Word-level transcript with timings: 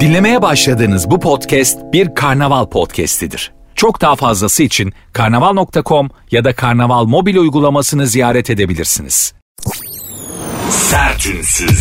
Dinlemeye 0.00 0.42
başladığınız 0.42 1.10
bu 1.10 1.20
podcast 1.20 1.78
bir 1.92 2.14
karnaval 2.14 2.66
podcastidir. 2.66 3.52
Çok 3.74 4.00
daha 4.00 4.16
fazlası 4.16 4.62
için 4.62 4.92
karnaval.com 5.12 6.10
ya 6.30 6.44
da 6.44 6.54
karnaval 6.54 7.04
mobil 7.04 7.36
uygulamasını 7.36 8.06
ziyaret 8.06 8.50
edebilirsiniz. 8.50 9.34
Sertünsüz. 10.70 11.80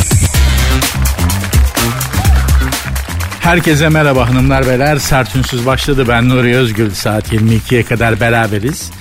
Herkese 3.40 3.90
merhaba 3.90 4.30
hanımlar 4.30 4.68
beyler. 4.68 4.98
Sertünsüz 4.98 5.66
başladı. 5.66 6.06
Ben 6.08 6.30
Nuri 6.30 6.56
Özgül. 6.56 6.92
Saat 6.92 7.34
22'ye 7.34 7.84
kadar 7.84 8.20
beraberiz. 8.20 8.92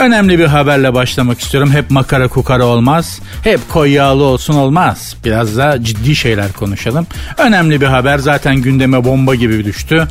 Önemli 0.00 0.38
bir 0.38 0.44
haberle 0.46 0.94
başlamak 0.94 1.40
istiyorum. 1.40 1.70
Hep 1.70 1.90
makara 1.90 2.28
kukara 2.28 2.64
olmaz. 2.64 3.20
Hep 3.44 3.60
koy 3.68 3.90
yağlı 3.92 4.22
olsun 4.22 4.54
olmaz. 4.54 5.16
Biraz 5.24 5.56
da 5.56 5.84
ciddi 5.84 6.16
şeyler 6.16 6.52
konuşalım. 6.52 7.06
Önemli 7.38 7.80
bir 7.80 7.86
haber 7.86 8.18
zaten 8.18 8.56
gündeme 8.56 9.04
bomba 9.04 9.34
gibi 9.34 9.64
düştü. 9.64 10.08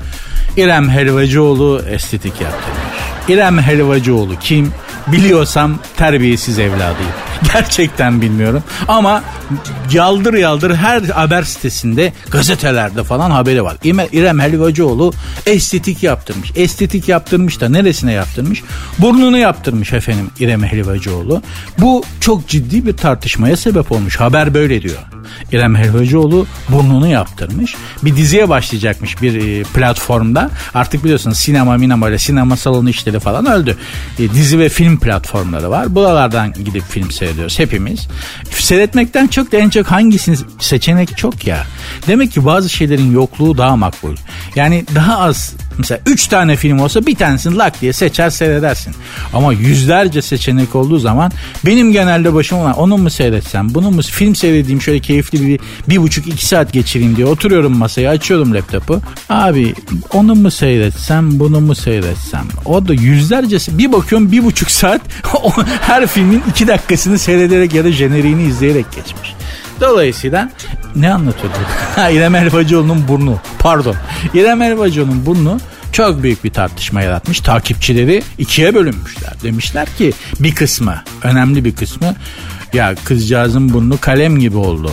İrem 0.57 0.89
Helvacıoğlu 0.89 1.81
estetik 1.89 2.41
yaptırmış. 2.41 2.99
İrem 3.27 3.57
Helvacıoğlu 3.57 4.39
kim? 4.39 4.71
Biliyorsam 5.12 5.80
terbiyesiz 5.98 6.59
evladıyım. 6.59 7.12
Gerçekten 7.54 8.22
bilmiyorum. 8.22 8.63
Ama 8.88 9.23
yaldır 9.91 10.34
yaldır 10.34 10.76
her 10.76 11.02
haber 11.02 11.44
sitesinde 11.44 12.13
gazetelerde 12.31 13.04
falan 13.04 13.31
haberi 13.31 13.64
var. 13.64 13.77
İrem 14.12 14.40
Helvacıoğlu 14.40 15.14
estetik 15.45 16.03
yaptırmış. 16.03 16.52
Estetik 16.55 17.09
yaptırmış 17.09 17.62
da 17.62 17.70
neresine 17.70 18.12
yaptırmış? 18.12 18.64
Burnunu 19.00 19.38
yaptırmış 19.38 19.94
efendim 19.94 20.30
İrem 20.40 20.64
Helvacıoğlu. 20.64 21.41
Bu 21.78 22.03
çok 22.20 22.48
ciddi 22.48 22.86
bir 22.86 22.98
tartışmaya 22.98 23.58
sebep 23.58 23.91
olmuş. 23.91 24.20
Haber 24.20 24.53
böyle 24.53 24.81
diyor. 24.81 24.98
İrem 25.52 25.76
Helvacıoğlu 25.76 26.45
burnunu 26.70 27.08
yaptırmış. 27.08 27.76
Bir 28.03 28.16
diziye 28.16 28.50
başlayacakmış 28.50 29.22
bir 29.22 29.59
e, 29.59 29.64
platformda. 29.64 30.50
Artık 30.73 31.03
biliyorsunuz 31.03 31.38
sinema 31.38 31.78
minema 31.78 32.09
ile 32.09 32.17
sinema 32.17 32.58
salonu 32.58 32.89
işleri 32.89 33.20
falan 33.20 33.45
öldü. 33.45 33.78
E, 34.20 34.33
dizi 34.33 34.59
ve 34.59 34.70
film 34.70 34.98
platformları 35.00 35.69
var. 35.69 35.95
Buralardan 35.95 36.53
gidip 36.53 36.83
film 36.83 37.11
seyrediyoruz 37.11 37.59
hepimiz. 37.59 38.08
Seyretmekten 38.52 39.28
çok 39.28 39.52
da 39.52 39.58
en 39.58 39.69
çok 39.69 39.88
hangisini 39.88 40.38
seçenek 40.59 41.17
çok 41.17 41.47
ya. 41.47 41.66
Demek 42.08 42.31
ki 42.31 42.45
bazı 42.45 42.69
şeylerin 42.69 43.11
yokluğu 43.11 43.58
daha 43.58 43.75
makbul. 43.75 44.16
Yani 44.55 44.86
daha 44.95 45.20
az 45.20 45.53
mesela 45.77 46.02
3 46.05 46.27
tane 46.27 46.55
film 46.55 46.80
olsa 46.80 47.05
bir 47.05 47.16
tanesini 47.16 47.58
lak 47.58 47.81
diye 47.81 47.94
seçer 47.94 48.30
seyredersin. 48.30 48.95
Ama 49.33 49.53
yüzlerce 49.53 50.22
seçenek 50.22 50.75
olduğu 50.75 51.00
zaman 51.00 51.31
benim 51.66 51.92
genelde 51.92 52.33
başıma 52.33 52.61
olan 52.61 52.77
onu 52.77 52.97
mu 52.97 53.09
seyretsem 53.09 53.73
bunu 53.73 53.92
mu 53.92 54.02
film 54.02 54.36
seyredeyim 54.36 54.81
şöyle 54.81 55.00
keyifli 55.00 55.47
bir 55.47 55.59
bir 55.89 55.97
buçuk 55.97 56.27
iki 56.27 56.45
saat 56.45 56.73
geçireyim 56.73 57.16
diye 57.16 57.27
oturuyorum 57.27 57.77
masaya 57.77 58.09
açıyorum 58.09 58.53
laptopu. 58.53 59.02
Abi 59.30 59.73
onu 60.14 60.36
mu 60.36 60.52
seyretsem 60.52 61.39
bunu 61.39 61.61
mu 61.61 61.75
seyretsem 61.75 62.45
o 62.66 62.88
da 62.88 62.94
yüzlercesi 62.94 63.77
bir 63.77 63.92
bakıyorum 63.92 64.31
bir 64.31 64.44
buçuk 64.44 64.72
saat 64.80 65.02
her 65.81 66.08
filmin 66.08 66.44
iki 66.49 66.67
dakikasını 66.67 67.19
seyrederek 67.19 67.73
ya 67.73 67.83
da 67.83 67.91
jeneriğini 67.91 68.44
izleyerek 68.44 68.86
geçmiş. 68.91 69.36
Dolayısıyla 69.81 70.49
ne 70.95 71.13
anlatıyorduk? 71.13 71.59
İrem 72.11 72.36
Elbacıoğlu'nun 72.36 73.08
burnu. 73.08 73.39
Pardon. 73.59 73.95
İrem 74.33 74.61
Elbacıoğlu'nun 74.61 75.25
burnu 75.25 75.59
çok 75.91 76.23
büyük 76.23 76.44
bir 76.44 76.49
tartışma 76.49 77.02
yaratmış. 77.02 77.39
Takipçileri 77.39 78.23
ikiye 78.38 78.75
bölünmüşler. 78.75 79.33
Demişler 79.44 79.88
ki 79.97 80.13
bir 80.39 80.55
kısmı, 80.55 81.03
önemli 81.23 81.66
bir 81.66 81.75
kısmı 81.75 82.16
ya 82.73 82.95
kızcağızın 83.03 83.73
burnu 83.73 83.97
kalem 84.02 84.39
gibi 84.39 84.58
oldu. 84.58 84.91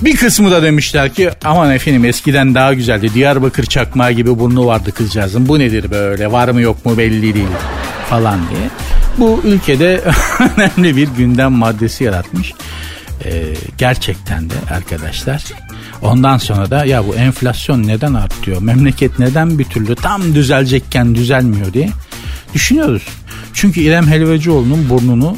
Bir 0.00 0.16
kısmı 0.16 0.50
da 0.50 0.62
demişler 0.62 1.14
ki 1.14 1.30
aman 1.44 1.70
efendim 1.70 2.04
eskiden 2.04 2.54
daha 2.54 2.74
güzeldi. 2.74 3.14
Diyarbakır 3.14 3.66
çakmağı 3.66 4.12
gibi 4.12 4.38
burnu 4.38 4.66
vardı 4.66 4.92
kızcağızın. 4.92 5.48
Bu 5.48 5.58
nedir 5.58 5.90
böyle 5.90 6.32
var 6.32 6.48
mı 6.48 6.60
yok 6.60 6.86
mu 6.86 6.98
belli 6.98 7.34
değil 7.34 7.46
falan 8.10 8.38
diye. 8.50 8.97
Bu 9.18 9.40
ülkede 9.44 10.04
önemli 10.56 10.96
bir 10.96 11.08
gündem 11.08 11.52
maddesi 11.52 12.04
yaratmış. 12.04 12.54
Ee, 13.24 13.54
gerçekten 13.78 14.50
de 14.50 14.54
arkadaşlar 14.70 15.44
Ondan 16.02 16.38
sonra 16.38 16.70
da 16.70 16.84
ya 16.84 17.06
bu 17.06 17.14
enflasyon 17.14 17.86
neden 17.86 18.14
artıyor? 18.14 18.62
Memleket 18.62 19.18
neden 19.18 19.58
bir 19.58 19.64
türlü 19.64 19.94
tam 19.94 20.34
düzelecekken 20.34 21.14
düzelmiyor 21.14 21.72
diye 21.72 21.90
düşünüyoruz. 22.54 23.02
Çünkü 23.54 23.80
İrem 23.80 24.06
Helvacıoğlu'nun 24.06 24.88
burnunu 24.88 25.36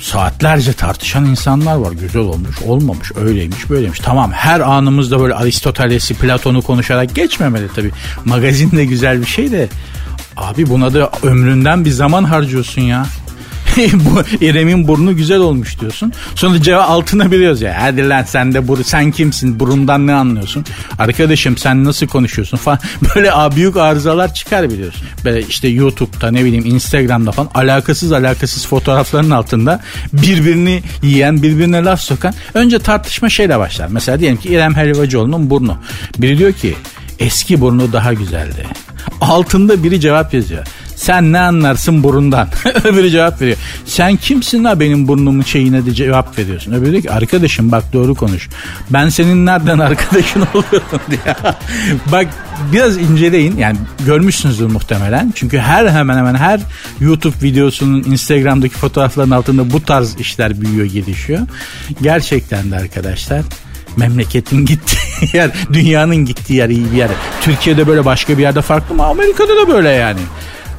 saatlerce 0.00 0.72
tartışan 0.72 1.24
insanlar 1.24 1.76
var. 1.76 1.92
Güzel 1.92 2.22
olmuş, 2.22 2.62
olmamış, 2.62 3.12
öyleymiş, 3.16 3.70
böyleymiş. 3.70 3.98
Tamam 3.98 4.32
her 4.32 4.60
anımızda 4.60 5.20
böyle 5.20 5.34
Aristoteles'i, 5.34 6.14
Platon'u 6.14 6.62
konuşarak 6.62 7.14
geçmemeli 7.14 7.68
tabii. 7.76 7.90
Magazin 8.24 8.70
de 8.70 8.84
güzel 8.84 9.20
bir 9.20 9.26
şey 9.26 9.52
de 9.52 9.68
abi 10.36 10.68
buna 10.68 10.94
da 10.94 11.10
ömründen 11.22 11.84
bir 11.84 11.90
zaman 11.90 12.24
harcıyorsun 12.24 12.82
ya. 12.82 13.06
bu 13.92 14.44
İrem'in 14.44 14.88
burnu 14.88 15.16
güzel 15.16 15.38
olmuş 15.38 15.80
diyorsun. 15.80 16.12
Sonra 16.34 16.62
cevap 16.62 16.90
altına 16.90 17.30
biliyoruz 17.30 17.62
ya. 17.62 17.76
Hadi 17.80 18.08
lan 18.08 18.22
sen 18.22 18.54
de 18.54 18.68
bur 18.68 18.84
sen 18.84 19.10
kimsin? 19.10 19.60
Burundan 19.60 20.06
ne 20.06 20.14
anlıyorsun? 20.14 20.64
Arkadaşım 20.98 21.56
sen 21.56 21.84
nasıl 21.84 22.06
konuşuyorsun 22.06 22.56
falan. 22.56 22.78
Böyle 23.14 23.32
büyük 23.56 23.76
arızalar 23.76 24.34
çıkar 24.34 24.70
biliyorsun. 24.70 25.02
Böyle 25.24 25.46
işte 25.46 25.68
YouTube'da 25.68 26.30
ne 26.30 26.44
bileyim 26.44 26.66
Instagram'da 26.66 27.32
falan 27.32 27.50
alakasız 27.54 28.12
alakasız 28.12 28.66
fotoğrafların 28.66 29.30
altında 29.30 29.80
birbirini 30.12 30.82
yiyen 31.02 31.42
birbirine 31.42 31.84
laf 31.84 32.00
sokan. 32.00 32.34
Önce 32.54 32.78
tartışma 32.78 33.28
şeyle 33.28 33.58
başlar. 33.58 33.88
Mesela 33.90 34.20
diyelim 34.20 34.36
ki 34.38 34.48
İrem 34.48 34.74
Helvacıoğlu'nun 34.74 35.50
burnu. 35.50 35.76
Biri 36.18 36.38
diyor 36.38 36.52
ki 36.52 36.74
eski 37.18 37.60
burnu 37.60 37.92
daha 37.92 38.12
güzeldi. 38.12 38.66
Altında 39.20 39.82
biri 39.82 40.00
cevap 40.00 40.34
yazıyor. 40.34 40.66
Sen 40.96 41.32
ne 41.32 41.40
anlarsın 41.40 42.02
burundan? 42.02 42.48
Öbürü 42.84 43.10
cevap 43.10 43.40
veriyor. 43.40 43.56
Sen 43.84 44.16
kimsin 44.16 44.64
la 44.64 44.80
benim 44.80 45.08
burnumun 45.08 45.42
şeyine 45.42 45.86
de 45.86 45.94
cevap 45.94 46.38
veriyorsun. 46.38 46.72
Öbürü 46.72 46.92
diyor 46.92 47.02
ki 47.02 47.10
arkadaşım 47.10 47.72
bak 47.72 47.92
doğru 47.92 48.14
konuş. 48.14 48.48
Ben 48.90 49.08
senin 49.08 49.46
nereden 49.46 49.78
arkadaşın 49.78 50.40
oluyorum 50.54 51.00
diye. 51.10 51.36
bak 52.12 52.26
biraz 52.72 52.96
inceleyin. 52.96 53.56
Yani 53.56 53.78
görmüşsünüzdür 54.06 54.66
muhtemelen. 54.66 55.32
Çünkü 55.34 55.58
her 55.58 55.86
hemen 55.86 56.16
hemen 56.16 56.34
her 56.34 56.60
YouTube 57.00 57.34
videosunun 57.42 58.02
Instagram'daki 58.02 58.74
fotoğrafların 58.74 59.30
altında 59.30 59.70
bu 59.70 59.82
tarz 59.82 60.20
işler 60.20 60.60
büyüyor 60.60 60.86
gelişiyor. 60.86 61.40
Gerçekten 62.02 62.70
de 62.70 62.76
arkadaşlar 62.76 63.42
memleketin 63.96 64.66
gittiği 64.66 65.36
yer, 65.36 65.50
dünyanın 65.72 66.16
gittiği 66.16 66.54
yer 66.54 66.68
iyi 66.68 66.92
bir 66.92 66.96
yer. 66.96 67.08
Türkiye'de 67.40 67.86
böyle 67.86 68.04
başka 68.04 68.38
bir 68.38 68.42
yerde 68.42 68.60
farklı 68.62 68.94
mı? 68.94 69.04
Amerika'da 69.04 69.56
da 69.56 69.68
böyle 69.68 69.88
yani. 69.88 70.20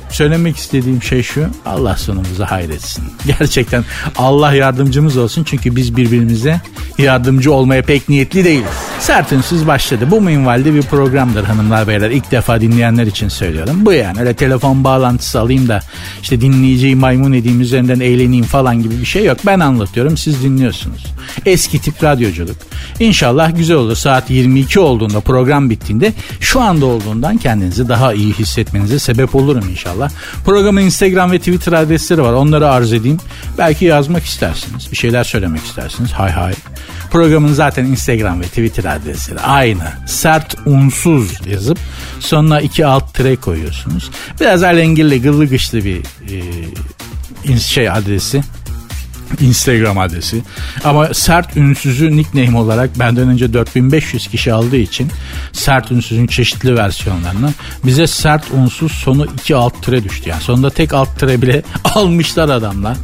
Söylemek 0.10 0.58
istediğim 0.58 1.04
şey 1.04 1.24
şu. 1.24 1.48
Allah 1.66 1.98
sonumuzu 1.98 2.44
hayretsin. 2.44 3.04
Gerçekten 3.26 3.86
Allah 4.18 4.54
yardımcımız 4.54 5.18
olsun. 5.18 5.44
Çünkü 5.44 5.76
biz 5.76 5.98
birbirimize 5.98 6.62
yardımcı 6.98 7.54
olmaya 7.54 7.82
pek 7.82 8.10
niyetli 8.10 8.44
değiliz. 8.46 8.68
Sertünsüz 9.00 9.68
başladı. 9.68 10.08
Bu 10.12 10.22
minvalde 10.22 10.74
bir 10.74 10.82
programdır 10.82 11.44
hanımlar 11.44 11.88
beyler. 11.88 12.10
İlk 12.10 12.32
defa 12.32 12.62
dinleyenler 12.62 13.08
için 13.08 13.28
söylüyorum. 13.28 13.86
Bu 13.86 13.94
yani 13.94 14.20
öyle 14.20 14.34
telefon 14.34 14.84
bağlantısı 14.84 15.40
alayım 15.40 15.68
da 15.68 15.80
işte 16.22 16.42
dinleyiciyi 16.42 16.96
maymun 16.96 17.34
edeyim 17.34 17.62
üzerinden 17.62 18.00
eğleneyim 18.00 18.46
falan 18.46 18.84
gibi 18.84 19.02
bir 19.02 19.06
şey 19.06 19.26
yok. 19.26 19.38
Ben 19.46 19.60
anlatıyorum 19.60 20.18
siz 20.18 20.44
dinliyorsunuz. 20.44 21.06
Eski 21.46 21.82
tip 21.82 22.04
radyoculuk. 22.04 22.56
İnşallah 23.00 23.58
güzel 23.58 23.78
olur. 23.78 23.96
Saat 23.96 24.30
22 24.30 24.80
olduğunda 24.80 25.20
program 25.20 25.70
bittiğinde 25.70 26.14
şu 26.40 26.62
anda 26.62 26.86
olduğundan 26.86 27.38
kendinizi 27.38 27.90
daha 27.90 28.14
iyi 28.14 28.34
hissetmenize 28.34 29.00
sebep 29.00 29.36
olurum 29.36 29.70
inşallah. 29.70 29.97
Programın 30.46 30.82
Instagram 30.82 31.32
ve 31.32 31.40
Twitter 31.40 31.74
adresleri 31.74 32.22
var. 32.22 32.34
Onları 32.34 32.70
arz 32.70 32.94
edeyim. 32.94 33.18
Belki 33.58 33.86
yazmak 33.86 34.26
istersiniz. 34.26 34.92
Bir 34.92 34.98
şeyler 34.98 35.24
söylemek 35.24 35.66
istersiniz. 35.66 36.12
Hay 36.12 36.32
hay. 36.32 36.54
Programın 37.12 37.54
zaten 37.54 37.86
Instagram 37.86 38.42
ve 38.42 38.46
Twitter 38.46 38.96
adresleri 38.96 39.40
aynı. 39.40 39.84
Sert 40.06 40.56
unsuz 40.66 41.48
yazıp 41.48 41.78
sonuna 42.20 42.62
iki 42.62 42.86
alt 42.86 43.14
tire 43.14 43.36
koyuyorsunuz. 43.36 44.12
Biraz 44.40 44.64
alengirli 44.64 45.22
gıllı 45.22 45.46
gışlı 45.46 45.86
bir 45.86 46.02
e, 47.48 47.58
şey 47.58 47.90
adresi 47.90 48.44
Instagram 49.42 49.98
adresi. 49.98 50.42
Ama 50.84 51.14
sert 51.14 51.58
ünsüzü 51.58 52.18
nickname 52.18 52.58
olarak 52.58 53.00
benden 53.00 53.28
önce 53.28 53.54
4500 53.54 54.28
kişi 54.28 54.54
aldığı 54.54 54.78
için 54.78 55.12
sert 55.52 55.92
ünsüzün 55.92 56.28
çeşitli 56.28 56.76
versiyonlarını 56.76 57.54
bize 57.86 58.08
sert 58.08 58.52
unsuz 58.52 58.92
sonu 58.92 59.28
2 59.42 59.56
alt 59.56 59.84
tire 59.84 60.04
düştü. 60.04 60.30
Yani 60.30 60.42
sonunda 60.42 60.70
tek 60.70 60.94
alt 60.94 61.20
tire 61.20 61.42
bile 61.42 61.62
almışlar 61.84 62.50
adamlar. 62.50 62.98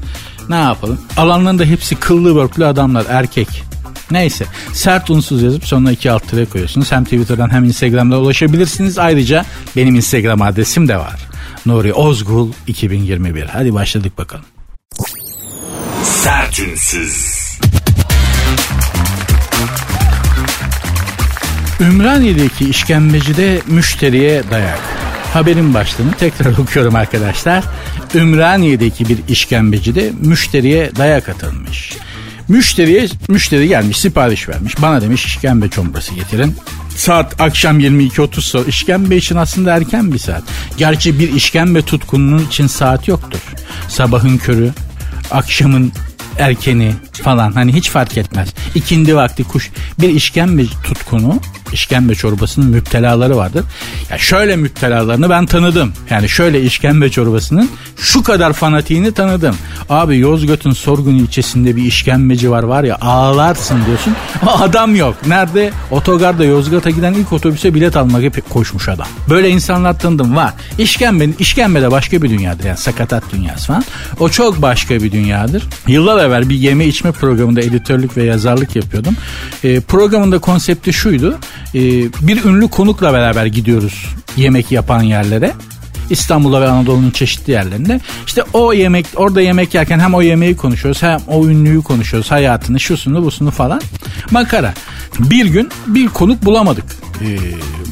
Ne 0.50 0.56
yapalım? 0.56 1.02
Alanlarında 1.18 1.66
hepsi 1.66 1.96
kıllı 1.96 2.36
börklü 2.36 2.66
adamlar 2.66 3.06
erkek. 3.10 3.64
Neyse 4.12 4.46
sert 4.74 5.10
unsuz 5.10 5.44
yazıp 5.44 5.66
sonuna 5.66 5.92
iki 5.92 6.12
alt 6.12 6.28
tire 6.30 6.46
koyuyorsunuz. 6.46 6.92
Hem 6.92 7.04
Twitter'dan 7.04 7.50
hem 7.50 7.64
Instagram'da 7.64 8.20
ulaşabilirsiniz. 8.20 8.98
Ayrıca 8.98 9.46
benim 9.76 9.96
Instagram 9.96 10.42
adresim 10.42 10.88
de 10.88 10.98
var. 10.98 11.28
Nuri 11.66 11.94
Ozgul 11.94 12.52
2021. 12.68 13.44
Hadi 13.44 13.74
başladık 13.74 14.18
bakalım. 14.18 14.46
Sertünsüz. 16.54 17.36
Ümraniye'deki 21.80 22.70
işkembecide 22.70 23.62
müşteriye 23.68 24.44
dayak. 24.52 24.80
Haberin 25.34 25.74
başlığını 25.74 26.12
tekrar 26.12 26.58
okuyorum 26.58 26.96
arkadaşlar. 26.96 27.64
Ümraniye'deki 28.16 29.10
bir 29.10 29.18
işkembecide 29.28 30.12
müşteriye 30.22 30.96
dayak 30.96 31.30
atılmış. 31.30 31.98
Müşteriye 32.48 33.08
müşteri 33.30 33.68
gelmiş 33.68 34.00
sipariş 34.00 34.50
vermiş. 34.50 34.82
Bana 34.82 35.02
demiş 35.02 35.26
işkembe 35.26 35.70
çorbası 35.70 36.14
getirin. 36.14 36.56
Saat 36.96 37.42
akşam 37.42 37.80
22.30 37.80 38.42
sonra 38.42 38.64
işkembe 38.68 39.16
için 39.16 39.36
aslında 39.36 39.76
erken 39.76 40.14
bir 40.14 40.20
saat. 40.20 40.44
Gerçi 40.78 41.20
bir 41.20 41.34
işkembe 41.34 41.82
tutkununun 41.82 42.46
için 42.46 42.68
saat 42.68 43.08
yoktur. 43.08 43.40
Sabahın 43.88 44.38
körü, 44.38 44.72
akşamın 45.32 45.92
erkeni 46.40 46.94
falan 47.14 47.52
hani 47.52 47.74
hiç 47.74 47.90
fark 47.90 48.18
etmez. 48.18 48.54
İkindi 48.76 49.16
vakti 49.16 49.44
kuş 49.44 49.72
bir 50.00 50.10
işkembe 50.10 50.64
tutkunu 50.84 51.40
işkembe 51.74 52.16
çorbasının 52.16 52.70
müptelaları 52.70 53.38
vardır. 53.38 53.64
Ya 54.10 54.18
şöyle 54.18 54.56
müptelalarını 54.56 55.30
ben 55.30 55.46
tanıdım. 55.46 55.94
Yani 56.10 56.30
şöyle 56.30 56.62
işkembe 56.62 57.10
çorbasının 57.10 57.70
şu 57.98 58.24
kadar 58.24 58.54
fanatiğini 58.54 59.12
tanıdım. 59.12 59.56
Abi 59.90 60.18
Yozgat'ın 60.18 60.72
Sorgun 60.72 61.16
ilçesinde 61.16 61.76
bir 61.76 61.84
işkembeci 61.84 62.52
var 62.52 62.64
var 62.64 62.84
ya 62.84 62.98
ağlarsın 63.02 63.86
diyorsun. 63.86 64.16
Adam 64.48 64.96
yok. 64.96 65.16
Nerede? 65.28 65.72
Otogarda 65.92 66.44
Yozgat'a 66.44 66.90
giden 66.90 67.14
ilk 67.14 67.34
otobüse 67.34 67.74
bilet 67.74 67.98
almak 67.98 68.24
hep 68.24 68.50
koşmuş 68.50 68.90
adam. 68.90 69.08
Böyle 69.30 69.50
insanlar 69.50 70.00
tanıdım 70.00 70.36
var. 70.36 70.54
İşkembe, 70.78 71.30
işkembe 71.40 71.82
de 71.82 71.92
başka 71.92 72.22
bir 72.22 72.30
dünyadır 72.30 72.64
yani 72.64 72.78
sakatat 72.78 73.24
dünyası 73.34 73.68
falan. 73.68 73.84
O 74.20 74.30
çok 74.30 74.62
başka 74.62 74.96
bir 74.96 75.12
dünyadır. 75.12 75.64
Yıllar 75.88 76.26
evvel 76.26 76.50
bir 76.50 76.56
yeme 76.56 76.86
içme 76.86 77.12
programında 77.12 77.62
editörlük 77.62 78.18
ve 78.18 78.24
yazarlık 78.24 78.76
yapıyordum. 78.76 79.16
E, 79.64 79.80
programın 79.80 80.32
da 80.32 80.40
konsepti 80.40 80.94
şuydu. 80.94 81.38
E, 81.76 81.80
bir 82.22 82.44
ünlü 82.46 82.68
konukla 82.68 83.14
beraber 83.14 83.46
gidiyoruz 83.46 84.06
yemek 84.38 84.72
yapan 84.72 85.02
yerlere. 85.02 85.52
İstanbul'a 86.10 86.62
ve 86.62 86.68
Anadolu'nun 86.68 87.12
çeşitli 87.12 87.52
yerlerinde. 87.52 88.00
İşte 88.28 88.44
o 88.54 88.74
yemek 88.74 89.06
orada 89.16 89.42
yemek 89.42 89.74
yerken 89.74 90.00
hem 90.00 90.14
o 90.14 90.22
yemeği 90.22 90.58
konuşuyoruz 90.58 91.04
hem 91.04 91.20
o 91.28 91.48
ünlüyü 91.48 91.82
konuşuyoruz. 91.82 92.32
Hayatını 92.32 92.80
şusunu 92.80 93.24
busunu 93.24 93.52
falan. 93.52 93.82
Makara. 94.32 94.74
Bir 95.20 95.46
gün 95.46 95.70
bir 95.88 96.08
konuk 96.08 96.46
bulamadık. 96.46 96.86
Ee, 97.22 97.38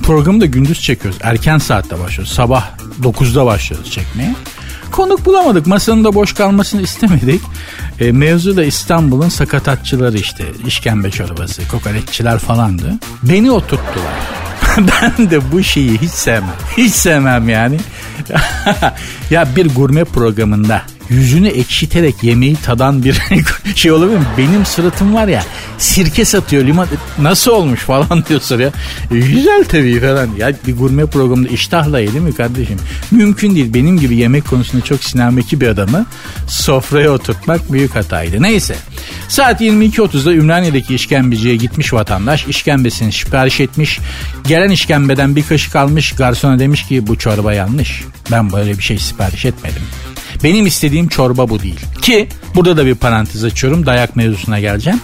programı 0.04 0.42
da 0.42 0.46
gündüz 0.46 0.82
çekiyoruz. 0.82 1.20
Erken 1.24 1.58
saatte 1.58 2.00
başlıyoruz. 2.00 2.34
Sabah 2.34 2.70
9'da 3.04 3.46
başlıyoruz 3.46 3.92
çekmeye. 3.92 4.36
Konuk 4.92 5.26
bulamadık. 5.26 5.68
Masanın 5.68 6.04
da 6.04 6.16
boş 6.16 6.34
kalmasını 6.34 6.82
istemedik. 6.82 7.42
E, 8.00 8.12
mevzu 8.12 8.58
da 8.58 8.64
İstanbul'un 8.64 9.30
sakatatçıları 9.30 10.18
işte. 10.18 10.44
işkembe 10.68 11.12
çorbası, 11.12 11.68
kokoreççiler 11.68 12.40
falandı. 12.40 12.94
Beni 13.24 13.52
oturttular. 13.52 14.14
ben 14.78 15.32
de 15.32 15.52
bu 15.52 15.64
şeyi 15.64 15.98
hiç 15.98 16.12
sevmem. 16.12 16.56
Hiç 16.78 16.94
sevmem 16.94 17.50
yani. 17.50 17.80
ya 19.30 19.48
bir 19.56 19.76
gurme 19.76 20.04
programında 20.04 20.82
yüzünü 21.12 21.48
ekşiterek 21.48 22.24
yemeği 22.24 22.56
tadan 22.56 23.04
bir 23.04 23.22
şey 23.76 23.92
olabilir 23.92 24.18
mi? 24.18 24.26
Benim 24.38 24.66
suratım 24.66 25.14
var 25.14 25.28
ya 25.28 25.44
sirke 25.78 26.26
satıyor 26.26 26.66
limon 26.66 26.88
nasıl 27.20 27.52
olmuş 27.52 27.80
falan 27.80 28.24
diyor 28.30 28.42
soruyor. 28.42 28.72
E, 29.12 29.20
güzel 29.20 29.64
tabii 29.70 30.00
falan. 30.00 30.30
Ya 30.38 30.54
bir 30.68 30.78
gurme 30.78 31.06
programında 31.06 31.50
iştahla 31.50 32.00
yedi 32.00 32.20
mi 32.20 32.34
kardeşim? 32.36 32.78
Mümkün 33.12 33.56
değil. 33.56 33.74
Benim 33.74 34.00
gibi 34.00 34.16
yemek 34.16 34.48
konusunda 34.48 34.86
çok 34.86 35.04
sinemeki 35.04 35.62
bir 35.62 35.68
adamı 35.68 36.06
sofraya 36.48 37.12
oturtmak 37.12 37.72
büyük 37.74 37.96
hataydı. 37.96 38.42
Neyse. 38.44 38.76
Saat 39.28 39.62
22.30'da 39.62 40.34
Ümraniye'deki 40.34 40.96
işkembeciye 40.96 41.56
gitmiş 41.56 41.94
vatandaş. 41.94 42.48
işkembesini 42.48 43.12
sipariş 43.12 43.60
etmiş. 43.60 44.00
Gelen 44.48 44.70
işkembeden 44.70 45.36
bir 45.36 45.44
kaşık 45.44 45.76
almış. 45.76 46.12
Garsona 46.12 46.60
demiş 46.60 46.88
ki 46.88 47.08
bu 47.08 47.18
çorba 47.18 47.54
yanlış. 47.54 48.04
Ben 48.32 48.52
böyle 48.52 48.78
bir 48.78 48.84
şey 48.84 48.98
sipariş 48.98 49.46
etmedim. 49.46 49.82
Benim 50.44 50.66
istediğim 50.66 51.08
çorba 51.08 51.50
bu 51.50 51.60
değil. 51.60 51.80
Ki 52.02 52.28
burada 52.56 52.78
da 52.78 52.86
bir 52.86 52.96
parantez 52.96 53.44
açıyorum 53.44 53.86
dayak 53.86 54.16
mevzusuna 54.16 54.60
geleceğim. 54.60 55.00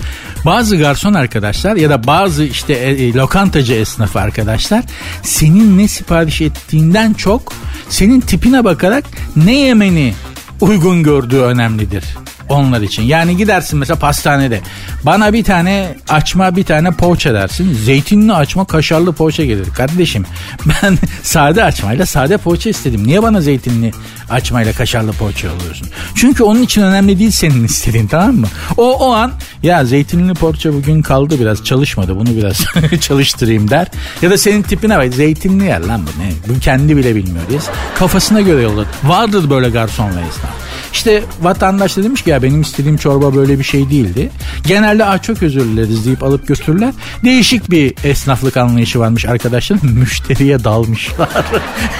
Bazı 0.45 0.77
garson 0.77 1.13
arkadaşlar 1.13 1.75
ya 1.75 1.89
da 1.89 2.07
bazı 2.07 2.43
işte 2.43 2.73
e, 2.73 2.89
e, 2.91 3.13
lokantacı 3.13 3.73
esnafı 3.73 4.19
arkadaşlar 4.19 4.83
senin 5.23 5.77
ne 5.77 5.87
sipariş 5.87 6.41
ettiğinden 6.41 7.13
çok 7.13 7.53
senin 7.89 8.19
tipine 8.19 8.63
bakarak 8.63 9.03
ne 9.35 9.55
yemeni 9.55 10.13
uygun 10.61 11.03
gördüğü 11.03 11.39
önemlidir 11.39 12.03
onlar 12.49 12.81
için. 12.81 13.03
Yani 13.03 13.37
gidersin 13.37 13.79
mesela 13.79 13.99
pastanede. 13.99 14.61
Bana 15.03 15.33
bir 15.33 15.43
tane 15.43 15.95
açma 16.09 16.55
bir 16.55 16.63
tane 16.63 16.91
poğaça 16.91 17.33
dersin. 17.33 17.73
Zeytinli 17.73 18.33
açma 18.33 18.65
kaşarlı 18.65 19.13
poğaça 19.13 19.45
gelir. 19.45 19.67
Kardeşim 19.73 20.25
ben 20.65 20.97
sade 21.23 21.63
açmayla 21.63 22.05
sade 22.05 22.37
poğaça 22.37 22.69
istedim. 22.69 23.07
Niye 23.07 23.23
bana 23.23 23.41
zeytinli 23.41 23.91
açmayla 24.29 24.73
kaşarlı 24.73 25.11
poğaça 25.11 25.51
alıyorsun? 25.51 25.87
Çünkü 26.15 26.43
onun 26.43 26.61
için 26.61 26.81
önemli 26.81 27.19
değil 27.19 27.31
senin 27.31 27.63
istediğin 27.63 28.07
tamam 28.07 28.35
mı? 28.35 28.47
O 28.77 28.93
o 28.93 29.11
an 29.13 29.31
ya 29.63 29.85
zeytinli 29.85 30.33
poğaça 30.33 30.73
bugün 30.73 31.01
kaldı 31.01 31.39
biraz 31.39 31.63
çalışmadı 31.63 32.15
bunu 32.15 32.37
biraz 32.37 32.65
çalıştırayım 33.01 33.69
der. 33.69 33.87
Ya 34.21 34.29
da 34.29 34.37
senin 34.37 34.61
tipine 34.61 34.97
bak 34.97 35.13
zeytinli 35.13 35.65
yer 35.65 35.81
lan 35.81 36.01
bu 36.01 36.23
ne? 36.23 36.55
Bu 36.55 36.59
kendi 36.59 36.97
bile 36.97 37.15
bilmiyor 37.15 37.49
diye. 37.49 37.59
Kafasına 37.99 38.41
göre 38.41 38.61
yolladı. 38.61 38.87
Vardır 39.03 39.49
böyle 39.49 39.69
garson 39.69 40.07
ve 40.07 40.19
esnaf. 40.29 40.66
İşte 40.97 41.23
vatandaş 41.41 41.97
da 41.97 42.03
demiş 42.03 42.21
ki 42.21 42.29
ya 42.29 42.43
benim 42.43 42.61
istediğim 42.61 42.97
çorba 42.97 43.35
böyle 43.35 43.59
bir 43.59 43.63
şey 43.63 43.89
değildi. 43.89 44.29
Genelde 44.67 45.05
ah 45.05 45.21
çok 45.21 45.43
özür 45.43 45.61
dileriz 45.61 46.05
deyip 46.05 46.23
alıp 46.23 46.47
götürürler. 46.47 46.93
Değişik 47.23 47.71
bir 47.71 47.93
esnaflık 48.03 48.57
anlayışı 48.57 48.99
varmış 48.99 49.25
arkadaşlar. 49.25 49.77
Müşteriye 49.83 50.63
dalmışlar. 50.63 51.29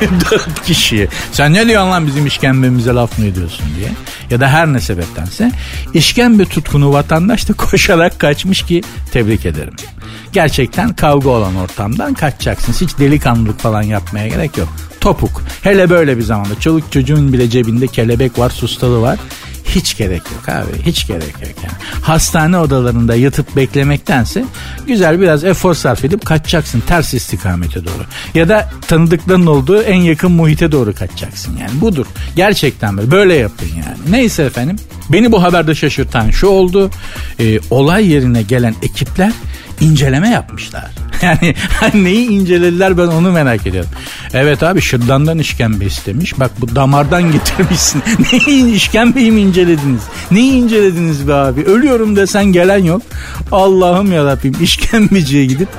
Dört 0.31 0.65
kişiye. 0.65 1.07
Sen 1.31 1.53
ne 1.53 1.67
diyorsun 1.67 1.91
lan 1.91 2.07
bizim 2.07 2.25
işkembemize 2.25 2.93
laf 2.93 3.19
mı 3.19 3.25
ediyorsun 3.25 3.65
diye. 3.77 3.89
Ya 4.29 4.39
da 4.39 4.47
her 4.47 4.73
ne 4.73 4.81
sebeptense. 4.81 5.51
işkembe 5.93 6.45
tutkunu 6.45 6.93
vatandaş 6.93 7.49
da 7.49 7.53
koşarak 7.57 8.19
kaçmış 8.19 8.61
ki 8.61 8.83
tebrik 9.11 9.45
ederim. 9.45 9.73
Gerçekten 10.33 10.93
kavga 10.93 11.29
olan 11.29 11.55
ortamdan 11.55 12.13
kaçacaksınız. 12.13 12.81
Hiç 12.81 12.99
delikanlılık 12.99 13.59
falan 13.59 13.81
yapmaya 13.81 14.27
gerek 14.27 14.57
yok 14.57 14.69
topuk. 15.07 15.43
Hele 15.61 15.89
böyle 15.89 16.17
bir 16.17 16.21
zamanda 16.21 16.59
çoluk 16.59 16.91
çocuğun 16.91 17.33
bile 17.33 17.49
cebinde 17.49 17.87
kelebek 17.87 18.39
var, 18.39 18.49
sustalı 18.49 19.01
var. 19.01 19.19
Hiç 19.65 19.97
gerek 19.97 20.21
yok 20.35 20.49
abi. 20.49 20.83
Hiç 20.85 21.07
gerek 21.07 21.33
yok 21.41 21.63
yani. 21.63 22.01
Hastane 22.01 22.57
odalarında 22.57 23.15
yatıp 23.15 23.55
beklemektense 23.55 24.45
güzel 24.87 25.21
biraz 25.21 25.43
efor 25.43 25.73
sarf 25.73 26.05
edip 26.05 26.25
kaçacaksın 26.25 26.79
ters 26.87 27.13
istikamete 27.13 27.85
doğru. 27.85 28.03
Ya 28.33 28.49
da 28.49 28.69
tanıdıkların 28.87 29.45
olduğu 29.45 29.81
en 29.81 30.01
yakın 30.01 30.31
muhite 30.31 30.71
doğru 30.71 30.93
kaçacaksın 30.93 31.57
yani. 31.57 31.81
Budur. 31.81 32.05
Gerçekten 32.35 32.97
böyle. 32.97 33.11
Böyle 33.11 33.33
yapın 33.33 33.67
yani. 33.67 34.11
Neyse 34.11 34.43
efendim. 34.43 34.75
Beni 35.09 35.31
bu 35.31 35.43
haberde 35.43 35.75
şaşırtan 35.75 36.29
şu 36.29 36.47
oldu. 36.47 36.91
E, 37.39 37.59
olay 37.69 38.07
yerine 38.07 38.41
gelen 38.41 38.75
ekipler 38.81 39.31
inceleme 39.81 40.29
yapmışlar. 40.29 40.85
Yani 41.21 41.55
neyi 41.93 42.29
incelediler 42.29 42.97
ben 42.97 43.07
onu 43.07 43.31
merak 43.31 43.67
ediyorum. 43.67 43.89
Evet 44.33 44.63
abi 44.63 44.81
şırdandan 44.81 45.39
işkembe 45.39 45.85
istemiş. 45.85 46.39
Bak 46.39 46.51
bu 46.61 46.75
damardan 46.75 47.23
getirmişsin. 47.31 48.03
Neyi 48.31 48.73
işkembeyi 48.73 49.31
mi 49.31 49.41
incelediniz? 49.41 50.01
Neyi 50.31 50.51
incelediniz 50.51 51.27
be 51.27 51.33
abi? 51.33 51.61
Ölüyorum 51.63 52.15
desen 52.15 52.45
gelen 52.45 52.83
yok. 52.83 53.01
Allah'ım 53.51 54.11
yarabbim 54.11 54.55
işkembeciye 54.61 55.45
gidip 55.45 55.69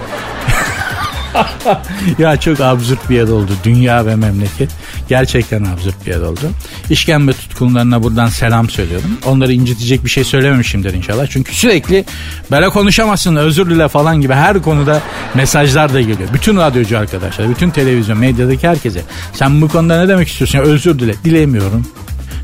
ya 2.19 2.41
çok 2.41 2.61
absürt 2.61 3.11
bir 3.11 3.17
yer 3.17 3.29
oldu. 3.29 3.53
Dünya 3.65 4.07
ve 4.07 4.17
memleket. 4.17 4.71
Gerçekten 5.09 5.65
absürt 5.65 6.07
bir 6.07 6.11
yer 6.11 6.21
oldu. 6.21 6.41
İşkembe 6.91 7.33
tutkunlarına 7.33 8.03
buradan 8.03 8.27
selam 8.27 8.71
söylüyorum. 8.71 9.11
Onları 9.27 9.53
incitecek 9.53 10.05
bir 10.05 10.11
şey 10.11 10.25
söylememişimdir 10.25 10.95
inşallah. 10.95 11.27
Çünkü 11.27 11.55
sürekli 11.55 12.05
böyle 12.51 12.69
konuşamazsın 12.69 13.37
özür 13.37 13.71
dile 13.71 13.89
falan 13.89 14.21
gibi 14.21 14.33
her 14.33 14.63
konuda 14.63 15.01
mesajlar 15.35 15.95
da 15.95 16.01
geliyor. 16.01 16.29
Bütün 16.35 16.57
radyocu 16.57 16.99
arkadaşlar, 16.99 17.51
bütün 17.51 17.71
televizyon, 17.71 18.19
medyadaki 18.19 18.69
herkese. 18.69 19.01
Sen 19.33 19.63
bu 19.63 19.69
konuda 19.69 20.01
ne 20.01 20.09
demek 20.09 20.29
istiyorsun? 20.29 20.59
Ya, 20.59 20.65
özür 20.65 20.99
dile. 20.99 21.15
Dilemiyorum. 21.25 21.87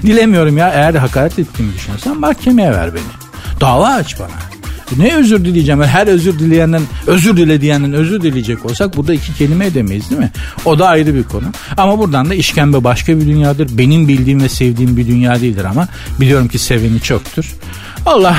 Dilemiyorum 0.02 0.58
ya 0.58 0.70
eğer 0.70 0.94
hakaret 0.94 1.38
ettiğimi 1.38 1.74
düşünüyorsan 1.74 2.20
mahkemeye 2.20 2.70
ver 2.72 2.94
beni. 2.94 3.02
Dava 3.60 3.88
aç 3.88 4.18
bana. 4.18 4.53
Ne 4.96 5.16
özür 5.16 5.44
dileyeceğim? 5.44 5.82
Her 5.82 6.06
özür 6.06 6.38
dileyenden, 6.38 6.82
özür 7.06 7.36
dile 7.36 7.60
diyenden 7.60 7.92
özür 7.92 8.20
dileyecek 8.22 8.64
olsak 8.64 8.96
burada 8.96 9.14
iki 9.14 9.34
kelime 9.34 9.66
edemeyiz 9.66 10.10
değil 10.10 10.20
mi? 10.20 10.30
O 10.64 10.78
da 10.78 10.88
ayrı 10.88 11.14
bir 11.14 11.22
konu. 11.22 11.46
Ama 11.76 11.98
buradan 11.98 12.30
da 12.30 12.34
işkembe 12.34 12.84
başka 12.84 13.20
bir 13.20 13.26
dünyadır. 13.26 13.78
Benim 13.78 14.08
bildiğim 14.08 14.42
ve 14.42 14.48
sevdiğim 14.48 14.96
bir 14.96 15.06
dünya 15.06 15.40
değildir 15.40 15.64
ama 15.64 15.88
biliyorum 16.20 16.48
ki 16.48 16.58
seveni 16.58 17.00
çoktur. 17.00 17.54
Allah 18.06 18.36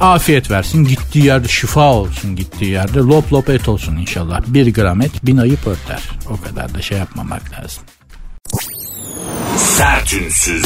afiyet 0.00 0.50
versin. 0.50 0.84
Gittiği 0.84 1.24
yerde 1.24 1.48
şifa 1.48 1.92
olsun 1.92 2.36
gittiği 2.36 2.70
yerde. 2.70 2.98
Lop 2.98 3.32
lop 3.32 3.50
et 3.50 3.68
olsun 3.68 3.96
inşallah. 3.96 4.40
Bir 4.46 4.74
gram 4.74 5.00
et 5.00 5.26
bin 5.26 5.36
ayıp 5.36 5.66
örter. 5.66 6.02
O 6.30 6.40
kadar 6.40 6.74
da 6.74 6.82
şey 6.82 6.98
yapmamak 6.98 7.42
lazım. 7.52 7.82
Sertünsüz. 9.56 10.64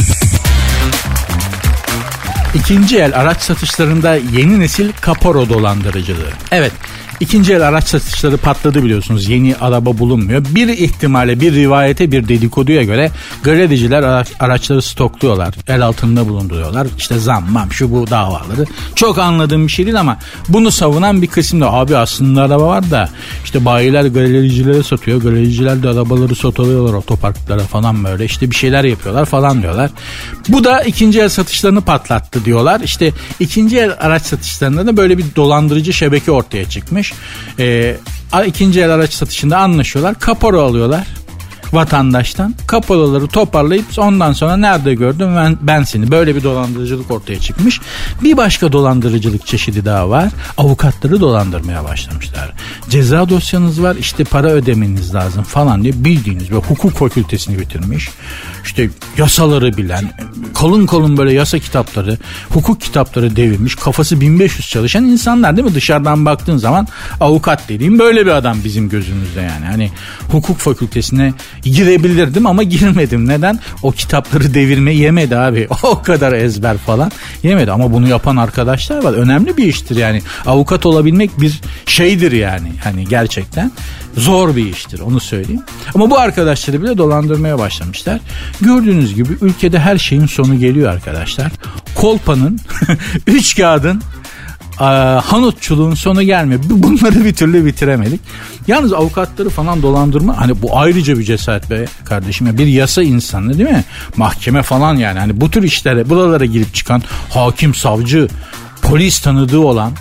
İkinci 2.55 2.99
el 2.99 3.21
araç 3.21 3.41
satışlarında 3.41 4.15
yeni 4.15 4.61
nesil 4.61 4.93
kaporo 5.01 5.49
dolandırıcılığı. 5.49 6.31
Evet 6.53 6.73
İkinci 7.21 7.53
el 7.53 7.69
araç 7.69 7.89
satışları 7.89 8.37
patladı 8.37 8.85
biliyorsunuz. 8.85 9.29
Yeni 9.29 9.57
araba 9.57 9.99
bulunmuyor. 9.99 10.45
Bir 10.51 10.69
ihtimale, 10.69 11.41
bir 11.41 11.55
rivayete, 11.55 12.13
bir 12.13 12.29
dedikoduya 12.29 12.83
göre 12.83 13.11
galericiler 13.43 14.03
araç, 14.03 14.29
araçları 14.41 14.83
stokluyorlar. 14.83 15.55
El 15.69 15.87
altında 15.87 16.29
bulunduruyorlar. 16.29 16.87
İşte 16.99 17.19
zam, 17.19 17.51
mam, 17.51 17.73
şu 17.73 17.91
bu 17.93 18.11
davaları. 18.11 18.65
Çok 18.95 19.19
anladığım 19.19 19.67
bir 19.67 19.73
şey 19.73 19.87
değil 19.87 20.01
ama 20.01 20.19
bunu 20.49 20.71
savunan 20.71 21.23
bir 21.23 21.27
kısım 21.27 21.61
da 21.61 21.73
abi 21.73 21.97
aslında 21.97 22.43
araba 22.43 22.67
var 22.67 22.91
da 22.91 23.09
işte 23.45 23.65
bayiler 23.65 24.05
galericilere 24.05 24.83
satıyor. 24.83 25.23
Galericiler 25.23 25.83
de 25.83 25.89
arabaları 25.89 26.35
satıyorlar 26.35 26.95
otoparklara 26.95 27.63
falan 27.63 28.05
böyle. 28.05 28.25
İşte 28.25 28.51
bir 28.51 28.57
şeyler 28.57 28.85
yapıyorlar 28.85 29.25
falan 29.25 29.63
diyorlar. 29.63 29.91
Bu 30.49 30.65
da 30.65 30.83
ikinci 30.83 31.21
el 31.21 31.29
satışlarını 31.29 31.81
patlattı 31.81 32.45
diyorlar. 32.45 32.81
İşte 32.81 33.13
ikinci 33.41 33.79
el 33.79 33.93
araç 34.01 34.23
satışlarında 34.23 34.87
da 34.87 34.97
böyle 34.97 35.19
bir 35.19 35.25
dolandırıcı 35.37 35.93
şebeke 35.93 36.31
ortaya 36.31 36.69
çıkmış. 36.69 37.08
Ee, 37.59 37.97
ikinci 38.47 38.81
el 38.81 38.91
araç 38.91 39.13
satışında 39.13 39.59
anlaşıyorlar. 39.59 40.19
Kapora 40.19 40.61
alıyorlar 40.61 41.18
vatandaştan. 41.73 42.55
Kapalıları 42.67 43.27
toparlayıp 43.27 43.87
ondan 43.99 44.33
sonra 44.33 44.57
nerede 44.57 44.95
gördüm 44.95 45.37
ben, 45.37 45.59
ben 45.63 45.83
seni. 45.83 46.11
Böyle 46.11 46.37
bir 46.37 46.43
dolandırıcılık 46.43 47.11
ortaya 47.11 47.41
çıkmış. 47.41 47.81
Bir 48.23 48.37
başka 48.37 48.73
dolandırıcılık 48.73 49.47
çeşidi 49.47 49.85
daha 49.85 50.11
var. 50.11 50.29
Avukatları 50.59 51.21
dolandırmaya 51.21 51.85
başlamışlar. 51.85 52.53
Ceza 52.89 53.29
dosyanız 53.29 53.83
var 53.83 53.97
işte 53.97 54.25
para 54.25 54.49
ödemeniz 54.49 55.15
lazım 55.15 55.43
falan 55.43 55.83
diye 55.83 56.05
bildiğiniz 56.05 56.51
ve 56.51 56.57
hukuk 56.57 56.93
fakültesini 56.93 57.59
bitirmiş. 57.59 58.09
İşte 58.65 58.91
yasaları 59.19 59.77
bilen, 59.77 60.05
kalın 60.55 60.87
kalın 60.87 61.17
böyle 61.17 61.33
yasa 61.33 61.59
kitapları, 61.59 62.19
hukuk 62.49 62.81
kitapları 62.81 63.37
devirmiş, 63.37 63.75
kafası 63.75 64.21
1500 64.21 64.69
çalışan 64.69 65.05
insanlar 65.05 65.57
değil 65.57 65.69
mi? 65.69 65.75
Dışarıdan 65.75 66.25
baktığın 66.25 66.57
zaman 66.57 66.89
avukat 67.21 67.69
dediğim 67.69 67.99
böyle 67.99 68.27
bir 68.27 68.31
adam 68.31 68.59
bizim 68.65 68.89
gözümüzde 68.89 69.41
yani. 69.41 69.65
Hani 69.65 69.91
hukuk 70.31 70.59
fakültesine 70.59 71.35
girebilirdim 71.65 72.47
ama 72.47 72.63
girmedim. 72.63 73.29
Neden? 73.29 73.59
O 73.83 73.93
kitapları 73.93 74.55
devirme 74.55 74.95
yemedi 74.95 75.37
abi. 75.37 75.69
O 75.83 76.03
kadar 76.03 76.33
ezber 76.33 76.79
falan 76.79 77.13
yemedi 77.43 77.73
ama 77.73 77.93
bunu 77.93 78.09
yapan 78.09 78.37
arkadaşlar 78.37 79.05
var. 79.05 79.13
Önemli 79.13 79.57
bir 79.57 79.65
iştir 79.65 79.97
yani. 79.97 80.23
Avukat 80.47 80.87
olabilmek 80.87 81.41
bir 81.41 81.61
şeydir 81.87 82.33
yani. 82.33 82.73
Hani 82.85 83.09
gerçekten 83.09 83.73
zor 84.17 84.57
bir 84.57 84.73
iştir 84.73 85.01
onu 85.01 85.21
söyleyeyim. 85.21 85.63
Ama 85.95 86.11
bu 86.11 86.19
arkadaşları 86.19 86.83
bile 86.83 86.99
dolandırmaya 86.99 87.59
başlamışlar. 87.59 88.21
Gördüğünüz 88.61 89.15
gibi 89.15 89.33
ülkede 89.41 89.79
her 89.79 89.99
şeyin 89.99 90.27
sonu 90.27 90.59
geliyor 90.59 90.93
arkadaşlar. 90.93 91.53
Kolpanın, 91.95 92.61
üç 93.27 93.57
kağıdın 93.57 94.03
hanutçuluğun 95.25 95.95
sonu 95.95 96.23
gelmiyor. 96.23 96.61
Bunları 96.71 97.25
bir 97.25 97.35
türlü 97.35 97.67
bitiremedik. 97.67 98.21
Yalnız 98.67 98.93
avukatları 98.93 99.51
falan 99.51 99.83
dolandırma 99.83 100.41
hani 100.41 100.63
bu 100.63 100.79
ayrıca 100.79 101.19
bir 101.19 101.25
cesaret 101.25 101.71
be 101.71 101.85
kardeşim. 102.05 102.59
Bir 102.59 102.67
yasa 102.67 103.03
insanı 103.03 103.59
değil 103.59 103.71
mi? 103.71 103.85
Mahkeme 104.17 104.63
falan 104.63 104.97
yani. 104.97 105.19
Hani 105.19 105.41
bu 105.41 105.51
tür 105.51 105.63
işlere 105.63 106.11
buralara 106.11 106.45
girip 106.45 106.75
çıkan 106.75 107.03
hakim, 107.31 107.75
savcı, 107.75 108.29
polis 108.83 109.21
tanıdığı 109.21 109.61
olan 109.61 109.93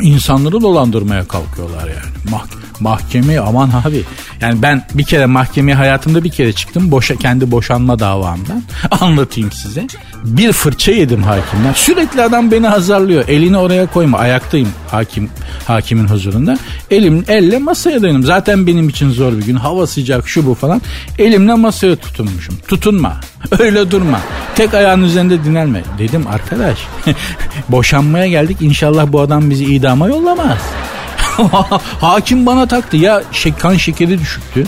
insanları 0.00 0.60
dolandırmaya 0.60 1.28
kalkıyorlar 1.28 1.88
yani. 1.88 2.30
Mahkeme 2.30 2.65
Mahkeme 2.80 3.38
aman 3.38 3.70
abi. 3.84 4.02
Yani 4.40 4.62
ben 4.62 4.86
bir 4.94 5.04
kere 5.04 5.26
mahkemeye 5.26 5.74
hayatımda 5.74 6.24
bir 6.24 6.30
kere 6.30 6.52
çıktım. 6.52 6.90
Boşa, 6.90 7.16
kendi 7.16 7.50
boşanma 7.50 7.98
davamdan. 7.98 8.62
Anlatayım 9.00 9.52
size. 9.52 9.86
Bir 10.24 10.52
fırça 10.52 10.92
yedim 10.92 11.22
hakimden. 11.22 11.72
Sürekli 11.72 12.22
adam 12.22 12.50
beni 12.50 12.70
azarlıyor. 12.70 13.28
Elini 13.28 13.58
oraya 13.58 13.86
koyma. 13.86 14.18
Ayaktayım 14.18 14.68
hakim 14.90 15.30
hakimin 15.66 16.08
huzurunda. 16.08 16.58
Elim 16.90 17.24
elle 17.28 17.58
masaya 17.58 18.02
dayanım. 18.02 18.22
Zaten 18.22 18.66
benim 18.66 18.88
için 18.88 19.10
zor 19.10 19.32
bir 19.32 19.44
gün. 19.44 19.56
Hava 19.56 19.86
sıcak 19.86 20.28
şu 20.28 20.46
bu 20.46 20.54
falan. 20.54 20.82
Elimle 21.18 21.54
masaya 21.54 21.96
tutunmuşum. 21.96 22.56
Tutunma. 22.68 23.20
Öyle 23.58 23.90
durma. 23.90 24.20
Tek 24.54 24.74
ayağın 24.74 25.02
üzerinde 25.02 25.44
dinelme. 25.44 25.82
Dedim 25.98 26.26
arkadaş 26.26 26.78
boşanmaya 27.68 28.26
geldik. 28.26 28.56
İnşallah 28.60 29.12
bu 29.12 29.20
adam 29.20 29.50
bizi 29.50 29.64
idama 29.64 30.08
yollamaz. 30.08 30.58
Hakim 32.00 32.46
bana 32.46 32.66
taktı. 32.66 32.96
Ya 32.96 33.22
kan 33.58 33.74
şekeri 33.76 34.18
düşüktü. 34.18 34.66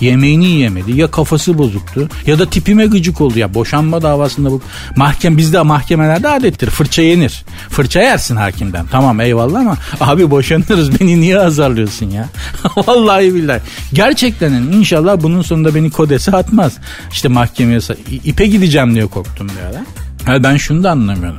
Yemeğini 0.00 0.46
yiyemedi 0.46 1.00
ya 1.00 1.10
kafası 1.10 1.58
bozuktu 1.58 2.08
ya 2.26 2.38
da 2.38 2.50
tipime 2.50 2.86
gıcık 2.86 3.20
oldu. 3.20 3.38
Ya 3.38 3.54
boşanma 3.54 4.02
davasında 4.02 4.50
bu 4.50 4.62
mahkem 4.96 5.36
bizde 5.36 5.62
mahkemelerde 5.62 6.28
adettir. 6.28 6.70
Fırça 6.70 7.02
yenir. 7.02 7.44
Fırça 7.70 8.00
yersin 8.00 8.36
hakimden. 8.36 8.86
Tamam 8.90 9.20
eyvallah 9.20 9.60
ama 9.60 9.76
abi 10.00 10.30
boşanırız. 10.30 11.00
Beni 11.00 11.20
niye 11.20 11.38
azarlıyorsun 11.38 12.10
ya? 12.10 12.28
Vallahi 12.76 13.34
billahi. 13.34 13.60
Gerçekten 13.92 14.52
inşallah 14.52 15.22
bunun 15.22 15.42
sonunda 15.42 15.74
beni 15.74 15.90
kodese 15.90 16.30
atmaz. 16.30 16.78
İşte 17.12 17.28
mahkemeye 17.28 17.80
ipe 18.24 18.46
gideceğim 18.46 18.94
diye 18.94 19.06
korktum 19.06 19.48
bir 19.48 20.09
yani 20.30 20.42
ben 20.42 20.56
şunu 20.56 20.82
da 20.82 20.90
anlamıyorum. 20.90 21.38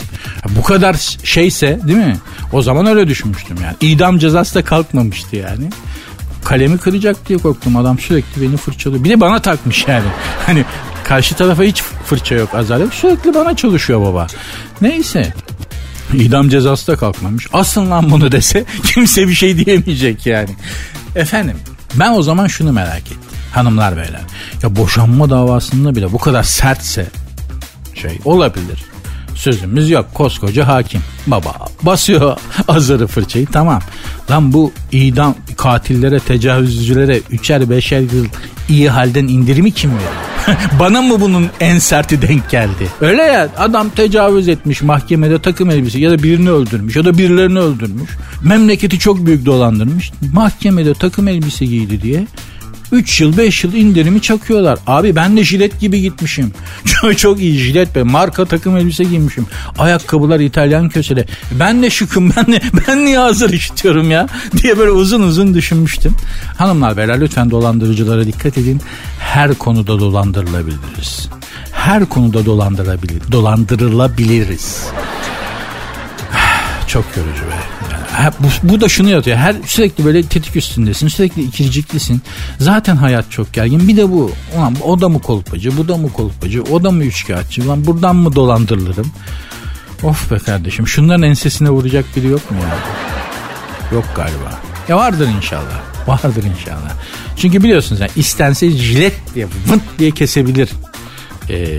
Bu 0.49 0.63
kadar 0.63 1.17
şeyse 1.23 1.79
değil 1.87 1.97
mi? 1.97 2.17
O 2.51 2.61
zaman 2.61 2.85
öyle 2.85 3.07
düşünmüştüm 3.07 3.57
yani. 3.63 3.75
İdam 3.81 4.19
cezası 4.19 4.55
da 4.55 4.65
kalkmamıştı 4.65 5.35
yani. 5.35 5.69
Kalemi 6.43 6.77
kıracak 6.77 7.29
diye 7.29 7.39
korktum. 7.39 7.77
Adam 7.77 7.99
sürekli 7.99 8.41
beni 8.41 8.57
fırçalıyor. 8.57 9.03
Bir 9.03 9.09
de 9.09 9.19
bana 9.19 9.41
takmış 9.41 9.87
yani. 9.87 10.05
Hani 10.45 10.65
karşı 11.03 11.35
tarafa 11.35 11.63
hiç 11.63 11.81
fırça 12.05 12.35
yok 12.35 12.49
yok. 12.53 12.93
Sürekli 12.93 13.33
bana 13.33 13.55
çalışıyor 13.55 14.01
baba. 14.01 14.27
Neyse. 14.81 15.33
İdam 16.13 16.49
cezası 16.49 16.87
da 16.87 16.95
kalkmamış. 16.95 17.47
Asıl 17.53 17.89
lan 17.89 18.11
bunu 18.11 18.31
dese 18.31 18.65
kimse 18.83 19.27
bir 19.27 19.33
şey 19.33 19.65
diyemeyecek 19.65 20.25
yani. 20.25 20.49
Efendim 21.15 21.57
ben 21.95 22.11
o 22.11 22.21
zaman 22.21 22.47
şunu 22.47 22.71
merak 22.71 23.01
ettim. 23.01 23.17
Hanımlar 23.53 23.97
beyler. 23.97 24.21
Ya 24.63 24.75
boşanma 24.75 25.29
davasında 25.29 25.95
bile 25.95 26.11
bu 26.11 26.17
kadar 26.17 26.43
sertse 26.43 27.05
şey 28.01 28.19
olabilir. 28.25 28.85
Sözümüz 29.35 29.89
yok 29.89 30.05
koskoca 30.13 30.67
hakim 30.67 31.01
baba 31.27 31.53
basıyor 31.83 32.37
azarı 32.67 33.07
fırçayı 33.07 33.45
tamam. 33.45 33.81
Lan 34.31 34.53
bu 34.53 34.71
idam 34.91 35.35
katillere 35.57 36.19
tecavüzcülere 36.19 37.19
üçer 37.29 37.69
beşer 37.69 37.99
yıl 37.99 38.25
iyi 38.69 38.89
halden 38.89 39.27
indirimi 39.27 39.71
kim 39.71 39.91
veriyor? 39.91 40.11
Bana 40.79 41.01
mı 41.01 41.21
bunun 41.21 41.49
en 41.59 41.79
serti 41.79 42.21
denk 42.21 42.49
geldi? 42.49 42.87
Öyle 43.01 43.21
ya 43.21 43.49
adam 43.57 43.89
tecavüz 43.89 44.47
etmiş 44.47 44.81
mahkemede 44.81 45.39
takım 45.39 45.69
elbise 45.69 45.99
ya 45.99 46.11
da 46.11 46.23
birini 46.23 46.51
öldürmüş 46.51 46.95
ya 46.95 47.05
da 47.05 47.17
birilerini 47.17 47.59
öldürmüş. 47.59 48.11
Memleketi 48.43 48.99
çok 48.99 49.25
büyük 49.25 49.45
dolandırmış. 49.45 50.11
Mahkemede 50.33 50.93
takım 50.93 51.27
elbise 51.27 51.65
giydi 51.65 52.01
diye 52.01 52.27
3 52.91 53.21
yıl 53.21 53.37
5 53.37 53.63
yıl 53.63 53.73
indirimi 53.73 54.21
çakıyorlar. 54.21 54.79
Abi 54.87 55.15
ben 55.15 55.37
de 55.37 55.43
jilet 55.43 55.79
gibi 55.79 56.01
gitmişim. 56.01 56.53
Çok, 56.85 57.17
çok 57.17 57.39
iyi 57.39 57.57
jilet 57.57 57.95
be. 57.95 58.03
Marka 58.03 58.45
takım 58.45 58.77
elbise 58.77 59.03
giymişim. 59.03 59.45
Ayakkabılar 59.77 60.39
İtalyan 60.39 60.89
köşede. 60.89 61.25
Ben 61.51 61.83
de 61.83 61.89
şıkım 61.89 62.33
ben 62.37 62.45
de 62.53 62.61
ben 62.87 63.05
niye 63.05 63.17
hazır 63.17 63.49
işitiyorum 63.53 64.11
ya 64.11 64.27
diye 64.57 64.77
böyle 64.77 64.91
uzun 64.91 65.21
uzun 65.21 65.53
düşünmüştüm. 65.53 66.15
Hanımlar 66.57 66.97
beyler 66.97 67.21
lütfen 67.21 67.51
dolandırıcılara 67.51 68.25
dikkat 68.25 68.57
edin. 68.57 68.81
Her 69.19 69.53
konuda 69.53 69.99
dolandırılabiliriz. 69.99 71.29
Her 71.71 72.05
konuda 72.05 72.45
dolandırılabilir, 72.45 73.31
dolandırılabiliriz. 73.31 74.83
Çok 76.87 77.05
yorucu 77.17 77.41
be. 77.41 77.55
Yani, 77.91 78.00
bu, 78.39 78.47
bu 78.63 78.81
da 78.81 78.89
şunu 78.89 79.09
yatıyor. 79.09 79.37
Her 79.37 79.55
sürekli 79.65 80.05
böyle 80.05 80.23
tetik 80.23 80.55
üstündesin. 80.55 81.07
Sürekli 81.07 81.41
ikirciklisin. 81.41 82.21
Zaten 82.59 82.95
hayat 82.95 83.31
çok 83.31 83.53
gergin. 83.53 83.87
Bir 83.87 83.97
de 83.97 84.09
bu. 84.09 84.31
Ulan, 84.57 84.75
o 84.83 85.01
da 85.01 85.09
mı 85.09 85.19
kolpacı? 85.19 85.77
Bu 85.77 85.87
da 85.87 85.97
mı 85.97 86.13
kolpacı? 86.13 86.63
O 86.63 86.83
da 86.83 86.91
mı 86.91 87.03
üçkağıtçı? 87.03 87.63
Ulan 87.63 87.85
buradan 87.85 88.15
mı 88.15 88.35
dolandırılırım? 88.35 89.11
Of 90.03 90.31
be 90.31 90.37
kardeşim. 90.37 90.87
Şunların 90.87 91.21
ensesine 91.21 91.69
vuracak 91.69 92.05
biri 92.15 92.27
yok 92.27 92.51
mu 92.51 92.57
ya? 92.61 92.77
Yok 93.95 94.05
galiba. 94.15 94.59
Ya 94.89 94.97
vardır 94.97 95.27
inşallah. 95.37 95.81
Vardır 96.07 96.43
inşallah. 96.43 96.91
Çünkü 97.37 97.63
biliyorsunuz 97.63 98.01
yani 98.01 98.11
istense 98.15 98.71
jilet 98.71 99.13
diye 99.35 99.47
vınt 99.67 99.83
diye 99.99 100.11
kesebilir. 100.11 100.69
Ee, 101.49 101.77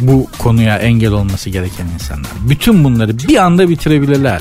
bu 0.00 0.28
konuya 0.38 0.78
engel 0.78 1.12
olması 1.12 1.50
gereken 1.50 1.86
insanlar. 1.94 2.30
Bütün 2.40 2.84
bunları 2.84 3.18
bir 3.18 3.36
anda 3.36 3.68
bitirebilirler. 3.68 4.40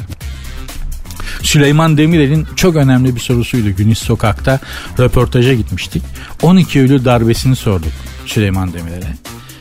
Süleyman 1.44 1.98
Demirel'in 1.98 2.48
çok 2.56 2.76
önemli 2.76 3.16
bir 3.16 3.20
sorusuydu. 3.20 3.70
Güneş 3.70 3.98
Sokak'ta 3.98 4.60
röportaja 5.00 5.54
gitmiştik. 5.54 6.04
12 6.42 6.80
Eylül 6.80 7.06
darbesini 7.06 7.56
sorduk 7.56 7.92
Süleyman 8.26 8.74
Demirel'e. 8.74 9.18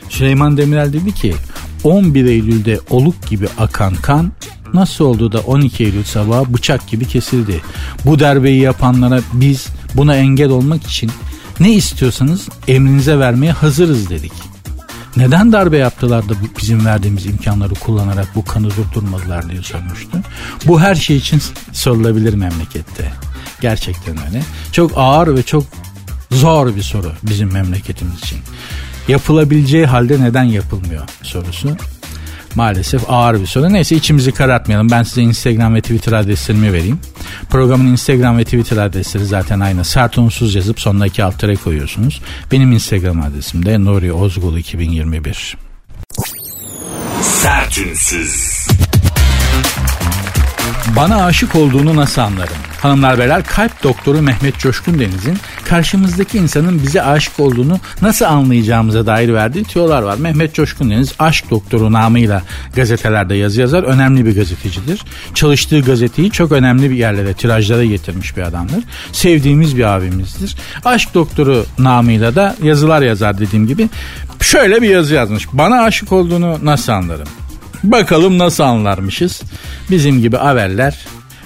Süleyman 0.09 0.57
Demirel 0.57 0.93
dedi 0.93 1.13
ki 1.13 1.35
11 1.83 2.25
Eylül'de 2.25 2.79
oluk 2.89 3.27
gibi 3.27 3.47
akan 3.57 3.95
kan 3.95 4.31
nasıl 4.73 5.05
oldu 5.05 5.31
da 5.31 5.39
12 5.39 5.83
Eylül 5.83 6.03
sabahı 6.03 6.53
bıçak 6.53 6.87
gibi 6.87 7.07
kesildi. 7.07 7.61
Bu 8.05 8.19
darbeyi 8.19 8.61
yapanlara 8.61 9.21
biz 9.33 9.67
buna 9.95 10.15
engel 10.15 10.49
olmak 10.49 10.83
için 10.83 11.11
ne 11.59 11.73
istiyorsanız 11.73 12.49
emrinize 12.67 13.19
vermeye 13.19 13.51
hazırız 13.51 14.09
dedik. 14.09 14.48
Neden 15.17 15.51
darbe 15.51 15.77
yaptılar 15.77 16.29
da 16.29 16.33
bizim 16.61 16.85
verdiğimiz 16.85 17.25
imkanları 17.25 17.73
kullanarak 17.73 18.27
bu 18.35 18.45
kanı 18.45 18.69
durdurmadılar 18.69 19.49
diye 19.49 19.61
sormuştu. 19.61 20.17
Bu 20.67 20.81
her 20.81 20.95
şey 20.95 21.17
için 21.17 21.41
sorulabilir 21.73 22.33
memlekette. 22.33 23.11
Gerçekten 23.61 24.17
öyle. 24.27 24.41
Çok 24.71 24.91
ağır 24.95 25.35
ve 25.35 25.43
çok 25.43 25.63
zor 26.31 26.75
bir 26.75 26.81
soru 26.81 27.11
bizim 27.23 27.53
memleketimiz 27.53 28.17
için. 28.17 28.39
Yapılabileceği 29.07 29.85
halde 29.85 30.21
neden 30.21 30.43
yapılmıyor 30.43 31.09
sorusu 31.23 31.77
maalesef 32.55 33.09
ağır 33.09 33.41
bir 33.41 33.45
soru. 33.45 33.73
Neyse 33.73 33.95
içimizi 33.95 34.31
karartmayalım. 34.31 34.89
Ben 34.91 35.03
size 35.03 35.21
Instagram 35.21 35.75
ve 35.75 35.81
Twitter 35.81 36.11
adreslerimi 36.11 36.73
vereyim. 36.73 36.99
Programın 37.49 37.87
Instagram 37.87 38.37
ve 38.37 38.43
Twitter 38.43 38.77
adresleri 38.77 39.25
zaten 39.25 39.59
aynı. 39.59 39.85
Sert 39.85 40.17
unsuz 40.17 40.55
yazıp 40.55 40.79
sonuna 40.79 41.07
iki 41.07 41.23
alt 41.23 41.39
koyuyorsunuz. 41.63 42.21
Benim 42.51 42.71
Instagram 42.71 43.21
adresim 43.21 43.65
de 43.65 43.85
Nuri 43.85 44.13
Ozgul 44.13 44.57
2021. 44.57 45.57
Sertünsüz. 47.21 48.67
Bana 50.95 51.25
aşık 51.25 51.55
olduğunu 51.55 51.95
nasıl 51.95 52.21
anlarım? 52.21 52.53
Hanımlar 52.81 53.19
beyler 53.19 53.43
kalp 53.43 53.83
doktoru 53.83 54.21
Mehmet 54.21 54.59
Coşkun 54.59 54.99
Deniz'in 54.99 55.37
karşımızdaki 55.65 56.37
insanın 56.37 56.83
bize 56.83 57.01
aşık 57.01 57.39
olduğunu 57.39 57.79
nasıl 58.01 58.25
anlayacağımıza 58.25 59.05
dair 59.05 59.33
verdiği 59.33 59.63
tüyolar 59.63 60.01
var. 60.01 60.17
Mehmet 60.17 60.53
Coşkun 60.53 60.89
Deniz 60.89 61.13
aşk 61.19 61.49
doktoru 61.49 61.93
namıyla 61.93 62.43
gazetelerde 62.75 63.35
yazı 63.35 63.61
yazar. 63.61 63.83
Önemli 63.83 64.25
bir 64.25 64.35
gazetecidir. 64.35 65.01
Çalıştığı 65.33 65.79
gazeteyi 65.81 66.31
çok 66.31 66.51
önemli 66.51 66.89
bir 66.89 66.95
yerlere, 66.95 67.33
tirajlara 67.33 67.85
getirmiş 67.85 68.37
bir 68.37 68.41
adamdır. 68.41 68.83
Sevdiğimiz 69.11 69.77
bir 69.77 69.83
abimizdir. 69.83 70.55
Aşk 70.85 71.13
doktoru 71.13 71.65
namıyla 71.79 72.35
da 72.35 72.55
yazılar 72.63 73.01
yazar 73.01 73.37
dediğim 73.39 73.67
gibi. 73.67 73.89
Şöyle 74.41 74.81
bir 74.81 74.89
yazı 74.89 75.13
yazmış. 75.13 75.47
Bana 75.53 75.81
aşık 75.81 76.11
olduğunu 76.11 76.57
nasıl 76.63 76.91
anlarım? 76.91 77.27
Bakalım 77.83 78.37
nasıl 78.37 78.63
anlarmışız. 78.63 79.41
Bizim 79.91 80.21
gibi 80.21 80.37
haberler 80.37 81.05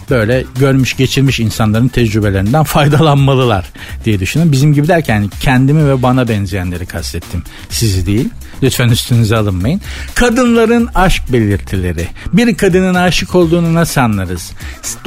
böyle 0.10 0.46
görmüş 0.60 0.98
geçirmiş 0.98 1.40
insanların 1.40 1.88
tecrübelerinden 1.88 2.64
faydalanmalılar 2.74 3.66
diye 4.06 4.20
düşünün. 4.20 4.52
Bizim 4.52 4.74
gibi 4.74 4.88
derken 4.88 5.30
kendimi 5.42 5.90
ve 5.90 6.04
bana 6.04 6.28
benzeyenleri 6.28 6.86
kastettim. 6.86 7.44
Sizi 7.70 8.06
değil. 8.06 8.30
Lütfen 8.64 8.90
üstünüze 8.90 9.38
alınmayın. 9.38 9.82
Kadınların 10.16 10.90
aşk 10.96 11.24
belirtileri. 11.34 12.08
Bir 12.34 12.56
kadının 12.56 12.94
aşık 12.94 13.36
olduğunu 13.36 13.74
nasıl 13.74 14.02
anlarız? 14.02 14.52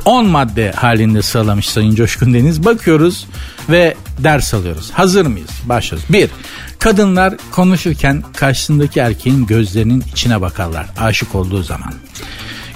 10 0.05 0.26
madde 0.26 0.73
halinde 0.73 1.23
sıralamış 1.23 1.69
Sayın 1.69 1.95
Coşkun 1.95 2.35
Deniz. 2.35 2.65
Bakıyoruz 2.65 3.26
ve 3.71 3.95
ders 4.19 4.55
alıyoruz. 4.55 4.91
Hazır 4.91 5.26
mıyız? 5.26 5.50
Başlıyoruz. 5.65 6.09
1. 6.12 6.31
Kadınlar 6.79 7.35
konuşurken 7.50 8.25
karşısındaki 8.37 9.00
erkeğin 9.00 9.47
gözlerinin 9.47 10.05
içine 10.12 10.41
bakarlar 10.41 10.87
aşık 10.99 11.35
olduğu 11.35 11.62
zaman. 11.62 11.95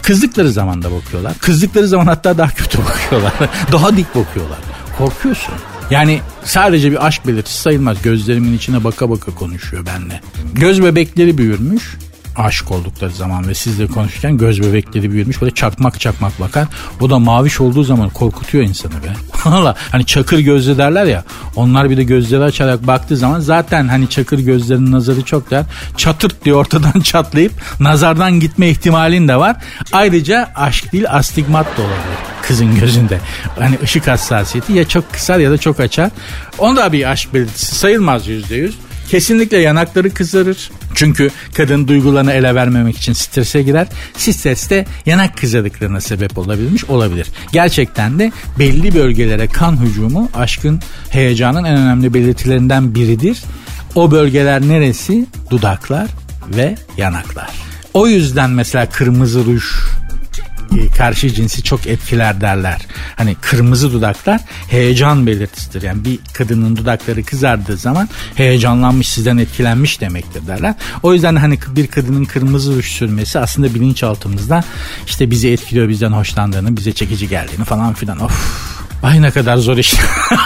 Kızdıkları 0.03 0.53
zaman 0.53 0.83
da 0.83 0.93
bakıyorlar. 0.93 1.35
Kızdıkları 1.39 1.89
zaman 1.89 2.07
hatta 2.07 2.39
daha 2.39 2.51
kötü 2.51 2.79
bakıyorlar. 2.85 3.33
daha 3.73 3.97
dik 3.97 4.15
bakıyorlar. 4.15 4.59
Korkuyorsun. 4.99 5.55
Yani 5.91 6.21
sadece 6.45 6.91
bir 6.91 7.07
aşk 7.07 7.27
belirtisi 7.27 7.61
sayılmaz. 7.61 8.03
Gözlerimin 8.03 8.57
içine 8.57 8.85
baka 8.85 9.11
baka 9.11 9.35
konuşuyor 9.35 9.87
benimle. 9.87 10.21
Göz 10.55 10.83
bebekleri 10.83 11.39
büyürmüş 11.39 11.97
aşık 12.41 12.71
oldukları 12.71 13.11
zaman 13.11 13.49
ve 13.49 13.55
sizle 13.55 13.87
konuşurken 13.87 14.39
göz 14.39 14.63
bebekleri 14.63 15.13
büyümüş 15.13 15.43
böyle 15.43 15.55
çakmak 15.55 16.01
çakmak 16.01 16.41
bakar. 16.41 16.69
O 17.01 17.11
da 17.11 17.19
maviş 17.19 17.61
olduğu 17.61 17.83
zaman 17.83 18.11
korkutuyor 18.11 18.65
insanı 18.65 18.93
be. 18.93 19.13
Valla 19.45 19.75
hani 19.93 20.07
çakır 20.07 20.39
gözlü 20.39 20.79
derler 20.79 21.05
ya 21.05 21.25
onlar 21.57 21.91
bir 21.91 21.97
de 21.97 22.05
gözleri 22.05 22.43
açarak 22.43 22.87
baktığı 22.87 23.17
zaman 23.17 23.41
zaten 23.41 23.89
hani 23.89 24.09
çakır 24.09 24.39
gözlerinin 24.39 24.93
nazarı 24.93 25.23
çok 25.23 25.51
der. 25.51 25.65
Çatırt 25.97 26.45
diye 26.45 26.55
ortadan 26.55 27.01
çatlayıp 27.05 27.53
nazardan 27.81 28.41
gitme 28.41 28.69
ihtimalin 28.69 29.29
de 29.29 29.37
var. 29.37 29.57
Ayrıca 29.93 30.51
aşk 30.57 30.93
değil 30.93 31.05
astigmat 31.09 31.67
da 31.67 31.83
olabilir 31.83 32.31
kızın 32.51 32.81
gözünde. 32.81 33.21
Hani 33.59 33.79
ışık 33.83 34.09
hassasiyeti 34.09 34.73
ya 34.73 34.89
çok 34.89 35.13
kısar 35.13 35.39
ya 35.39 35.51
da 35.51 35.59
çok 35.59 35.81
açar. 35.81 36.11
Onu 36.59 36.77
da 36.77 36.93
bir 36.93 37.11
aşk 37.11 37.35
belirtisi 37.35 37.75
sayılmaz 37.75 38.29
yüzde 38.29 38.57
yüz. 38.57 38.79
Kesinlikle 39.11 39.57
yanakları 39.59 40.15
kızarır. 40.15 40.71
Çünkü 40.95 41.31
kadın 41.55 41.89
duygularını 41.89 42.33
ele 42.33 42.55
vermemek 42.55 42.97
için 42.97 43.13
strese 43.13 43.63
girer. 43.63 43.87
Stres 44.17 44.71
de 44.71 44.87
yanak 45.07 45.37
kızarıklığına 45.37 46.01
sebep 46.01 46.39
olabilmiş 46.39 46.85
olabilir. 46.85 47.27
Gerçekten 47.53 48.19
de 48.19 48.33
belli 48.59 48.95
bölgelere 48.95 49.47
kan 49.47 49.85
hücumu 49.85 50.31
aşkın 50.35 50.81
heyecanın 51.11 51.65
en 51.65 51.77
önemli 51.77 52.15
belirtilerinden 52.15 52.95
biridir. 52.95 53.39
O 53.95 54.11
bölgeler 54.11 54.63
neresi? 54.63 55.27
Dudaklar 55.51 56.09
ve 56.57 56.75
yanaklar. 56.97 57.51
O 57.95 58.07
yüzden 58.07 58.51
mesela 58.51 58.89
kırmızı 58.89 59.45
ruj 59.45 59.65
karşı 60.97 61.35
cinsi 61.35 61.63
çok 61.63 61.87
etkiler 61.87 62.41
derler. 62.41 62.81
Hani 63.17 63.35
kırmızı 63.35 63.93
dudaklar 63.93 64.41
heyecan 64.69 65.27
belirtisidir. 65.27 65.83
Yani 65.83 66.05
bir 66.05 66.19
kadının 66.33 66.77
dudakları 66.77 67.25
kızardığı 67.25 67.77
zaman 67.77 68.09
heyecanlanmış 68.35 69.09
sizden 69.09 69.39
etkilenmiş 69.39 70.01
demektir 70.01 70.47
derler. 70.47 70.75
O 71.03 71.15
yüzden 71.15 71.37
hani 71.37 71.59
bir 71.69 71.87
kadının 71.87 72.25
kırmızı 72.25 72.77
ruj 72.77 72.87
sürmesi 72.87 73.39
aslında 73.39 73.75
bilinçaltımızda 73.75 74.65
işte 75.07 75.31
bizi 75.31 75.51
etkiliyor 75.51 75.89
bizden 75.89 76.13
hoşlandığını 76.13 76.77
bize 76.77 76.93
çekici 76.93 77.29
geldiğini 77.29 77.65
falan 77.65 77.95
filan. 77.95 78.21
Of 78.21 78.71
Ay 79.03 79.23
ne 79.23 79.31
kadar 79.31 79.57
zor 79.57 79.77
iş. 79.77 79.95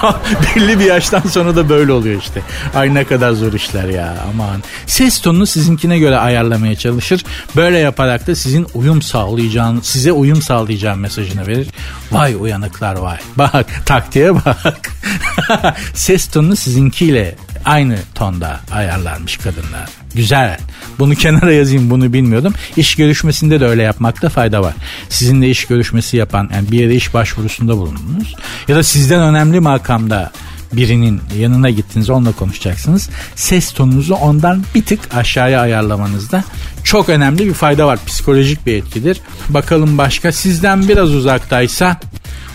Belli 0.57 0.79
bir 0.79 0.85
yaştan 0.85 1.21
sonra 1.21 1.57
da 1.57 1.69
böyle 1.69 1.93
oluyor 1.93 2.23
işte. 2.23 2.43
Ay 2.75 2.95
ne 2.95 3.05
kadar 3.05 3.33
zor 3.33 3.53
işler 3.53 3.89
ya 3.89 4.17
aman. 4.33 4.63
Ses 4.87 5.21
tonunu 5.21 5.47
sizinkine 5.47 5.99
göre 5.99 6.17
ayarlamaya 6.17 6.77
çalışır. 6.77 7.25
Böyle 7.57 7.79
yaparak 7.79 8.27
da 8.27 8.35
sizin 8.35 8.67
uyum 8.75 9.03
sağlayacağın, 9.03 9.81
size 9.81 10.13
uyum 10.13 10.43
sağlayacağın 10.43 10.99
mesajını 10.99 11.47
verir. 11.47 11.69
Vay 12.13 12.37
uyanıklar 12.41 12.95
vay. 12.95 13.19
Bak 13.37 13.67
taktiğe 13.87 14.35
bak. 14.35 14.91
Ses 15.95 16.27
tonunu 16.27 16.57
sizinkiyle 16.57 17.37
aynı 17.65 17.97
tonda 18.15 18.61
ayarlarmış 18.73 19.37
kadınlar. 19.37 19.89
Güzel. 20.15 20.59
Bunu 20.99 21.15
kenara 21.15 21.53
yazayım 21.53 21.91
bunu 21.91 22.13
bilmiyordum. 22.13 22.55
İş 22.77 22.97
görüşmesinde 22.97 23.61
de 23.61 23.67
öyle 23.67 23.83
yapmakta 23.83 24.29
fayda 24.29 24.63
var. 24.63 24.75
Sizinle 25.09 25.51
iş 25.51 25.65
görüşmesi 25.65 26.17
yapan 26.17 26.51
yani 26.55 26.71
bir 26.71 26.81
yere 26.81 26.95
iş 26.95 27.15
başvurusunda 27.15 27.77
bulundunuz. 27.77 28.35
Ya 28.69 28.77
da 28.77 28.83
sizden 28.83 29.21
önemli 29.21 29.61
makamda 29.61 30.33
birinin 30.73 31.21
yanına 31.39 31.71
gittiniz 31.71 32.11
onunla 32.11 32.33
konuşacaksınız. 32.33 33.11
Ses 33.35 33.73
tonunuzu 33.73 34.15
ondan 34.15 34.65
bir 34.75 34.85
tık 34.85 35.15
aşağıya 35.15 35.61
ayarlamanızda 35.61 36.45
çok 36.85 37.09
önemli 37.09 37.47
bir 37.49 37.55
fayda 37.55 37.87
var. 37.87 37.99
Psikolojik 38.07 38.67
bir 38.67 38.75
etkidir. 38.75 39.21
Bakalım 39.49 39.99
başka 39.99 40.33
sizden 40.33 40.89
biraz 40.89 41.11
uzaktaysa 41.11 42.01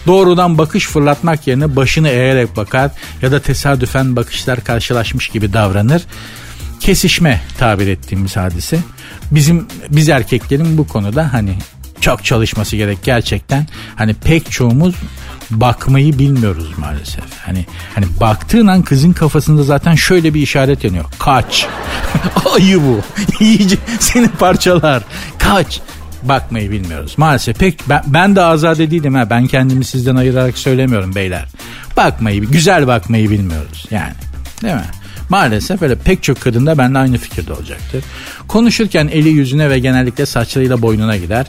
doğrudan 0.08 0.58
bakış 0.58 0.88
fırlatmak 0.88 1.48
yerine 1.48 1.76
başını 1.76 2.10
eğerek 2.10 2.58
bakar 2.58 2.92
ya 3.22 3.32
da 3.32 3.40
tesadüfen 3.40 4.16
bakışlar 4.16 4.64
karşılaşmış 4.64 5.28
gibi 5.28 5.54
davranır 5.54 6.02
kesişme 6.80 7.42
tabir 7.58 7.88
ettiğimiz 7.88 8.38
hadise. 8.38 8.80
Bizim 9.32 9.68
biz 9.90 10.10
erkeklerin 10.10 10.78
bu 10.78 10.88
konuda 10.88 11.34
hani 11.34 11.58
çok 12.02 12.26
çalışması 12.26 12.76
gerek 12.76 13.04
gerçekten. 13.04 13.68
Hani 13.96 14.14
pek 14.14 14.52
çoğumuz 14.52 14.96
bakmayı 15.50 16.20
bilmiyoruz 16.20 16.72
maalesef. 16.78 17.24
Hani 17.46 17.66
hani 17.96 18.06
baktığın 18.22 18.68
an 18.68 18.82
kızın 18.82 19.14
kafasında 19.14 19.64
zaten 19.64 19.96
şöyle 19.96 20.34
bir 20.34 20.42
işaret 20.42 20.84
yanıyor. 20.84 21.06
Kaç. 21.20 21.68
Ayı 22.56 22.82
bu. 22.82 23.02
Yiyici 23.44 23.78
seni 24.00 24.28
parçalar. 24.28 25.04
Kaç 25.40 25.82
bakmayı 26.24 26.72
bilmiyoruz. 26.72 27.14
Maalesef 27.18 27.60
pek 27.60 27.90
ben, 27.90 28.04
ben 28.08 28.36
de 28.36 28.42
azade 28.42 28.92
değilim 28.92 29.16
ha. 29.16 29.30
Ben 29.30 29.48
kendimi 29.48 29.86
sizden 29.86 30.16
ayırarak 30.16 30.58
söylemiyorum 30.58 31.16
beyler. 31.16 31.46
Bakmayı, 31.98 32.42
güzel 32.42 32.88
bakmayı 32.88 33.30
bilmiyoruz 33.30 33.86
yani. 33.92 34.14
Değil 34.62 34.76
mi? 34.76 34.99
Maalesef 35.30 35.82
öyle 35.82 35.96
pek 35.96 36.24
çok 36.24 36.42
kadın 36.42 36.66
da 36.66 36.78
benimle 36.78 36.98
aynı 36.98 37.18
fikirde 37.18 37.54
olacaktır. 37.54 38.04
Konuşurken 38.50 39.08
eli 39.08 39.30
yüzüne 39.30 39.70
ve 39.70 39.80
genellikle 39.80 40.26
saçlarıyla 40.26 40.82
boynuna 40.82 41.18
gider. 41.18 41.46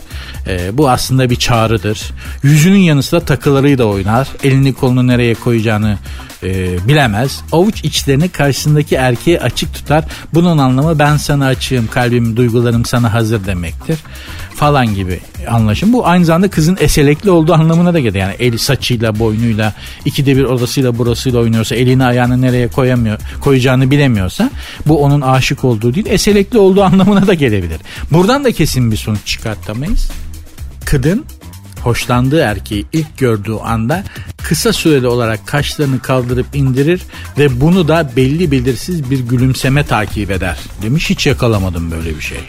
E, 0.46 0.78
bu 0.78 0.90
aslında 0.90 1.30
bir 1.30 1.36
çağrıdır. 1.36 2.00
Yüzünün 2.42 2.78
yanı 2.78 3.02
sıra 3.02 3.20
takılarıyla 3.20 3.84
oynar. 3.84 4.28
Elini 4.44 4.72
kolunu 4.72 5.06
nereye 5.06 5.34
koyacağını 5.34 5.98
e, 6.42 6.78
bilemez. 6.88 7.40
Avuç 7.52 7.84
içlerini 7.84 8.28
karşısındaki 8.28 8.94
erkeğe 8.94 9.40
açık 9.40 9.74
tutar. 9.74 10.04
Bunun 10.34 10.58
anlamı 10.58 10.98
ben 10.98 11.16
sana 11.16 11.46
açığım, 11.46 11.86
kalbim, 11.86 12.36
duygularım 12.36 12.84
sana 12.84 13.14
hazır 13.14 13.46
demektir. 13.46 13.98
Falan 14.54 14.94
gibi 14.94 15.20
anlaşım. 15.48 15.92
Bu 15.92 16.06
aynı 16.06 16.24
zamanda 16.24 16.50
kızın 16.50 16.78
eselekli 16.80 17.30
olduğu 17.30 17.52
anlamına 17.52 17.94
da 17.94 18.00
gelir. 18.00 18.18
Yani 18.18 18.34
el 18.38 18.58
saçıyla, 18.58 19.18
boynuyla, 19.18 19.72
ikide 20.04 20.36
bir 20.36 20.44
orasıyla 20.44 20.98
burasıyla 20.98 21.40
oynuyorsa, 21.40 21.74
elini 21.74 22.04
ayağını 22.04 22.42
nereye 22.42 22.68
koyamıyor, 22.68 23.18
koyacağını 23.40 23.90
bilemiyorsa 23.90 24.50
bu 24.86 25.02
onun 25.02 25.20
aşık 25.20 25.64
olduğu 25.64 25.94
değil, 25.94 26.06
eselekli 26.08 26.58
olduğu 26.58 26.82
anlamına 26.92 27.26
da 27.26 27.34
gelebilir. 27.34 27.80
Buradan 28.10 28.44
da 28.44 28.52
kesin 28.52 28.90
bir 28.90 28.96
sonuç 28.96 29.26
çıkartamayız. 29.26 30.10
Kadın 30.86 31.24
hoşlandığı 31.80 32.40
erkeği 32.40 32.86
ilk 32.92 33.18
gördüğü 33.18 33.54
anda 33.54 34.04
kısa 34.36 34.72
süreli 34.72 35.06
olarak 35.06 35.46
kaşlarını 35.46 36.00
kaldırıp 36.00 36.46
indirir 36.54 37.02
ve 37.38 37.60
bunu 37.60 37.88
da 37.88 38.10
belli 38.16 38.50
belirsiz 38.50 39.10
bir 39.10 39.20
gülümseme 39.20 39.86
takip 39.86 40.30
eder. 40.30 40.58
Demiş 40.82 41.10
hiç 41.10 41.26
yakalamadım 41.26 41.90
böyle 41.90 42.16
bir 42.16 42.20
şey. 42.20 42.40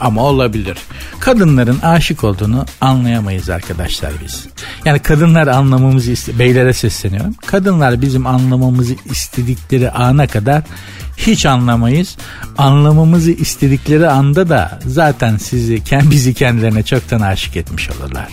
Ama 0.00 0.22
olabilir. 0.22 0.78
Kadınların 1.20 1.78
aşık 1.80 2.24
olduğunu 2.24 2.66
anlayamayız 2.80 3.50
arkadaşlar 3.50 4.12
biz. 4.24 4.46
Yani 4.84 4.98
kadınlar 4.98 5.46
anlamamızı 5.46 6.10
iste- 6.12 6.38
beylere 6.38 6.72
sesleniyorum. 6.72 7.34
Kadınlar 7.46 8.02
bizim 8.02 8.26
anlamamızı 8.26 8.94
istedikleri 9.10 9.90
ana 9.90 10.26
kadar 10.26 10.62
hiç 11.16 11.46
anlamayız. 11.46 12.16
Anlamamızı 12.58 13.30
istedikleri 13.30 14.08
anda 14.08 14.48
da 14.48 14.78
zaten 14.86 15.36
sizi 15.36 15.82
bizi 16.10 16.34
kendilerine 16.34 16.82
çoktan 16.82 17.20
aşık 17.20 17.56
etmiş 17.56 17.90
olurlar. 17.90 18.28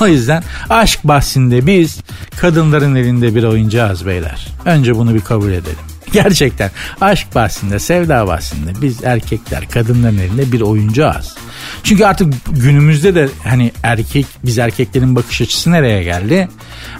O 0.00 0.06
yüzden 0.06 0.42
aşk 0.70 1.00
bahsinde 1.04 1.66
biz 1.66 1.98
kadınların 2.40 2.94
elinde 2.94 3.34
bir 3.34 3.44
oyuncağız 3.44 4.06
beyler. 4.06 4.46
Önce 4.64 4.96
bunu 4.96 5.14
bir 5.14 5.20
kabul 5.20 5.50
edelim. 5.52 5.95
Gerçekten 6.16 6.70
aşk 7.00 7.34
bahsinde, 7.34 7.78
sevda 7.78 8.26
bahsinde 8.26 8.70
biz 8.82 9.04
erkekler 9.04 9.68
kadınların 9.68 10.18
elinde 10.18 10.52
bir 10.52 10.60
oyuncağız. 10.60 11.34
Çünkü 11.82 12.04
artık 12.04 12.34
günümüzde 12.50 13.14
de 13.14 13.28
hani 13.44 13.72
erkek 13.82 14.26
biz 14.44 14.58
erkeklerin 14.58 15.16
bakış 15.16 15.40
açısı 15.40 15.72
nereye 15.72 16.02
geldi? 16.02 16.48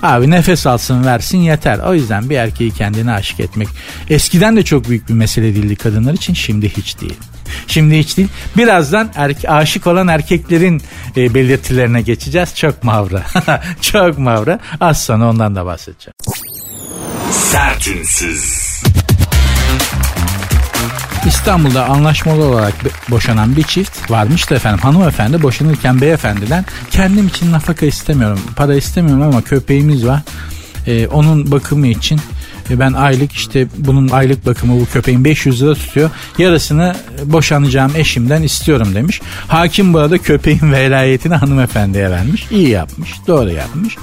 Abi 0.02 0.30
nefes 0.30 0.66
alsın 0.66 1.04
versin 1.04 1.38
yeter. 1.38 1.78
O 1.78 1.94
yüzden 1.94 2.30
bir 2.30 2.36
erkeği 2.36 2.70
kendine 2.70 3.12
aşık 3.12 3.40
etmek 3.40 3.68
eskiden 4.10 4.56
de 4.56 4.62
çok 4.62 4.88
büyük 4.88 5.08
bir 5.08 5.14
mesele 5.14 5.54
değildi 5.54 5.76
kadınlar 5.76 6.12
için 6.12 6.34
şimdi 6.34 6.68
hiç 6.68 7.00
değil. 7.00 7.18
Şimdi 7.66 7.98
hiç 7.98 8.16
değil. 8.16 8.28
Birazdan 8.56 9.10
erke, 9.14 9.50
aşık 9.50 9.86
olan 9.86 10.08
erkeklerin 10.08 10.82
e, 11.16 11.34
belirtilerine 11.34 12.02
geçeceğiz. 12.02 12.54
Çok 12.54 12.84
mavra. 12.84 13.22
çok 13.80 14.18
mavra. 14.18 14.58
Az 14.80 15.04
sonra 15.04 15.30
ondan 15.30 15.56
da 15.56 15.66
bahsedeceğim. 15.66 16.14
Sertünsüz. 17.30 18.75
İstanbul'da 21.26 21.88
anlaşmalı 21.88 22.44
olarak 22.44 22.74
boşanan 23.10 23.56
bir 23.56 23.62
çift 23.62 24.10
varmış 24.10 24.50
da 24.50 24.54
efendim. 24.54 24.80
Hanımefendi 24.82 25.42
boşanırken 25.42 26.00
beyefendiden 26.00 26.64
kendim 26.90 27.26
için 27.26 27.52
nafaka 27.52 27.86
istemiyorum 27.86 28.40
para 28.56 28.74
istemiyorum 28.74 29.22
ama 29.22 29.42
köpeğimiz 29.42 30.06
var. 30.06 30.22
Ee, 30.86 31.06
onun 31.06 31.50
bakımı 31.50 31.86
için 31.86 32.20
e, 32.70 32.78
ben 32.78 32.92
aylık 32.92 33.32
işte 33.32 33.66
bunun 33.78 34.08
aylık 34.08 34.46
bakımı 34.46 34.80
bu 34.80 34.86
köpeğin 34.86 35.24
500 35.24 35.62
lira 35.62 35.74
tutuyor 35.74 36.10
yarısını 36.38 36.96
boşanacağım 37.24 37.92
eşimden 37.96 38.42
istiyorum 38.42 38.88
demiş. 38.94 39.20
Hakim 39.48 39.94
bu 39.94 39.98
arada 39.98 40.18
köpeğin 40.18 40.60
velayetini 40.72 41.34
hanımefendiye 41.34 42.10
vermiş 42.10 42.46
iyi 42.50 42.68
yapmış 42.68 43.10
doğru 43.26 43.50
yapmış. 43.50 43.96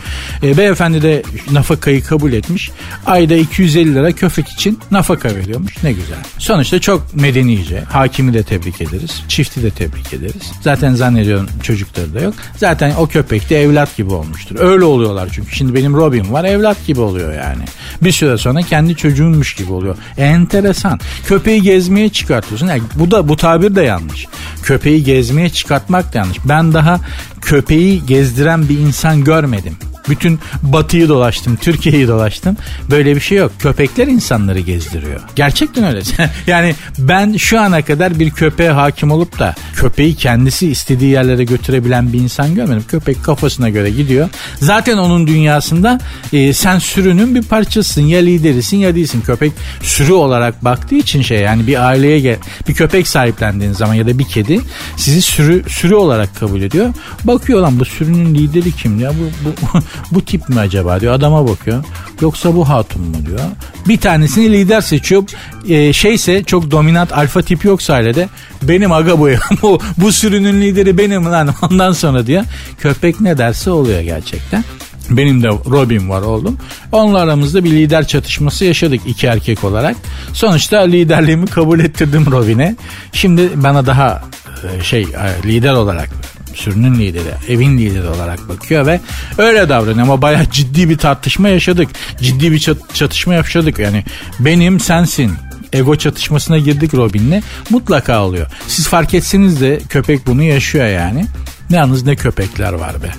E, 0.43 0.57
beyefendi 0.57 1.01
de 1.01 1.23
nafakayı 1.51 2.03
kabul 2.03 2.33
etmiş 2.33 2.71
ayda 3.05 3.35
250 3.35 3.95
lira 3.95 4.11
köpek 4.11 4.49
için 4.49 4.79
nafaka 4.91 5.35
veriyormuş 5.35 5.83
ne 5.83 5.91
güzel. 5.91 6.17
Sonuçta 6.37 6.79
çok 6.79 7.15
medenice 7.15 7.81
hakimi 7.81 8.33
de 8.33 8.43
tebrik 8.43 8.81
ederiz 8.81 9.23
çifti 9.27 9.63
de 9.63 9.69
tebrik 9.69 10.13
ederiz. 10.13 10.51
Zaten 10.61 10.93
zannediyorum 10.95 11.49
çocukları 11.63 12.13
da 12.13 12.21
yok. 12.21 12.33
Zaten 12.57 12.93
o 12.97 13.07
köpek 13.07 13.49
de 13.49 13.61
evlat 13.61 13.97
gibi 13.97 14.13
olmuştur. 14.13 14.55
Öyle 14.59 14.83
oluyorlar 14.83 15.29
çünkü. 15.31 15.55
Şimdi 15.55 15.73
benim 15.73 15.93
Robin 15.93 16.33
var 16.33 16.43
evlat 16.43 16.87
gibi 16.87 16.99
oluyor 16.99 17.33
yani. 17.33 17.63
Bir 18.01 18.11
süre 18.11 18.37
sonra 18.37 18.52
kendi 18.61 18.95
çocuğunmuş 18.95 19.55
gibi 19.55 19.71
oluyor. 19.71 19.97
Enteresan. 20.17 20.99
Köpeği 21.27 21.61
gezmeye 21.61 22.09
çıkartıyorsun. 22.09 22.67
Yani 22.67 22.81
bu 22.95 23.11
da 23.11 23.27
bu 23.27 23.37
tabir 23.37 23.75
de 23.75 23.81
yanlış. 23.81 24.27
Köpeği 24.63 25.03
gezmeye 25.03 25.49
çıkartmak 25.49 26.13
da 26.13 26.17
yanlış. 26.17 26.37
Ben 26.45 26.73
daha 26.73 26.99
köpeği 27.41 28.05
gezdiren 28.05 28.69
bir 28.69 28.79
insan 28.79 29.23
görmedim. 29.23 29.77
Bütün 30.09 30.39
batıyı 30.63 31.09
dolaştım, 31.09 31.55
Türkiye'yi 31.55 32.07
dolaştım. 32.07 32.57
Böyle 32.89 33.15
bir 33.15 33.21
şey 33.21 33.37
yok. 33.37 33.51
Köpekler 33.59 34.07
insanları 34.07 34.59
gezdiriyor. 34.59 35.21
Gerçekten 35.35 35.83
öyle. 35.83 36.01
yani 36.47 36.75
ben 36.97 37.37
şu 37.37 37.59
ana 37.59 37.81
kadar 37.81 38.19
bir 38.19 38.31
köpeğe 38.31 38.69
hakim 38.69 39.11
olup 39.11 39.39
da 39.39 39.55
köpeği 39.75 40.15
kendisi 40.15 40.69
istediği 40.69 41.11
yerlere 41.11 41.43
götürebilen 41.43 42.13
bir 42.13 42.19
insan 42.19 42.55
görmedim. 42.55 42.83
Köpek 42.87 43.23
kafasına 43.23 43.69
göre 43.69 43.89
gidiyor. 43.89 44.29
Zaten 44.59 44.97
onun 44.97 45.27
dünyasında 45.27 45.99
e, 46.33 46.53
sen 46.53 46.79
sürünün 46.79 47.35
bir 47.35 47.43
parçasısın. 47.43 48.01
Ya 48.01 48.19
liderisin 48.19 48.77
ya 48.77 48.95
değilsin. 48.95 49.21
Köpek 49.21 49.51
sürü 49.81 50.13
olarak 50.13 50.65
baktığı 50.65 50.95
için 50.95 51.21
şey 51.21 51.39
yani 51.39 51.67
bir 51.67 51.87
aileye 51.87 52.19
gel, 52.19 52.37
bir 52.67 52.73
köpek 52.73 53.07
sahiplendiğiniz 53.07 53.77
zaman 53.77 53.93
ya 53.93 54.07
da 54.07 54.19
bir 54.19 54.23
kedi 54.23 54.59
sizi 54.97 55.21
sürü 55.21 55.63
sürü 55.69 55.95
olarak 55.95 56.35
kabul 56.39 56.61
ediyor. 56.61 56.93
Bakıyor 57.23 57.61
lan 57.61 57.79
bu 57.79 57.85
sürünün 57.85 58.35
lideri 58.35 58.71
kim 58.71 58.99
ya? 58.99 59.11
Bu, 59.11 59.49
bu, 59.49 59.79
bu 60.11 60.25
tip 60.25 60.49
mi 60.49 60.59
acaba 60.59 60.99
diyor. 60.99 61.13
Adama 61.13 61.47
bakıyor. 61.47 61.83
Yoksa 62.21 62.55
bu 62.55 62.69
hatun 62.69 63.01
mu 63.01 63.25
diyor. 63.25 63.39
Bir 63.87 63.97
tanesini 63.97 64.51
lider 64.51 64.81
seçiyor. 64.81 65.23
Ee, 65.69 65.93
şeyse 65.93 66.43
çok 66.43 66.71
dominant 66.71 67.13
alfa 67.13 67.41
tipi 67.41 67.67
yoksa 67.67 67.93
ailede 67.93 68.29
benim 68.61 68.91
aga 68.91 69.19
bu 69.19 69.29
bu, 69.61 69.79
bu 69.97 70.11
sürünün 70.11 70.61
lideri 70.61 70.97
benim 70.97 71.25
lan 71.25 71.55
ondan 71.61 71.91
sonra 71.91 72.27
diyor. 72.27 72.43
Köpek 72.79 73.21
ne 73.21 73.37
derse 73.37 73.71
oluyor 73.71 74.01
gerçekten. 74.01 74.63
Benim 75.09 75.43
de 75.43 75.47
Robin 75.47 76.09
var 76.09 76.21
oğlum. 76.21 76.57
Onunla 76.91 77.19
aramızda 77.19 77.63
bir 77.63 77.71
lider 77.71 78.07
çatışması 78.07 78.65
yaşadık 78.65 79.01
iki 79.07 79.27
erkek 79.27 79.63
olarak. 79.63 79.95
Sonuçta 80.33 80.79
liderliğimi 80.79 81.47
kabul 81.47 81.79
ettirdim 81.79 82.31
Robin'e. 82.31 82.75
Şimdi 83.13 83.49
bana 83.55 83.85
daha 83.85 84.23
e, 84.63 84.83
şey 84.83 85.01
e, 85.01 85.47
lider 85.47 85.73
olarak 85.73 86.09
sürünün 86.55 86.99
lideri, 86.99 87.33
evin 87.49 87.77
lideri 87.77 88.07
olarak 88.07 88.49
bakıyor 88.49 88.85
ve 88.85 88.99
öyle 89.37 89.69
davranıyor 89.69 90.03
ama 90.07 90.21
bayağı 90.21 90.45
ciddi 90.51 90.89
bir 90.89 90.97
tartışma 90.97 91.49
yaşadık. 91.49 91.89
Ciddi 92.21 92.51
bir 92.51 92.59
çat- 92.59 92.93
çatışma 92.93 93.33
yaşadık. 93.33 93.79
Yani 93.79 94.03
benim 94.39 94.79
sensin 94.79 95.31
ego 95.73 95.95
çatışmasına 95.95 96.57
girdik 96.57 96.93
Robin'le 96.93 97.41
mutlaka 97.69 98.23
oluyor. 98.25 98.47
Siz 98.67 98.87
fark 98.87 99.13
etseniz 99.13 99.61
de 99.61 99.79
köpek 99.89 100.27
bunu 100.27 100.43
yaşıyor 100.43 100.87
yani. 100.87 101.25
Yalnız 101.73 102.03
ne 102.05 102.15
köpekler 102.15 102.73
var 102.73 102.95
be. 103.03 103.11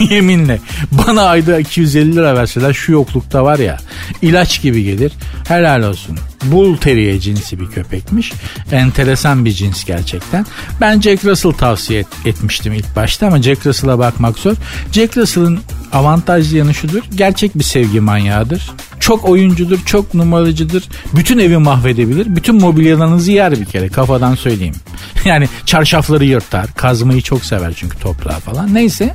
Yeminle. 0.14 0.60
Bana 0.92 1.22
ayda 1.22 1.58
250 1.60 2.16
lira 2.16 2.34
verseler 2.34 2.72
şu 2.72 2.92
yoklukta 2.92 3.44
var 3.44 3.58
ya 3.58 3.78
ilaç 4.22 4.62
gibi 4.62 4.84
gelir. 4.84 5.12
Helal 5.48 5.82
olsun. 5.82 6.18
Bull 6.44 6.76
Terrier 6.76 7.18
cinsi 7.20 7.60
bir 7.60 7.66
köpekmiş. 7.66 8.32
Enteresan 8.72 9.44
bir 9.44 9.52
cins 9.52 9.84
gerçekten. 9.84 10.46
Ben 10.80 11.00
Jack 11.00 11.24
Russell 11.24 11.52
tavsiye 11.52 12.00
et- 12.00 12.06
etmiştim 12.26 12.72
ilk 12.72 12.96
başta 12.96 13.26
ama 13.26 13.42
Jack 13.42 13.66
Russell'a 13.66 13.98
bakmak 13.98 14.38
zor. 14.38 14.54
Jack 14.92 15.16
Russell'ın 15.16 15.60
avantajlı 15.92 16.56
yanı 16.56 16.74
şudur. 16.74 17.02
Gerçek 17.14 17.58
bir 17.58 17.64
sevgi 17.64 18.00
manyağıdır. 18.00 18.70
Çok 19.00 19.28
oyuncudur, 19.28 19.78
çok 19.86 20.14
numaracıdır. 20.14 20.88
Bütün 21.14 21.38
evi 21.38 21.56
mahvedebilir. 21.56 22.36
Bütün 22.36 22.60
mobilyalarınızı 22.60 23.32
yer 23.32 23.52
bir 23.52 23.64
kere 23.64 23.88
kafadan 23.88 24.34
söyleyeyim. 24.34 24.74
Yani 25.24 25.48
çarşafları 25.66 26.24
yırtar. 26.24 26.66
Kazmayı 26.76 27.22
çok 27.22 27.44
sever 27.44 27.72
çünkü 27.76 27.98
toprağı 27.98 28.40
falan. 28.40 28.74
Neyse 28.74 29.14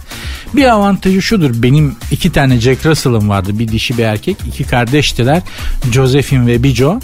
bir 0.53 0.65
avantajı 0.65 1.21
şudur. 1.21 1.51
Benim 1.53 1.95
iki 2.11 2.31
tane 2.31 2.59
Jack 2.59 2.85
Russell'ım 2.85 3.29
vardı. 3.29 3.59
Bir 3.59 3.67
dişi 3.67 3.97
bir 3.97 4.03
erkek. 4.03 4.37
iki 4.47 4.63
kardeştiler. 4.63 5.41
Josephine 5.91 6.47
ve 6.47 6.63
Bijo. 6.63 6.99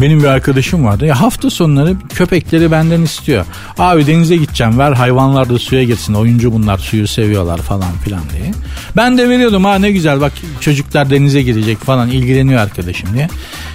Benim 0.00 0.22
bir 0.22 0.28
arkadaşım 0.28 0.84
vardı. 0.84 1.06
Ya 1.06 1.20
hafta 1.20 1.50
sonları 1.50 1.96
köpekleri 2.14 2.70
benden 2.70 3.02
istiyor. 3.02 3.46
Abi 3.78 4.06
denize 4.06 4.36
gideceğim 4.36 4.78
ver 4.78 4.92
hayvanlar 4.92 5.48
da 5.48 5.58
suya 5.58 5.84
girsin. 5.84 6.14
Oyuncu 6.14 6.52
bunlar 6.52 6.78
suyu 6.78 7.08
seviyorlar 7.08 7.58
falan 7.58 7.92
filan 8.04 8.22
diye. 8.32 8.52
Ben 8.96 9.18
de 9.18 9.28
veriyordum 9.28 9.64
ha 9.64 9.78
ne 9.78 9.92
güzel 9.92 10.20
bak 10.20 10.32
çocuklar 10.60 11.10
denize 11.10 11.42
girecek 11.42 11.78
falan 11.78 12.08
ilgileniyor 12.10 12.60
arkadaşım 12.60 13.14
diye. 13.14 13.28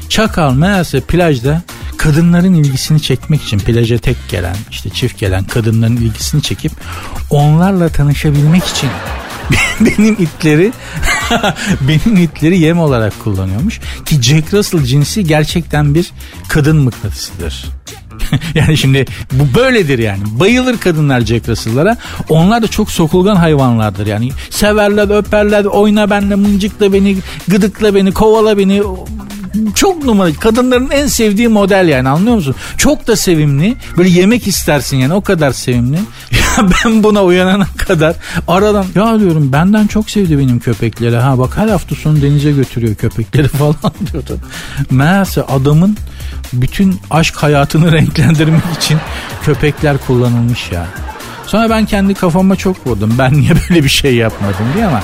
Çakal 0.10 0.54
meğerse 0.54 1.02
plajda 1.02 1.62
kadınların 1.98 2.54
ilgisini 2.54 3.02
çekmek 3.02 3.44
için 3.44 3.60
plaja 3.60 3.98
tek 3.98 4.18
gelen 4.30 4.56
işte 4.72 4.90
çift 4.90 5.20
gelen 5.20 5.44
kadınların 5.44 5.98
ilgisini 5.98 6.42
çekip 6.42 6.72
onlarla 7.30 7.90
tanışabilmek 7.90 8.64
için 8.64 8.90
benim 9.80 10.14
itleri 10.14 10.72
benim 11.82 12.24
itleri 12.24 12.60
yem 12.60 12.80
olarak 12.80 13.20
kullanıyormuş 13.24 13.80
ki 14.06 14.22
Jack 14.22 14.54
Russell 14.54 14.84
cinsi 14.84 15.24
gerçekten 15.24 15.96
bir 15.96 16.12
kadın 16.50 16.78
mıknatısıdır. 16.78 17.66
yani 18.56 18.78
şimdi 18.78 19.06
bu 19.32 19.56
böyledir 19.56 20.00
yani. 20.00 20.24
Bayılır 20.26 20.78
kadınlar 20.78 21.22
Jack 21.22 21.50
Russell'lara. 21.50 21.98
Onlar 22.30 22.62
da 22.62 22.68
çok 22.68 22.92
sokulgan 22.92 23.36
hayvanlardır 23.36 24.08
yani. 24.08 24.32
Severler, 24.50 25.18
öperler, 25.18 25.66
oyna 25.66 26.10
benle, 26.10 26.36
mıncıkla 26.36 26.94
beni, 26.94 27.18
gıdıkla 27.48 27.96
beni, 27.96 28.12
kovala 28.12 28.58
beni. 28.58 28.82
Çok 29.76 30.06
numara. 30.06 30.34
Kadınların 30.34 30.90
en 30.90 31.08
sevdiği 31.08 31.48
model 31.48 31.88
yani 31.88 32.10
anlıyor 32.10 32.36
musun? 32.36 32.56
Çok 32.78 33.08
da 33.08 33.16
sevimli. 33.16 33.76
Böyle 33.98 34.10
yemek 34.10 34.48
istersin 34.48 34.98
yani 34.98 35.14
o 35.14 35.22
kadar 35.22 35.52
sevimli. 35.52 35.98
Ya 36.58 36.70
ben 36.86 37.04
buna 37.04 37.24
uyanana 37.24 37.68
kadar 37.78 38.16
aradan 38.48 38.86
ya 38.96 39.20
diyorum 39.20 39.54
benden 39.54 39.88
çok 39.88 40.10
sevdi 40.10 40.38
benim 40.38 40.60
köpekleri. 40.60 41.16
Ha 41.18 41.38
bak 41.38 41.58
her 41.58 41.68
hafta 41.68 41.96
sonu 41.96 42.22
denize 42.22 42.52
götürüyor 42.52 42.96
köpekleri 42.96 43.48
falan 43.58 43.76
diyordu. 44.12 44.38
Meğerse 44.92 45.44
adamın 45.44 45.98
bütün 46.54 47.00
aşk 47.12 47.36
hayatını 47.36 47.92
renklendirmek 47.92 48.62
için 48.78 48.98
köpekler 49.46 49.98
kullanılmış 49.98 50.72
ya. 50.72 50.88
Sonra 51.48 51.70
ben 51.70 51.86
kendi 51.86 52.14
kafama 52.14 52.56
çok 52.56 52.88
vurdum. 52.88 53.16
Ben 53.20 53.34
niye 53.34 53.52
böyle 53.70 53.84
bir 53.84 53.90
şey 53.90 54.16
yapmadım 54.16 54.66
diye 54.76 54.86
ama 54.86 55.04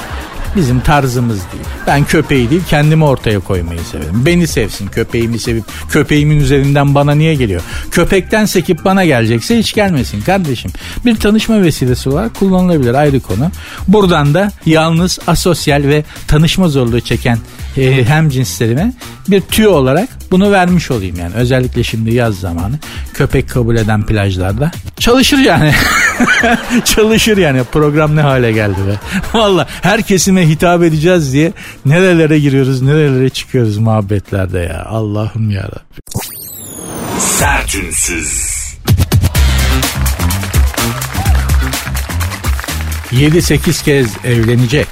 Bizim 0.56 0.80
tarzımız 0.80 1.38
değil. 1.38 1.64
Ben 1.88 2.06
köpeği 2.06 2.50
değil 2.50 2.62
kendimi 2.70 3.04
ortaya 3.04 3.40
koymayı 3.40 3.80
severim. 3.80 4.26
Beni 4.26 4.48
sevsin 4.48 4.88
köpeğimi 4.88 5.40
sevip 5.40 5.64
köpeğimin 5.90 6.40
üzerinden 6.40 6.96
bana 6.96 7.16
niye 7.16 7.36
geliyor? 7.36 7.62
Köpekten 7.92 8.46
sekip 8.46 8.86
bana 8.86 9.06
gelecekse 9.06 9.58
hiç 9.58 9.74
gelmesin 9.74 10.22
kardeşim. 10.22 10.72
Bir 11.06 11.16
tanışma 11.16 11.62
vesilesi 11.62 12.10
olarak 12.10 12.36
kullanılabilir 12.36 12.94
ayrı 12.94 13.20
konu. 13.20 13.52
Buradan 13.88 14.34
da 14.34 14.52
yalnız 14.66 15.20
asosyal 15.28 15.84
ve 15.84 16.04
tanışma 16.28 16.68
zorluğu 16.68 17.02
çeken 17.02 17.38
e, 17.78 18.06
hem 18.06 18.30
cinslerime 18.30 18.94
bir 19.28 19.42
tüyo 19.42 19.72
olarak 19.72 20.10
bunu 20.32 20.52
vermiş 20.52 20.92
olayım 20.92 21.20
yani. 21.20 21.34
Özellikle 21.36 21.84
şimdi 21.84 22.14
yaz 22.14 22.36
zamanı 22.36 22.76
köpek 23.14 23.50
kabul 23.50 23.76
eden 23.76 24.06
plajlarda 24.06 24.72
çalışır 25.00 25.38
yani. 25.38 25.74
çalışır 26.86 27.38
yani 27.38 27.64
program 27.64 28.16
ne 28.16 28.22
hale 28.22 28.52
geldi 28.52 28.78
be. 28.88 28.96
Valla 29.40 29.68
her 29.82 30.02
kesime 30.02 30.50
hitap 30.50 30.84
edeceğiz 30.84 31.34
diye 31.34 31.54
nerelere 31.86 32.40
giriyoruz 32.40 32.82
nerelere 32.82 33.30
çıkıyoruz 33.30 33.78
muhabbetlerde 33.78 34.60
ya. 34.60 34.86
Allah'ım 34.86 35.52
ya 35.52 35.70
Sertünsüz. 37.20 38.64
7-8 43.14 43.84
kez 43.84 44.08
evlenecek. 44.26 44.88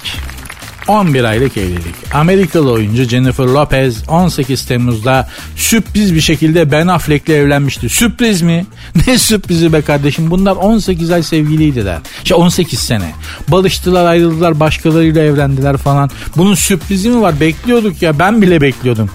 11 0.87 1.23
aylık 1.23 1.57
evlilik. 1.57 1.95
Amerikalı 2.13 2.71
oyuncu 2.71 3.03
Jennifer 3.03 3.43
Lopez 3.43 4.09
18 4.09 4.65
Temmuz'da 4.65 5.29
sürpriz 5.55 6.15
bir 6.15 6.21
şekilde 6.21 6.71
Ben 6.71 6.87
Affleck'le 6.87 7.29
evlenmişti. 7.29 7.89
Sürpriz 7.89 8.41
mi? 8.41 8.65
Ne 9.07 9.17
sürprizi 9.17 9.73
be 9.73 9.81
kardeşim? 9.81 10.31
Bunlar 10.31 10.55
18 10.55 11.11
ay 11.11 11.23
sevgiliydiler. 11.23 11.99
İşte 12.23 12.35
18 12.35 12.79
sene. 12.79 13.11
Balıştılar 13.47 14.05
ayrıldılar 14.05 14.59
başkalarıyla 14.59 15.23
evlendiler 15.23 15.77
falan. 15.77 16.09
Bunun 16.37 16.55
sürprizi 16.55 17.09
mi 17.09 17.21
var? 17.21 17.39
Bekliyorduk 17.39 18.01
ya 18.01 18.19
ben 18.19 18.41
bile 18.41 18.61
bekliyordum. 18.61 19.09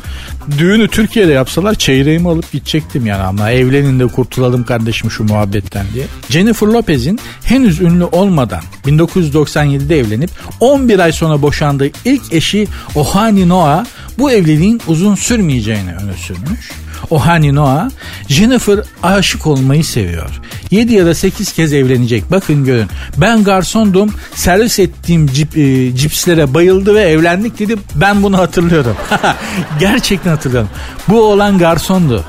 Düğünü 0.59 0.89
Türkiye'de 0.89 1.33
yapsalar 1.33 1.75
çeyreğimi 1.75 2.29
alıp 2.29 2.53
gidecektim 2.53 3.07
yani 3.07 3.23
ama 3.23 3.51
evlenin 3.51 4.01
de 4.01 4.07
kurtulalım 4.07 4.65
kardeşim 4.65 5.11
şu 5.11 5.25
muhabbetten 5.25 5.87
diye. 5.95 6.07
Jennifer 6.31 6.67
Lopez'in 6.67 7.19
henüz 7.45 7.81
ünlü 7.81 8.05
olmadan 8.05 8.61
1997'de 8.87 9.99
evlenip 9.99 10.31
11 10.61 10.99
ay 10.99 11.13
sonra 11.13 11.43
boşandığı 11.67 11.91
ilk 12.05 12.33
eşi 12.33 12.69
Ohani 12.95 13.49
Noah 13.49 13.85
bu 14.19 14.31
evliliğin 14.31 14.81
uzun 14.87 15.15
sürmeyeceğini 15.15 15.91
öne 15.91 16.13
sürmüş. 16.13 16.71
Ohani 17.11 17.55
Noah 17.55 17.91
Jennifer 18.29 18.81
aşık 19.03 19.47
olmayı 19.47 19.85
seviyor. 19.85 20.31
7 20.71 20.95
ya 20.95 21.07
da 21.07 21.15
8 21.15 21.53
kez 21.53 21.73
evlenecek. 21.73 22.31
Bakın 22.31 22.65
görün. 22.65 22.89
Ben 23.17 23.45
garsondum. 23.45 24.15
Servis 24.35 24.79
ettiğim 24.79 25.27
cip, 25.27 25.57
e, 25.57 25.97
cipslere 25.97 26.55
bayıldı 26.55 26.95
ve 26.95 27.03
evlendik 27.03 27.59
dedi. 27.59 27.77
Ben 27.95 28.23
bunu 28.23 28.39
hatırlıyorum. 28.39 28.97
Gerçekten 29.81 30.31
hatırlıyorum. 30.31 30.71
Bu 31.09 31.23
olan 31.23 31.59
garsondu. 31.59 32.25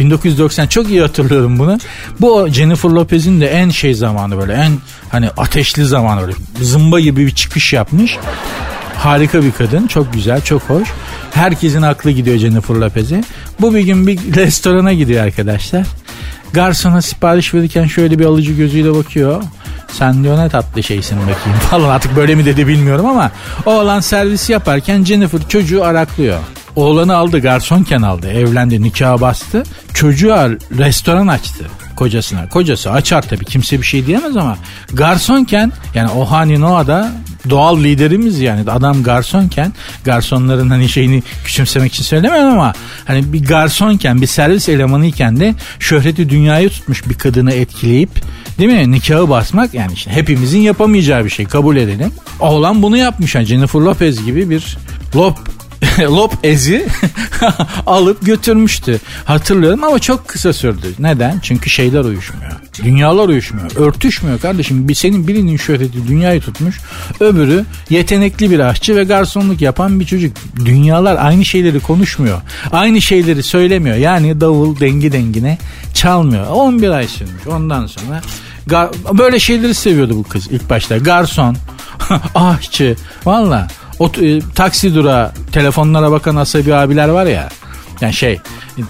1990 0.00 0.66
çok 0.66 0.88
iyi 0.90 1.00
hatırlıyorum 1.00 1.58
bunu. 1.58 1.78
Bu 2.20 2.48
Jennifer 2.48 2.88
Lopez'in 2.88 3.40
de 3.40 3.46
en 3.46 3.70
şey 3.70 3.94
zamanı 3.94 4.38
böyle 4.38 4.52
en 4.52 4.72
hani 5.08 5.30
ateşli 5.36 5.84
zamanı 5.84 6.20
böyle 6.20 6.32
zımba 6.60 7.00
gibi 7.00 7.26
bir 7.26 7.30
çıkış 7.30 7.72
yapmış. 7.72 8.18
Harika 8.98 9.42
bir 9.42 9.52
kadın. 9.52 9.86
Çok 9.86 10.12
güzel, 10.12 10.40
çok 10.40 10.62
hoş. 10.62 10.88
Herkesin 11.34 11.82
aklı 11.82 12.10
gidiyor 12.10 12.36
Jennifer 12.36 12.74
Lopez'e. 12.74 13.24
Bu 13.60 13.74
bir 13.74 13.80
gün 13.80 14.06
bir 14.06 14.18
restorana 14.34 14.92
gidiyor 14.92 15.24
arkadaşlar. 15.24 15.86
Garsona 16.52 17.02
sipariş 17.02 17.54
verirken 17.54 17.86
şöyle 17.86 18.18
bir 18.18 18.24
alıcı 18.24 18.52
gözüyle 18.52 18.94
bakıyor. 18.94 19.42
Sen 19.92 20.24
diyor 20.24 20.38
ne 20.38 20.48
tatlı 20.48 20.82
şeysin 20.82 21.18
bakayım 21.18 21.58
falan 21.70 21.88
artık 21.88 22.16
böyle 22.16 22.34
mi 22.34 22.44
dedi 22.44 22.66
bilmiyorum 22.66 23.06
ama 23.06 23.30
oğlan 23.66 24.00
servisi 24.00 24.52
yaparken 24.52 25.04
Jennifer 25.04 25.48
çocuğu 25.48 25.84
araklıyor. 25.84 26.38
Oğlanı 26.76 27.16
aldı 27.16 27.38
garsonken 27.38 28.02
aldı 28.02 28.28
evlendi 28.28 28.82
nikah 28.82 29.20
bastı 29.20 29.62
çocuğa 29.94 30.48
restoran 30.78 31.26
açtı 31.26 31.64
kocasına. 31.96 32.48
Kocası 32.48 32.90
açar 32.90 33.22
tabii 33.22 33.44
kimse 33.44 33.80
bir 33.80 33.86
şey 33.86 34.06
diyemez 34.06 34.36
ama 34.36 34.56
garsonken 34.92 35.72
yani 35.94 36.10
Ohani 36.10 36.60
Noah'da 36.60 37.12
doğal 37.50 37.78
liderimiz 37.78 38.40
yani 38.40 38.70
adam 38.70 39.02
garsonken 39.02 39.72
garsonların 40.04 40.70
hani 40.70 40.88
şeyini 40.88 41.22
küçümsemek 41.44 41.92
için 41.92 42.04
söylemiyorum 42.04 42.52
ama 42.52 42.72
hani 43.04 43.32
bir 43.32 43.44
garsonken 43.44 44.20
bir 44.20 44.26
servis 44.26 44.68
elemanıyken 44.68 45.40
de 45.40 45.54
şöhreti 45.78 46.28
dünyayı 46.28 46.70
tutmuş 46.70 47.08
bir 47.08 47.14
kadını 47.14 47.52
etkileyip 47.52 48.10
değil 48.58 48.72
mi 48.72 48.92
nikahı 48.92 49.30
basmak 49.30 49.74
yani 49.74 49.92
işte 49.92 50.10
hepimizin 50.10 50.60
yapamayacağı 50.60 51.24
bir 51.24 51.30
şey 51.30 51.46
kabul 51.46 51.76
edelim. 51.76 52.12
Oğlan 52.40 52.82
bunu 52.82 52.96
yapmış 52.96 53.34
yani 53.34 53.44
Jennifer 53.44 53.80
Lopez 53.80 54.24
gibi 54.24 54.50
bir 54.50 54.76
Lop 55.16 55.38
Lop 56.00 56.34
ezi 56.42 56.86
alıp 57.86 58.26
götürmüştü. 58.26 59.00
Hatırlıyorum 59.24 59.84
ama 59.84 59.98
çok 59.98 60.28
kısa 60.28 60.52
sürdü. 60.52 60.86
Neden? 60.98 61.40
Çünkü 61.42 61.70
şeyler 61.70 62.04
uyuşmuyor. 62.04 62.52
Dünyalar 62.82 63.28
uyuşmuyor. 63.28 63.76
Örtüşmüyor 63.76 64.40
kardeşim. 64.40 64.94
Senin 64.94 65.28
birinin 65.28 65.56
şöhreti 65.56 66.08
dünyayı 66.08 66.40
tutmuş. 66.40 66.78
Öbürü 67.20 67.64
yetenekli 67.90 68.50
bir 68.50 68.60
aşçı 68.60 68.96
ve 68.96 69.04
garsonluk 69.04 69.60
yapan 69.60 70.00
bir 70.00 70.04
çocuk. 70.04 70.36
Dünyalar 70.64 71.16
aynı 71.20 71.44
şeyleri 71.44 71.80
konuşmuyor. 71.80 72.40
Aynı 72.72 73.02
şeyleri 73.02 73.42
söylemiyor. 73.42 73.96
Yani 73.96 74.40
davul 74.40 74.80
dengi 74.80 75.12
dengine 75.12 75.58
çalmıyor. 75.94 76.46
11 76.46 76.90
ay 76.90 77.08
sürmüş. 77.08 77.46
Ondan 77.46 77.86
sonra 77.86 78.22
böyle 79.18 79.40
şeyleri 79.40 79.74
seviyordu 79.74 80.16
bu 80.16 80.22
kız 80.22 80.46
ilk 80.50 80.70
başta. 80.70 80.98
Garson, 80.98 81.56
aşçı. 82.34 82.96
Valla 83.24 83.68
o 83.98 84.10
e, 84.20 84.40
taksi 84.54 84.94
durağı 84.94 85.32
telefonlara 85.52 86.10
bakan 86.10 86.36
asabi 86.36 86.74
abiler 86.74 87.08
var 87.08 87.26
ya. 87.26 87.48
Yani 88.00 88.14
şey 88.14 88.40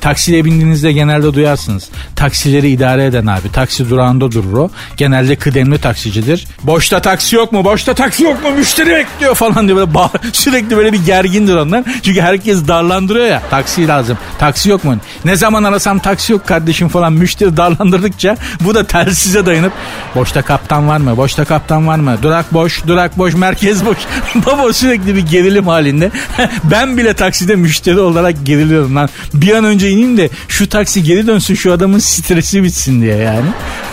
taksiye 0.01 0.45
bindiğinizde 0.45 0.93
genelde 0.93 1.35
duyarsınız. 1.35 1.89
Taksileri 2.17 2.69
idare 2.71 3.05
eden 3.07 3.27
abi. 3.27 3.53
Taksi 3.53 3.91
durağında 3.91 4.33
durur 4.33 4.59
o. 4.59 4.71
Genelde 4.97 5.37
kıdemli 5.37 5.79
taksicidir. 5.81 6.47
Boşta 6.63 7.03
taksi 7.03 7.37
yok 7.37 7.53
mu? 7.53 7.65
Boşta 7.65 7.95
taksi 7.95 8.25
yok 8.25 8.43
mu? 8.45 8.51
Müşteri 8.51 8.91
bekliyor 8.91 9.35
falan 9.35 9.67
diye 9.69 9.77
böyle 9.77 9.95
bağ- 9.95 10.11
sürekli 10.33 10.77
böyle 10.77 10.93
bir 10.93 11.05
gergindir 11.07 11.55
onlar. 11.57 11.85
Çünkü 12.03 12.21
herkes 12.21 12.69
darlandırıyor 12.69 13.27
ya. 13.27 13.43
Taksi 13.51 13.89
lazım. 13.89 14.19
Taksi 14.39 14.69
yok 14.71 14.85
mu? 14.85 14.97
Ne 15.25 15.37
zaman 15.37 15.65
arasam 15.65 15.99
taksi 15.99 16.33
yok 16.33 16.47
kardeşim 16.47 16.89
falan. 16.89 17.13
Müşteri 17.13 17.57
darlandırdıkça 17.57 18.37
bu 18.61 18.75
da 18.75 18.87
telsize 18.87 19.47
dayanıp 19.47 19.73
boşta 20.15 20.43
kaptan 20.43 20.89
var 20.89 20.99
mı? 20.99 21.17
Boşta 21.17 21.45
kaptan 21.45 21.87
var 21.87 21.99
mı? 21.99 22.17
Durak 22.23 22.55
boş, 22.55 22.87
durak 22.87 23.19
boş, 23.19 23.35
merkez 23.35 23.87
boş. 23.87 23.97
Baba 24.47 24.73
sürekli 24.73 25.15
bir 25.17 25.27
gerilim 25.27 25.67
halinde. 25.67 26.11
ben 26.65 26.97
bile 26.99 27.15
takside 27.15 27.57
müşteri 27.57 28.01
olarak 28.01 28.35
geriliyorum 28.47 28.96
lan. 28.97 29.09
Bir 29.35 29.55
an 29.55 29.65
önce 29.65 29.91
ineyim 29.91 30.17
de 30.17 30.31
şu 30.49 30.69
taksi 30.69 31.03
geri 31.03 31.27
dönsün 31.27 31.55
şu 31.55 31.73
adamın 31.73 31.99
stresi 31.99 32.63
bitsin 32.63 33.03
diye 33.03 33.17
yani. 33.17 33.49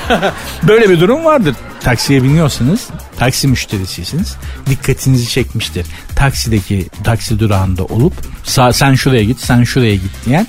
Böyle 0.63 0.89
bir 0.89 0.99
durum 0.99 1.25
vardır. 1.25 1.55
Taksiye 1.81 2.23
biniyorsanız 2.23 2.87
taksi 3.17 3.47
müşterisiyseniz 3.47 4.35
dikkatinizi 4.69 5.29
çekmiştir. 5.29 5.85
Taksideki 6.15 6.87
taksi 7.03 7.39
durağında 7.39 7.85
olup 7.85 8.13
sen 8.71 8.95
şuraya 8.95 9.23
git 9.23 9.39
sen 9.39 9.63
şuraya 9.63 9.95
git 9.95 10.25
diyen 10.25 10.47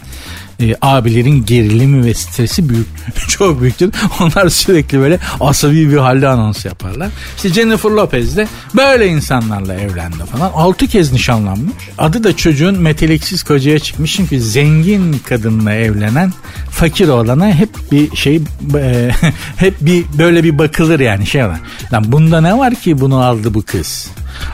e, 0.61 0.75
abilerin 0.83 1.47
gerilimi 1.47 2.05
ve 2.05 2.15
stresi 2.15 2.69
büyük. 2.69 2.87
Çok 3.29 3.61
büyüktür. 3.61 3.93
Onlar 4.21 4.49
sürekli 4.49 4.99
böyle 4.99 5.19
asabi 5.41 5.91
bir 5.91 5.97
halde 5.97 6.29
anons 6.29 6.65
yaparlar. 6.65 7.09
İşte 7.37 7.49
Jennifer 7.49 7.91
Lopez 7.91 8.37
de 8.37 8.49
böyle 8.77 9.07
insanlarla 9.07 9.75
evlendi 9.75 10.17
falan. 10.33 10.51
Altı 10.55 10.87
kez 10.87 11.13
nişanlanmış. 11.13 11.75
Adı 11.99 12.25
da 12.25 12.37
çocuğun 12.37 12.79
meteliksiz 12.79 13.43
kocaya 13.43 13.79
çıkmış. 13.79 14.17
Çünkü 14.17 14.41
zengin 14.41 15.19
kadınla 15.19 15.73
evlenen 15.73 16.33
fakir 16.71 17.09
olana 17.09 17.53
hep 17.53 17.71
bir 17.93 18.17
şey 18.17 18.41
e, 18.75 19.11
hep 19.57 19.75
bir 19.81 20.05
böyle 20.19 20.45
bir 20.45 20.59
bakılır 20.59 21.01
yani 21.01 21.27
şey 21.27 21.45
var. 21.45 21.61
Lan 21.93 22.05
bunda 22.13 22.41
ne 22.41 22.59
var 22.59 22.75
ki 22.75 23.01
bunu 23.01 23.23
aldı 23.23 23.55
bu 23.55 23.63
kız? 23.63 24.11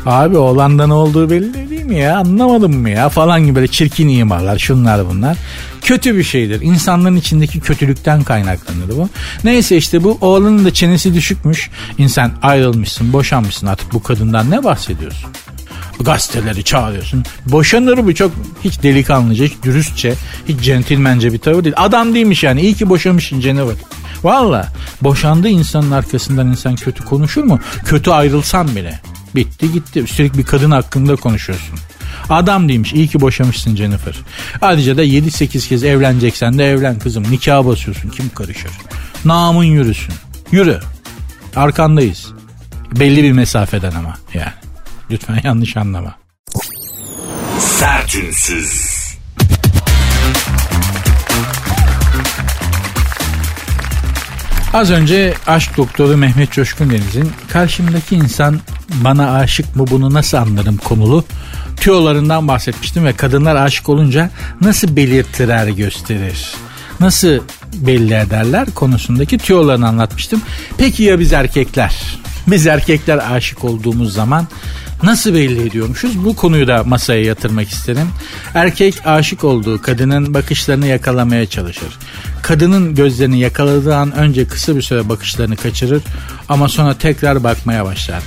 Abi 0.07 0.39
oğlanda 0.39 0.87
ne 0.87 0.93
olduğu 0.93 1.31
belli 1.31 1.71
değil 1.71 1.85
mi 1.85 1.99
ya 1.99 2.17
anlamadım 2.19 2.77
mı 2.77 2.91
ya 2.91 3.09
falan 3.09 3.45
gibi 3.45 3.55
böyle 3.55 3.69
çirkin 3.69 4.09
imarlar 4.09 4.59
şunlar 4.59 5.09
bunlar. 5.11 5.37
Kötü 5.83 6.17
bir 6.17 6.23
şeydir. 6.23 6.61
İnsanların 6.61 7.17
içindeki 7.17 7.61
kötülükten 7.61 8.23
kaynaklanır 8.23 8.89
bu. 8.97 9.09
Neyse 9.45 9.77
işte 9.77 10.05
bu 10.05 10.19
oğlanın 10.21 10.65
da 10.65 10.75
çenesi 10.75 11.15
düşükmüş. 11.15 11.71
İnsan 11.99 12.33
ayrılmışsın 12.43 13.13
boşanmışsın 13.13 13.67
artık 13.67 13.93
bu 13.93 14.03
kadından 14.03 14.51
ne 14.51 14.65
bahsediyorsun? 14.65 15.31
gazeteleri 16.01 16.65
çağırıyorsun. 16.65 17.25
Boşanır 17.47 18.07
bu 18.07 18.15
çok 18.15 18.33
hiç 18.65 18.83
delikanlıca, 18.83 19.45
hiç 19.45 19.53
dürüstçe, 19.63 20.15
hiç 20.49 20.61
centilmence 20.61 21.33
bir 21.33 21.39
tavır 21.39 21.65
değil. 21.65 21.75
Adam 21.79 22.15
değilmiş 22.15 22.43
yani. 22.43 22.61
İyi 22.61 22.75
ki 22.75 22.89
boşamışsın 22.89 23.41
Cenevre. 23.41 23.75
Valla 24.23 24.69
boşandığı 25.03 25.49
insanın 25.49 25.91
arkasından 25.91 26.47
insan 26.47 26.77
kötü 26.77 27.05
konuşur 27.05 27.45
mu? 27.45 27.61
Kötü 27.85 28.11
ayrılsam 28.11 28.69
bile. 28.69 29.01
Bitti 29.35 29.73
gitti. 29.73 30.01
Üstelik 30.01 30.37
bir 30.37 30.45
kadın 30.45 30.71
hakkında 30.71 31.17
konuşuyorsun. 31.17 31.79
Adam 32.29 32.69
değilmiş. 32.69 32.93
İyi 32.93 33.09
ki 33.09 33.21
boşamışsın 33.21 33.77
Jennifer. 33.77 34.15
Ayrıca 34.63 34.97
da 34.97 35.05
7-8 35.05 35.69
kez 35.69 35.85
evleneceksen 35.85 36.59
de 36.59 36.71
evlen 36.71 36.99
kızım. 36.99 37.31
Nikah 37.31 37.67
basıyorsun. 37.67 38.09
Kim 38.09 38.29
karışır? 38.29 38.71
Namın 39.25 39.65
yürüsün. 39.65 40.15
Yürü. 40.53 40.81
Arkandayız. 41.57 42.27
Belli 42.97 43.23
bir 43.23 43.33
mesafeden 43.33 43.93
ama 43.93 44.19
yani. 44.35 44.53
Lütfen 45.11 45.41
yanlış 45.45 45.77
anlama. 45.77 46.15
Sertünsüz. 47.59 49.01
Az 54.73 54.91
önce 54.91 55.35
aşk 55.47 55.77
doktoru 55.77 56.17
Mehmet 56.17 56.53
Coşkun 56.53 56.91
Deniz'in 56.91 57.33
karşımdaki 57.49 58.17
insan 58.17 58.61
bana 58.95 59.33
aşık 59.35 59.77
mı 59.77 59.87
bunu 59.91 60.15
nasıl 60.15 60.37
anlarım 60.37 60.77
konulu 60.77 61.25
tüyolarından 61.77 62.49
bahsetmiştim 62.49 63.05
ve 63.05 63.13
kadınlar 63.13 63.57
aşık 63.57 63.89
olunca 63.89 64.31
nasıl 64.61 64.97
belirtiler 64.97 65.69
gösterir? 65.69 66.55
Nasıl 67.01 67.41
belli 67.75 68.15
ederler 68.15 68.69
konusundaki 68.75 69.39
tüyolarını 69.39 69.89
anlatmıştım. 69.89 70.43
Peki 70.79 71.03
ya 71.03 71.19
biz 71.21 71.33
erkekler? 71.33 72.21
Biz 72.47 72.67
erkekler 72.67 73.33
aşık 73.33 73.65
olduğumuz 73.65 74.13
zaman 74.13 74.47
nasıl 75.03 75.35
belli 75.35 75.67
ediyormuşuz? 75.67 76.25
Bu 76.25 76.37
konuyu 76.37 76.69
da 76.69 76.85
masaya 76.85 77.23
yatırmak 77.23 77.69
isterim. 77.69 78.09
Erkek 78.55 79.07
aşık 79.07 79.45
olduğu 79.45 79.83
kadının 79.83 80.35
bakışlarını 80.35 80.87
yakalamaya 80.87 81.47
çalışır. 81.47 81.99
Kadının 82.43 82.95
gözlerini 82.95 83.39
yakaladığı 83.39 83.97
an 83.97 84.13
önce 84.13 84.47
kısa 84.47 84.77
bir 84.77 84.83
süre 84.83 85.09
bakışlarını 85.09 85.57
kaçırır 85.57 86.03
ama 86.49 86.69
sonra 86.69 86.95
tekrar 86.95 87.45
bakmaya 87.45 87.85
başlar 87.85 88.23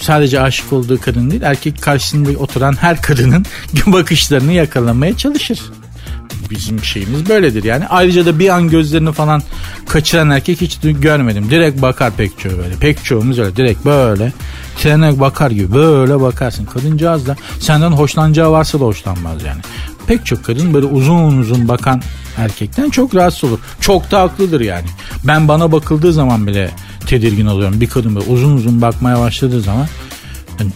sadece 0.00 0.40
aşık 0.40 0.72
olduğu 0.72 1.00
kadın 1.00 1.30
değil 1.30 1.42
erkek 1.42 1.82
karşısında 1.82 2.38
oturan 2.38 2.76
her 2.80 3.02
kadının 3.02 3.46
bakışlarını 3.86 4.52
yakalamaya 4.52 5.16
çalışır 5.16 5.60
bizim 6.50 6.84
şeyimiz 6.84 7.28
böyledir 7.28 7.64
yani. 7.64 7.86
Ayrıca 7.86 8.26
da 8.26 8.38
bir 8.38 8.48
an 8.48 8.68
gözlerini 8.68 9.12
falan 9.12 9.42
kaçıran 9.88 10.30
erkek 10.30 10.60
hiç 10.60 10.78
görmedim. 10.82 11.50
Direkt 11.50 11.82
bakar 11.82 12.12
pek 12.16 12.38
çoğu 12.38 12.52
böyle. 12.52 12.74
Pek 12.80 13.04
çoğumuz 13.04 13.38
öyle 13.38 13.56
direkt 13.56 13.84
böyle 13.84 14.32
trene 14.76 15.20
bakar 15.20 15.50
gibi 15.50 15.72
böyle 15.72 16.20
bakarsın. 16.20 16.64
Kadıncağız 16.64 17.26
da 17.26 17.36
senden 17.60 17.90
hoşlanacağı 17.90 18.52
varsa 18.52 18.80
da 18.80 18.84
hoşlanmaz 18.84 19.44
yani. 19.44 19.60
Pek 20.10 20.26
çok 20.26 20.44
kadın 20.44 20.74
böyle 20.74 20.86
uzun 20.86 21.38
uzun 21.38 21.68
bakan 21.68 22.02
erkekten 22.36 22.90
çok 22.90 23.14
rahatsız 23.14 23.50
olur. 23.50 23.58
Çok 23.80 24.10
da 24.10 24.20
haklıdır 24.20 24.60
yani. 24.60 24.86
Ben 25.24 25.48
bana 25.48 25.72
bakıldığı 25.72 26.12
zaman 26.12 26.46
bile 26.46 26.70
tedirgin 27.06 27.46
oluyorum. 27.46 27.80
Bir 27.80 27.86
kadın 27.86 28.16
böyle 28.16 28.30
uzun 28.30 28.56
uzun 28.56 28.82
bakmaya 28.82 29.20
başladığı 29.20 29.60
zaman 29.60 29.86
yani 30.60 30.70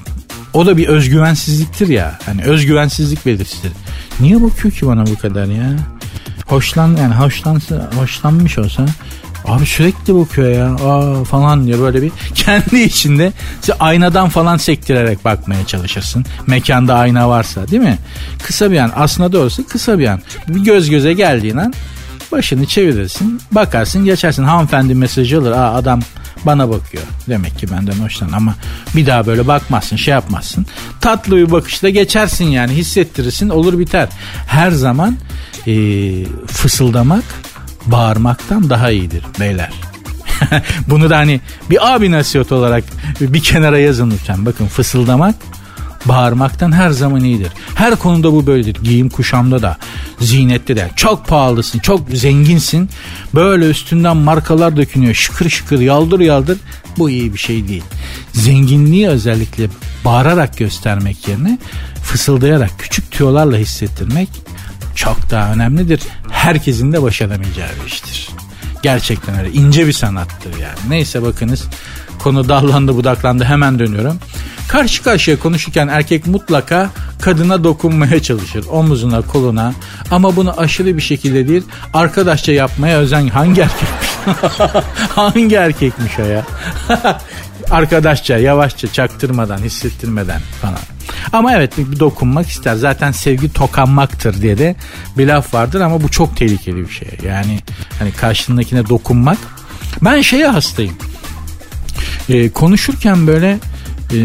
o 0.52 0.66
da 0.66 0.76
bir 0.76 0.88
özgüvensizliktir 0.88 1.88
ya. 1.88 2.18
Hani 2.26 2.42
özgüvensizlik 2.42 3.26
belirtisidir. 3.26 3.72
Niye 4.20 4.42
bakıyor 4.42 4.74
ki 4.74 4.86
bana 4.86 5.06
bu 5.06 5.18
kadar 5.18 5.46
ya? 5.46 5.76
Hoşlan 6.46 6.96
yani 6.96 7.14
hoşlansa 7.14 7.90
hoşlanmış 7.96 8.58
olsa 8.58 8.86
Abi 9.44 9.66
sürekli 9.66 10.14
bakıyor 10.14 10.48
ya 10.48 10.74
aa 10.74 11.24
falan 11.24 11.66
diyor 11.66 11.80
böyle 11.80 12.02
bir 12.02 12.12
kendi 12.34 12.80
içinde 12.80 13.32
aynadan 13.80 14.28
falan 14.28 14.56
sektirerek 14.56 15.24
bakmaya 15.24 15.66
çalışırsın. 15.66 16.24
Mekanda 16.46 16.94
ayna 16.94 17.28
varsa 17.28 17.68
değil 17.68 17.82
mi? 17.82 17.98
Kısa 18.42 18.70
bir 18.70 18.78
an 18.78 18.92
aslında 18.96 19.32
doğrusu 19.32 19.66
kısa 19.66 19.98
bir 19.98 20.06
an. 20.06 20.20
Bir 20.48 20.64
göz 20.64 20.90
göze 20.90 21.12
geldiğin 21.12 21.56
an 21.56 21.74
başını 22.32 22.66
çevirirsin 22.66 23.40
bakarsın 23.52 24.04
geçersin 24.04 24.44
hanımefendi 24.44 24.94
mesajı 24.94 25.38
alır 25.38 25.52
aa 25.52 25.74
adam 25.74 26.00
bana 26.46 26.70
bakıyor. 26.70 27.02
Demek 27.28 27.58
ki 27.58 27.70
benden 27.70 27.92
hoşlan 27.92 28.32
ama 28.32 28.54
bir 28.96 29.06
daha 29.06 29.26
böyle 29.26 29.46
bakmazsın 29.46 29.96
şey 29.96 30.12
yapmazsın. 30.12 30.66
Tatlı 31.00 31.36
bir 31.36 31.50
bakışla 31.50 31.88
geçersin 31.88 32.44
yani 32.44 32.72
hissettirirsin 32.72 33.48
olur 33.48 33.78
biter. 33.78 34.08
Her 34.46 34.70
zaman 34.70 35.16
e, 35.66 35.72
fısıldamak 36.46 37.24
bağırmaktan 37.86 38.70
daha 38.70 38.90
iyidir 38.90 39.24
beyler. 39.40 39.70
Bunu 40.88 41.10
da 41.10 41.16
hani 41.16 41.40
bir 41.70 41.94
abi 41.94 42.10
nasihat 42.10 42.52
olarak 42.52 42.84
bir 43.20 43.42
kenara 43.42 43.78
yazın 43.78 44.10
lütfen. 44.10 44.46
Bakın 44.46 44.66
fısıldamak 44.66 45.34
bağırmaktan 46.04 46.72
her 46.72 46.90
zaman 46.90 47.24
iyidir. 47.24 47.52
Her 47.74 47.96
konuda 47.96 48.32
bu 48.32 48.46
böyledir. 48.46 48.84
Giyim 48.84 49.08
kuşamda 49.08 49.62
da, 49.62 49.76
zinette 50.20 50.76
de. 50.76 50.90
Çok 50.96 51.28
pahalısın, 51.28 51.78
çok 51.78 52.08
zenginsin. 52.10 52.88
Böyle 53.34 53.70
üstünden 53.70 54.16
markalar 54.16 54.76
dökünüyor. 54.76 55.14
Şıkır 55.14 55.50
şıkır, 55.50 55.80
yaldır 55.80 56.20
yaldır. 56.20 56.58
Bu 56.98 57.10
iyi 57.10 57.34
bir 57.34 57.38
şey 57.38 57.68
değil. 57.68 57.84
Zenginliği 58.32 59.08
özellikle 59.08 59.68
bağırarak 60.04 60.58
göstermek 60.58 61.28
yerine 61.28 61.58
fısıldayarak, 62.02 62.70
küçük 62.78 63.10
tüyolarla 63.10 63.56
hissettirmek 63.56 64.28
çok 64.94 65.30
daha 65.30 65.52
önemlidir. 65.52 66.00
Herkesin 66.30 66.92
de 66.92 67.02
başaramayacağı 67.02 67.68
bir 67.82 67.90
iştir. 67.90 68.28
Gerçekten 68.82 69.38
öyle 69.38 69.52
ince 69.52 69.86
bir 69.86 69.92
sanattır 69.92 70.58
yani. 70.58 70.78
Neyse 70.88 71.22
bakınız 71.22 71.64
konu 72.18 72.48
dallandı 72.48 72.96
budaklandı 72.96 73.44
hemen 73.44 73.78
dönüyorum. 73.78 74.18
Karşı 74.68 75.02
karşıya 75.02 75.38
konuşurken 75.38 75.88
erkek 75.88 76.26
mutlaka 76.26 76.90
kadına 77.20 77.64
dokunmaya 77.64 78.22
çalışır. 78.22 78.64
Omuzuna, 78.70 79.22
koluna. 79.22 79.74
Ama 80.10 80.36
bunu 80.36 80.60
aşırı 80.60 80.96
bir 80.96 81.02
şekilde 81.02 81.48
değil, 81.48 81.62
arkadaşça 81.94 82.52
yapmaya 82.52 82.98
özen. 82.98 83.28
Hangi 83.28 83.60
erkekmiş? 83.60 84.08
Hangi 85.14 85.54
erkekmiş 85.54 86.18
o 86.18 86.22
ya? 86.22 86.42
arkadaşça, 87.70 88.38
yavaşça, 88.38 88.92
çaktırmadan, 88.92 89.58
hissettirmeden 89.58 90.40
falan. 90.62 90.93
Ama 91.32 91.52
evet 91.52 91.78
bir 91.78 92.00
dokunmak 92.00 92.48
ister. 92.48 92.74
Zaten 92.74 93.12
sevgi 93.12 93.52
tokanmaktır 93.52 94.42
diye 94.42 94.58
de 94.58 94.76
bir 95.18 95.26
laf 95.26 95.54
vardır 95.54 95.80
ama 95.80 96.02
bu 96.02 96.08
çok 96.08 96.36
tehlikeli 96.36 96.76
bir 96.76 96.92
şey. 96.92 97.08
Yani 97.26 97.58
hani 97.98 98.12
karşındakine 98.12 98.88
dokunmak. 98.88 99.38
Ben 100.02 100.20
şeye 100.20 100.46
hastayım. 100.46 100.94
Ee, 102.28 102.50
konuşurken 102.50 103.26
böyle 103.26 103.58
e, 104.12 104.16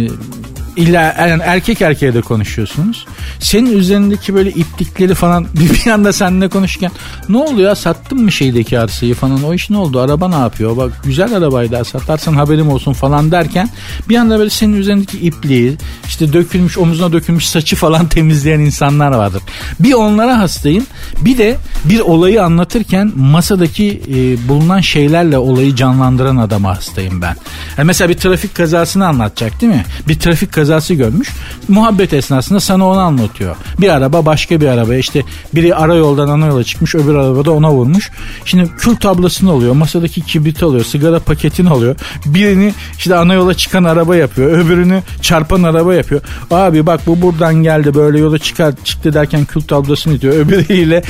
illa 0.76 1.16
yani 1.20 1.42
erkek 1.46 1.82
erkeğe 1.82 2.14
de 2.14 2.22
konuşuyorsunuz. 2.22 3.06
Senin 3.40 3.78
üzerindeki 3.78 4.34
böyle 4.34 4.50
iplikleri 4.50 5.14
falan 5.14 5.48
bir 5.86 5.92
anda 5.92 6.14
seninle 6.14 6.48
konuşurken 6.48 6.92
ne 7.30 7.38
oluyor 7.38 7.76
sattın 7.76 8.22
mı 8.22 8.32
şeydeki 8.32 8.80
arsayı 8.80 9.14
falan 9.14 9.44
o 9.44 9.54
iş 9.54 9.70
ne 9.70 9.78
oldu 9.78 10.00
araba 10.00 10.28
ne 10.28 10.36
yapıyor 10.36 10.78
bak 10.78 10.92
güzel 11.04 11.34
arabayı 11.34 11.72
da 11.72 11.84
satarsan 11.84 12.34
haberim 12.34 12.70
olsun 12.70 12.94
falan 12.94 13.32
derken 13.32 13.70
bir 14.10 14.18
anda 14.18 14.40
böyle 14.40 14.50
senin 14.50 14.74
üzerindeki 14.74 15.20
ipliği 15.20 15.78
işte 16.08 16.34
dökülmüş 16.34 16.78
omuzuna 16.78 17.14
dökülmüş 17.14 17.48
saçı 17.48 17.76
falan 17.76 18.08
temizleyen 18.10 18.60
insanlar 18.60 19.12
vardır. 19.12 19.42
Bir 19.80 19.94
onlara 19.94 20.40
hastayım 20.40 20.86
bir 21.22 21.38
de 21.38 21.58
bir 21.86 22.00
olayı 22.00 22.44
anlatırken 22.44 23.12
masadaki 23.16 24.02
e, 24.08 24.48
bulunan 24.48 24.80
şeylerle 24.80 25.38
olayı 25.38 25.76
canlandıran 25.76 26.38
adama 26.38 26.78
hastayım 26.78 27.22
ben. 27.22 27.36
Yani 27.78 27.88
mesela 27.88 28.10
bir 28.10 28.18
trafik 28.18 28.56
kazasını 28.56 29.08
anlatacak 29.08 29.62
değil 29.62 29.74
mi? 29.74 29.86
Bir 30.08 30.20
trafik 30.20 30.52
kazası 30.60 30.94
görmüş. 30.94 31.30
Muhabbet 31.68 32.14
esnasında 32.14 32.60
sana 32.60 32.88
onu 32.88 33.00
anlatıyor. 33.00 33.56
Bir 33.82 33.90
araba 33.90 34.26
başka 34.26 34.62
bir 34.62 34.68
araba 34.68 34.96
işte 34.96 35.24
biri 35.56 35.76
ara 35.76 35.96
yoldan 35.96 36.28
ana 36.28 36.46
yola 36.46 36.64
çıkmış 36.64 36.96
öbür 36.96 37.16
arabada 37.16 37.52
ona 37.52 37.72
vurmuş. 37.72 38.12
Şimdi 38.46 38.70
kül 38.78 38.96
tablasını 38.96 39.52
alıyor 39.52 39.74
masadaki 39.74 40.22
kibrit 40.22 40.64
alıyor 40.64 40.86
sigara 40.86 41.20
paketini 41.20 41.70
alıyor. 41.70 41.96
Birini 42.26 42.74
işte 42.98 43.16
ana 43.16 43.34
yola 43.34 43.54
çıkan 43.54 43.84
araba 43.84 44.16
yapıyor 44.16 44.52
öbürünü 44.52 45.02
çarpan 45.22 45.64
araba 45.64 45.94
yapıyor. 45.94 46.22
Abi 46.52 46.86
bak 46.86 47.02
bu 47.08 47.22
buradan 47.22 47.56
geldi 47.56 47.94
böyle 47.94 48.20
yola 48.20 48.40
çıkar 48.40 48.74
çıktı 48.84 49.14
derken 49.14 49.46
kül 49.46 49.62
tablasını 49.62 50.22
diyor. 50.22 50.34
Öbürüyle 50.40 51.04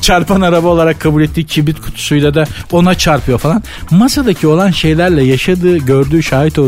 çarpan 0.00 0.40
araba 0.40 0.68
olarak 0.68 1.00
kabul 1.00 1.22
ettiği 1.22 1.44
kibrit 1.44 1.80
kutusuyla 1.80 2.34
da 2.34 2.44
ona 2.72 2.94
çarpıyor 2.94 3.38
falan. 3.38 3.62
Masadaki 3.90 4.46
olan 4.46 4.70
şeylerle 4.70 5.24
yaşadığı 5.24 5.76
gördüğü 5.76 6.22
şahit 6.22 6.58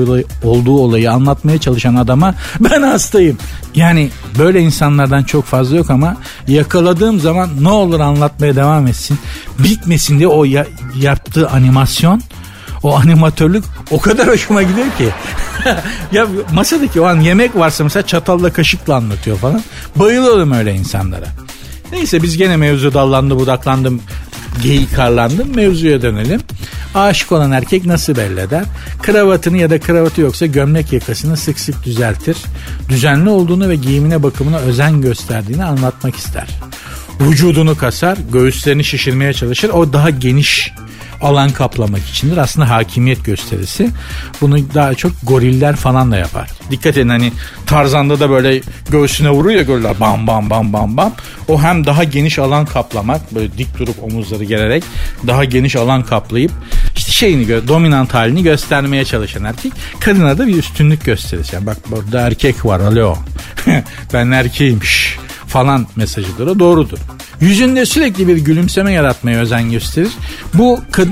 olduğu 0.44 0.78
olayı 0.78 1.12
anlatmaya 1.12 1.58
çalışan 1.58 1.94
adam 1.94 2.13
adama 2.14 2.34
ben 2.60 2.82
hastayım. 2.82 3.38
Yani 3.74 4.10
böyle 4.38 4.60
insanlardan 4.60 5.22
çok 5.22 5.44
fazla 5.44 5.76
yok 5.76 5.90
ama 5.90 6.16
yakaladığım 6.48 7.20
zaman 7.20 7.50
ne 7.60 7.68
olur 7.68 8.00
anlatmaya 8.00 8.56
devam 8.56 8.86
etsin. 8.86 9.18
Bitmesin 9.58 10.18
diye 10.18 10.28
o 10.28 10.44
ya, 10.44 10.66
yaptığı 11.00 11.50
animasyon 11.50 12.22
o 12.82 12.96
animatörlük 12.96 13.64
o 13.90 14.00
kadar 14.00 14.28
hoşuma 14.28 14.62
gidiyor 14.62 14.86
ki. 14.98 15.08
ya 16.12 16.26
masadaki 16.52 17.00
o 17.00 17.04
an 17.04 17.20
yemek 17.20 17.56
varsa 17.56 17.84
mesela 17.84 18.06
çatalla 18.06 18.52
kaşıkla 18.52 18.94
anlatıyor 18.94 19.38
falan. 19.38 19.62
Bayılıyorum 19.96 20.52
öyle 20.52 20.74
insanlara. 20.74 21.26
Neyse 21.92 22.22
biz 22.22 22.36
gene 22.36 22.56
mevzu 22.56 22.94
dallandı 22.94 23.38
budaklandım 23.38 24.00
geyik 24.62 24.98
harlandım 24.98 25.54
mevzuya 25.54 26.02
dönelim. 26.02 26.40
Aşık 26.94 27.32
olan 27.32 27.52
erkek 27.52 27.86
nasıl 27.86 28.16
belli 28.16 28.40
eder? 28.40 28.64
Kravatını 29.02 29.58
ya 29.58 29.70
da 29.70 29.80
kravatı 29.80 30.20
yoksa 30.20 30.46
gömlek 30.46 30.92
yakasını 30.92 31.36
sık 31.36 31.60
sık 31.60 31.84
düzeltir. 31.84 32.36
Düzenli 32.88 33.28
olduğunu 33.28 33.68
ve 33.68 33.76
giyimine 33.76 34.22
bakımına 34.22 34.58
özen 34.58 35.00
gösterdiğini 35.00 35.64
anlatmak 35.64 36.16
ister. 36.16 36.48
Vücudunu 37.20 37.78
kasar, 37.78 38.18
göğüslerini 38.32 38.84
şişirmeye 38.84 39.32
çalışır. 39.32 39.68
O 39.68 39.92
daha 39.92 40.10
geniş 40.10 40.72
alan 41.24 41.50
kaplamak 41.50 42.08
içindir. 42.08 42.36
Aslında 42.36 42.70
hakimiyet 42.70 43.24
gösterisi. 43.24 43.90
Bunu 44.40 44.74
daha 44.74 44.94
çok 44.94 45.12
goriller 45.22 45.76
falan 45.76 46.12
da 46.12 46.16
yapar. 46.16 46.50
Dikkat 46.70 46.96
edin 46.96 47.08
hani 47.08 47.32
Tarzan'da 47.66 48.20
da 48.20 48.30
böyle 48.30 48.60
göğsüne 48.90 49.30
vuruyor 49.30 49.58
ya 49.58 49.62
goriller 49.62 50.00
bam 50.00 50.26
bam 50.26 50.50
bam 50.50 50.72
bam 50.72 50.96
bam. 50.96 51.12
O 51.48 51.62
hem 51.62 51.86
daha 51.86 52.04
geniş 52.04 52.38
alan 52.38 52.66
kaplamak 52.66 53.34
böyle 53.34 53.58
dik 53.58 53.78
durup 53.78 54.02
omuzları 54.02 54.44
gelerek 54.44 54.84
daha 55.26 55.44
geniş 55.44 55.76
alan 55.76 56.02
kaplayıp 56.02 56.52
işte 56.96 57.12
şeyini 57.12 57.68
dominant 57.68 58.14
halini 58.14 58.42
göstermeye 58.42 59.04
çalışan 59.04 59.44
erkek. 59.44 59.72
Kadına 60.00 60.38
da 60.38 60.46
bir 60.46 60.58
üstünlük 60.58 61.04
gösterir. 61.04 61.46
Yani 61.52 61.66
bak 61.66 61.76
burada 61.90 62.20
erkek 62.20 62.64
var 62.64 62.80
alo. 62.80 63.16
ben 64.12 64.30
erkeğimmiş 64.30 65.18
falan 65.54 65.86
mesajıdır 65.96 66.58
doğrudur. 66.58 66.98
Yüzünde 67.40 67.86
sürekli 67.86 68.28
bir 68.28 68.36
gülümseme 68.36 68.92
yaratmaya 68.92 69.40
özen 69.40 69.70
gösterir. 69.70 70.12
Bu 70.54 70.80
e, 70.98 71.02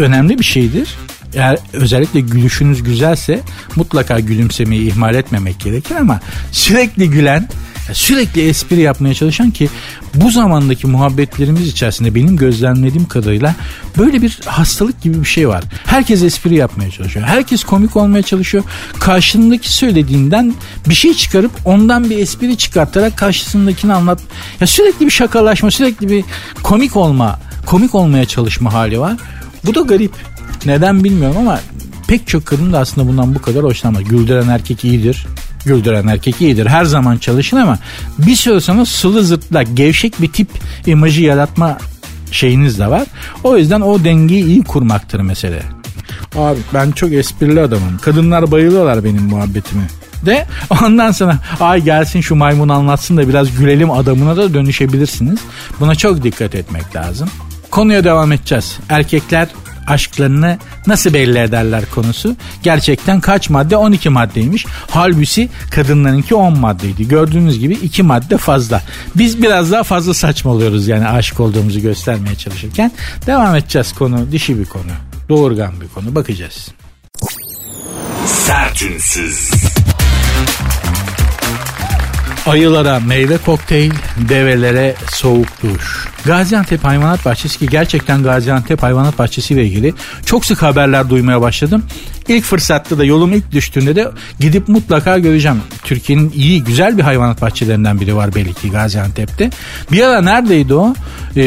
önemli 0.00 0.38
bir 0.38 0.44
şeydir. 0.44 0.88
Eğer 1.34 1.58
özellikle 1.72 2.20
gülüşünüz 2.20 2.82
güzelse 2.82 3.40
mutlaka 3.76 4.20
gülümsemeyi 4.20 4.90
ihmal 4.90 5.14
etmemek 5.14 5.60
gerekir 5.60 5.94
ama 5.94 6.20
sürekli 6.52 7.10
gülen 7.10 7.48
sürekli 7.92 8.48
espri 8.48 8.80
yapmaya 8.80 9.14
çalışan 9.14 9.50
ki 9.50 9.68
bu 10.14 10.30
zamandaki 10.30 10.86
muhabbetlerimiz 10.86 11.68
içerisinde 11.68 12.14
benim 12.14 12.36
gözlemlediğim 12.36 13.08
kadarıyla 13.08 13.54
böyle 13.98 14.22
bir 14.22 14.40
hastalık 14.46 15.02
gibi 15.02 15.20
bir 15.20 15.24
şey 15.24 15.48
var. 15.48 15.64
Herkes 15.84 16.22
espri 16.22 16.54
yapmaya 16.54 16.90
çalışıyor. 16.90 17.26
Herkes 17.26 17.64
komik 17.64 17.96
olmaya 17.96 18.22
çalışıyor. 18.22 18.64
Karşındaki 19.00 19.72
söylediğinden 19.72 20.54
bir 20.88 20.94
şey 20.94 21.14
çıkarıp 21.14 21.50
ondan 21.64 22.10
bir 22.10 22.18
espri 22.18 22.56
çıkartarak 22.56 23.16
karşısındakini 23.18 23.92
anlat. 23.92 24.20
Ya 24.60 24.66
sürekli 24.66 25.06
bir 25.06 25.10
şakalaşma, 25.10 25.70
sürekli 25.70 26.08
bir 26.08 26.24
komik 26.62 26.96
olma, 26.96 27.40
komik 27.66 27.94
olmaya 27.94 28.24
çalışma 28.24 28.72
hali 28.72 29.00
var. 29.00 29.16
Bu 29.66 29.74
da 29.74 29.80
garip. 29.80 30.12
Neden 30.66 31.04
bilmiyorum 31.04 31.36
ama 31.38 31.60
pek 32.08 32.26
çok 32.26 32.46
kadın 32.46 32.72
da 32.72 32.78
aslında 32.78 33.08
bundan 33.08 33.34
bu 33.34 33.42
kadar 33.42 33.64
hoşlanmaz. 33.64 34.04
Güldüren 34.04 34.48
erkek 34.48 34.84
iyidir. 34.84 35.26
Güldüren 35.66 36.06
erkek 36.06 36.40
iyidir. 36.40 36.66
Her 36.66 36.84
zaman 36.84 37.16
çalışın 37.16 37.56
ama 37.56 37.78
bir 38.18 38.36
süre 38.36 38.60
sonra 38.60 38.86
sılı 38.86 39.24
zırtlak, 39.24 39.66
gevşek 39.76 40.22
bir 40.22 40.32
tip 40.32 40.48
imajı 40.86 41.22
yaratma 41.22 41.78
şeyiniz 42.30 42.78
de 42.78 42.86
var. 42.86 43.06
O 43.44 43.56
yüzden 43.56 43.80
o 43.80 44.04
dengeyi 44.04 44.44
iyi 44.44 44.62
kurmaktır 44.62 45.20
mesele. 45.20 45.62
Abi 46.36 46.58
ben 46.74 46.90
çok 46.90 47.12
esprili 47.12 47.60
adamım. 47.60 47.98
Kadınlar 48.02 48.50
bayılıyorlar 48.50 49.04
benim 49.04 49.22
muhabbetimi. 49.22 49.82
De 50.26 50.46
ondan 50.82 51.10
sonra 51.10 51.38
ay 51.60 51.82
gelsin 51.82 52.20
şu 52.20 52.34
maymun 52.34 52.68
anlatsın 52.68 53.16
da 53.16 53.28
biraz 53.28 53.58
gülelim 53.58 53.90
adamına 53.90 54.36
da 54.36 54.54
dönüşebilirsiniz. 54.54 55.40
Buna 55.80 55.94
çok 55.94 56.22
dikkat 56.22 56.54
etmek 56.54 56.96
lazım. 56.96 57.28
Konuya 57.70 58.04
devam 58.04 58.32
edeceğiz. 58.32 58.78
Erkekler 58.88 59.48
aşklarını 59.86 60.58
nasıl 60.86 61.14
belli 61.14 61.38
ederler 61.38 61.84
konusu. 61.94 62.36
Gerçekten 62.62 63.20
kaç 63.20 63.50
madde? 63.50 63.76
12 63.76 64.08
maddeymiş. 64.08 64.66
Halbuki 64.90 65.48
kadınlarınki 65.70 66.34
10 66.34 66.58
maddeydi. 66.58 67.08
Gördüğünüz 67.08 67.58
gibi 67.58 67.74
2 67.74 68.02
madde 68.02 68.36
fazla. 68.36 68.82
Biz 69.14 69.42
biraz 69.42 69.72
daha 69.72 69.82
fazla 69.82 70.14
saçmalıyoruz 70.14 70.88
yani 70.88 71.08
aşık 71.08 71.40
olduğumuzu 71.40 71.80
göstermeye 71.80 72.36
çalışırken. 72.36 72.92
Devam 73.26 73.56
edeceğiz 73.56 73.92
konu 73.92 74.32
dişi 74.32 74.58
bir 74.58 74.64
konu. 74.64 74.92
Doğurgan 75.28 75.80
bir 75.80 75.88
konu 75.88 76.14
bakacağız. 76.14 76.68
Sertünsüz. 78.26 79.50
Ayılara 82.46 83.00
meyve 83.00 83.38
kokteyl, 83.38 83.92
develere 84.28 84.94
soğuk 85.12 85.62
duş. 85.62 86.08
Gaziantep 86.24 86.84
Hayvanat 86.84 87.24
Bahçesi 87.24 87.58
ki 87.58 87.66
gerçekten 87.66 88.22
Gaziantep 88.22 88.82
Hayvanat 88.82 89.18
Bahçesi 89.18 89.54
ile 89.54 89.66
ilgili 89.66 89.94
çok 90.26 90.44
sık 90.44 90.62
haberler 90.62 91.10
duymaya 91.10 91.40
başladım. 91.40 91.84
İlk 92.28 92.44
fırsatta 92.44 92.98
da 92.98 93.04
yolum 93.04 93.32
ilk 93.32 93.52
düştüğünde 93.52 93.96
de 93.96 94.08
gidip 94.40 94.68
mutlaka 94.68 95.18
göreceğim. 95.18 95.60
Türkiye'nin 95.84 96.32
iyi 96.34 96.64
güzel 96.64 96.98
bir 96.98 97.02
hayvanat 97.02 97.42
bahçelerinden 97.42 98.00
biri 98.00 98.16
var 98.16 98.34
belli 98.34 98.54
ki 98.54 98.70
Gaziantep'te. 98.70 99.50
Bir 99.92 100.02
ara 100.02 100.22
neredeydi 100.22 100.74
o? 100.74 100.94
Ee, 101.36 101.42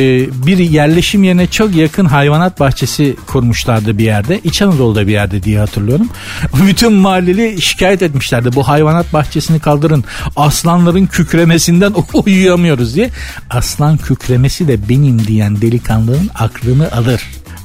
bir 0.45 0.57
yerleşim 0.57 1.23
yerine 1.23 1.47
çok 1.47 1.75
yakın 1.75 2.05
hayvanat 2.05 2.59
bahçesi 2.59 3.15
kurmuşlardı 3.27 3.97
bir 3.97 4.03
yerde. 4.03 4.39
İç 4.43 4.61
Anadolu'da 4.61 5.07
bir 5.07 5.11
yerde 5.11 5.43
diye 5.43 5.59
hatırlıyorum. 5.59 6.09
Bütün 6.67 6.93
mahalleli 6.93 7.61
şikayet 7.61 8.01
etmişlerdi. 8.01 8.55
Bu 8.55 8.67
hayvanat 8.67 9.13
bahçesini 9.13 9.59
kaldırın. 9.59 10.03
Aslanların 10.85 11.05
kükremesinden 11.05 11.93
uyuyamıyoruz 12.13 12.95
diye. 12.95 13.09
Aslan 13.49 13.97
kükremesi 13.97 14.67
de 14.67 14.89
benim 14.89 15.27
diyen 15.27 15.61
delikanlının 15.61 16.29
aklını 16.35 16.91
alır. 16.91 17.21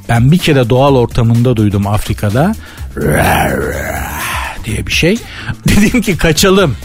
Ben 0.08 0.32
bir 0.32 0.38
kere 0.38 0.70
doğal 0.70 0.94
ortamında 0.94 1.56
duydum 1.56 1.86
Afrika'da. 1.86 2.54
diye 4.64 4.86
bir 4.86 4.92
şey. 4.92 5.18
Dedim 5.68 6.00
ki 6.02 6.16
kaçalım. 6.16 6.76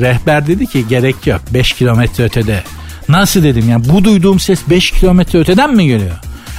Rehber 0.00 0.46
dedi 0.46 0.66
ki 0.66 0.88
gerek 0.88 1.26
yok 1.26 1.40
5 1.50 1.72
kilometre 1.72 2.24
ötede. 2.24 2.62
Nasıl 3.08 3.42
dedim 3.42 3.68
ya 3.68 3.84
bu 3.84 4.04
duyduğum 4.04 4.40
ses 4.40 4.60
5 4.70 4.90
kilometre 4.90 5.38
öteden 5.38 5.74
mi 5.74 5.86
geliyor? 5.86 6.16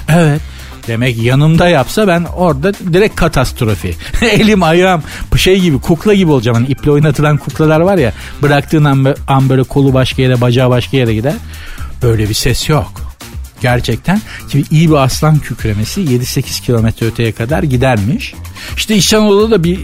Evet. 0.10 0.42
Demek 0.88 1.24
yanımda 1.24 1.70
yapsa 1.70 2.08
ben 2.08 2.24
orada 2.24 2.74
direkt 2.74 3.16
katastrofi. 3.16 3.96
Elim 4.22 4.64
ayağım 4.64 5.04
şey 5.38 5.60
gibi 5.60 5.80
kukla 5.80 6.14
gibi 6.14 6.32
olacağım. 6.32 6.58
Hani 6.58 6.68
iple 6.68 6.92
oynatılan 6.92 7.38
kuklalar 7.38 7.80
var 7.80 7.98
ya 7.98 8.14
bıraktığın 8.42 8.84
an, 8.84 9.16
an 9.28 9.50
böyle 9.50 9.64
kolu 9.64 9.94
başka 9.94 10.22
yere 10.22 10.42
bacağı 10.42 10.70
başka 10.70 10.98
yere 10.98 11.14
gider. 11.14 11.34
Böyle 12.04 12.30
bir 12.30 12.34
ses 12.34 12.70
yok. 12.70 13.16
Gerçekten 13.62 14.22
ki 14.50 14.64
iyi 14.72 14.90
bir 14.90 14.96
aslan 14.96 15.40
kükremesi 15.40 16.02
7-8 16.02 16.62
kilometre 16.62 17.06
öteye 17.06 17.32
kadar 17.32 17.64
gidermiş. 17.64 18.34
İşte 18.78 18.96
İç 18.96 19.14
da 19.14 19.64
bir 19.64 19.80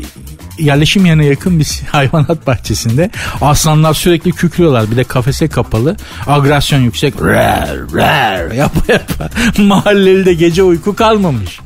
yerleşim 0.61 1.05
yerine 1.05 1.25
yakın 1.25 1.59
bir 1.59 1.81
hayvanat 1.91 2.47
bahçesinde 2.47 3.11
aslanlar 3.41 3.93
sürekli 3.93 4.31
kükrüyorlar. 4.31 4.91
Bir 4.91 4.97
de 4.97 5.03
kafese 5.03 5.47
kapalı. 5.47 5.95
Agresyon 6.27 6.79
yüksek. 6.79 7.13
Rer, 7.21 7.77
rer, 7.95 8.51
yapa 8.55 8.93
yapa. 8.93 9.29
Mahalleli 9.57 10.25
de 10.25 10.33
gece 10.33 10.63
uyku 10.63 10.95
kalmamış. 10.95 11.59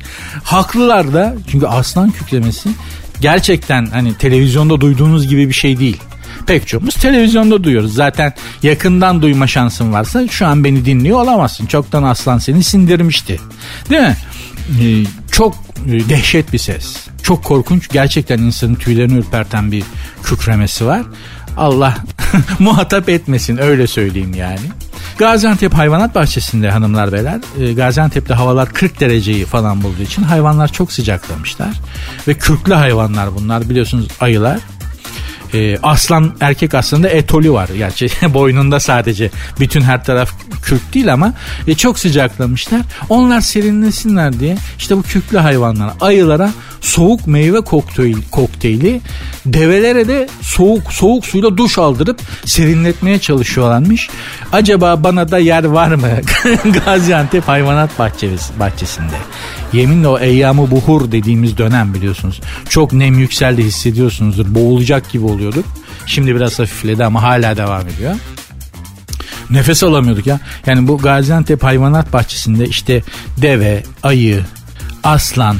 Haklılar 0.44 1.14
da 1.14 1.34
çünkü 1.50 1.66
aslan 1.66 2.10
kükremesi 2.10 2.68
gerçekten 3.20 3.86
hani 3.86 4.14
televizyonda 4.14 4.80
duyduğunuz 4.80 5.28
gibi 5.28 5.48
bir 5.48 5.54
şey 5.54 5.78
değil 5.78 6.00
pek 6.46 6.68
çoğumuz 6.68 6.94
televizyonda 6.94 7.64
duyuyoruz. 7.64 7.94
Zaten 7.94 8.32
yakından 8.62 9.22
duyma 9.22 9.46
şansın 9.46 9.92
varsa 9.92 10.28
şu 10.28 10.46
an 10.46 10.64
beni 10.64 10.84
dinliyor 10.84 11.20
olamazsın. 11.20 11.66
Çoktan 11.66 12.02
aslan 12.02 12.38
seni 12.38 12.64
sindirmişti. 12.64 13.40
Değil 13.90 14.02
mi? 14.02 14.16
Ee, 14.82 15.04
çok 15.32 15.54
e, 15.86 16.08
dehşet 16.08 16.52
bir 16.52 16.58
ses. 16.58 17.05
Çok 17.26 17.44
korkunç. 17.44 17.88
Gerçekten 17.88 18.38
insanın 18.38 18.74
tüylerini 18.74 19.18
ürperten 19.18 19.72
bir 19.72 19.84
kükremesi 20.22 20.86
var. 20.86 21.02
Allah 21.56 21.94
muhatap 22.58 23.08
etmesin 23.08 23.56
öyle 23.56 23.86
söyleyeyim 23.86 24.34
yani. 24.34 24.60
Gaziantep 25.18 25.74
Hayvanat 25.74 26.14
Bahçesi'nde 26.14 26.70
hanımlar 26.70 27.12
beyler 27.12 27.40
e, 27.60 27.72
Gaziantep'te 27.72 28.34
havalar 28.34 28.72
40 28.72 29.00
dereceyi 29.00 29.44
falan 29.44 29.82
bulduğu 29.82 30.02
için 30.02 30.22
hayvanlar 30.22 30.72
çok 30.72 30.92
sıcaklamışlar. 30.92 31.80
Ve 32.28 32.34
kürklü 32.34 32.74
hayvanlar 32.74 33.34
bunlar 33.34 33.70
biliyorsunuz 33.70 34.08
ayılar 34.20 34.58
e, 35.56 35.78
aslan 35.82 36.32
erkek 36.40 36.74
aslında 36.74 37.08
etoli 37.08 37.52
var. 37.52 37.68
Gerçi 37.76 38.08
boynunda 38.34 38.80
sadece 38.80 39.30
bütün 39.60 39.80
her 39.80 40.04
taraf 40.04 40.30
kürk 40.62 40.94
değil 40.94 41.12
ama 41.12 41.32
e, 41.66 41.74
çok 41.74 41.98
sıcaklamışlar. 41.98 42.80
Onlar 43.08 43.40
serinlesinler 43.40 44.40
diye 44.40 44.56
işte 44.78 44.96
bu 44.96 45.02
kürklü 45.02 45.38
hayvanlara 45.38 45.94
ayılara 46.00 46.50
soğuk 46.80 47.26
meyve 47.26 47.60
kokteyli, 47.60 48.30
kokteyli 48.30 49.00
develere 49.46 50.08
de 50.08 50.28
soğuk 50.40 50.92
soğuk 50.92 51.26
suyla 51.26 51.56
duş 51.56 51.78
aldırıp 51.78 52.20
serinletmeye 52.44 53.18
çalışıyorlarmış. 53.18 54.08
Acaba 54.52 55.04
bana 55.04 55.30
da 55.30 55.38
yer 55.38 55.64
var 55.64 55.94
mı 55.94 56.08
Gaziantep 56.84 57.48
Hayvanat 57.48 57.98
Bahçesi, 57.98 58.60
Bahçesi'nde? 58.60 59.16
Yeminle 59.72 60.08
o 60.08 60.18
eyyamı 60.18 60.70
buhur 60.70 61.12
dediğimiz 61.12 61.58
dönem 61.58 61.94
biliyorsunuz. 61.94 62.40
Çok 62.68 62.92
nem 62.92 63.18
yükseldi 63.18 63.64
hissediyorsunuzdur. 63.64 64.54
Boğulacak 64.54 65.10
gibi 65.10 65.24
oluyorduk. 65.24 65.64
Şimdi 66.06 66.36
biraz 66.36 66.58
hafifledi 66.58 67.04
ama 67.04 67.22
hala 67.22 67.56
devam 67.56 67.88
ediyor. 67.88 68.14
Nefes 69.50 69.82
alamıyorduk 69.82 70.26
ya. 70.26 70.40
Yani 70.66 70.88
bu 70.88 70.98
Gaziantep 70.98 71.62
Hayvanat 71.62 72.12
Bahçesi'nde 72.12 72.66
işte 72.66 73.02
deve, 73.42 73.82
ayı, 74.02 74.44
aslan, 75.04 75.56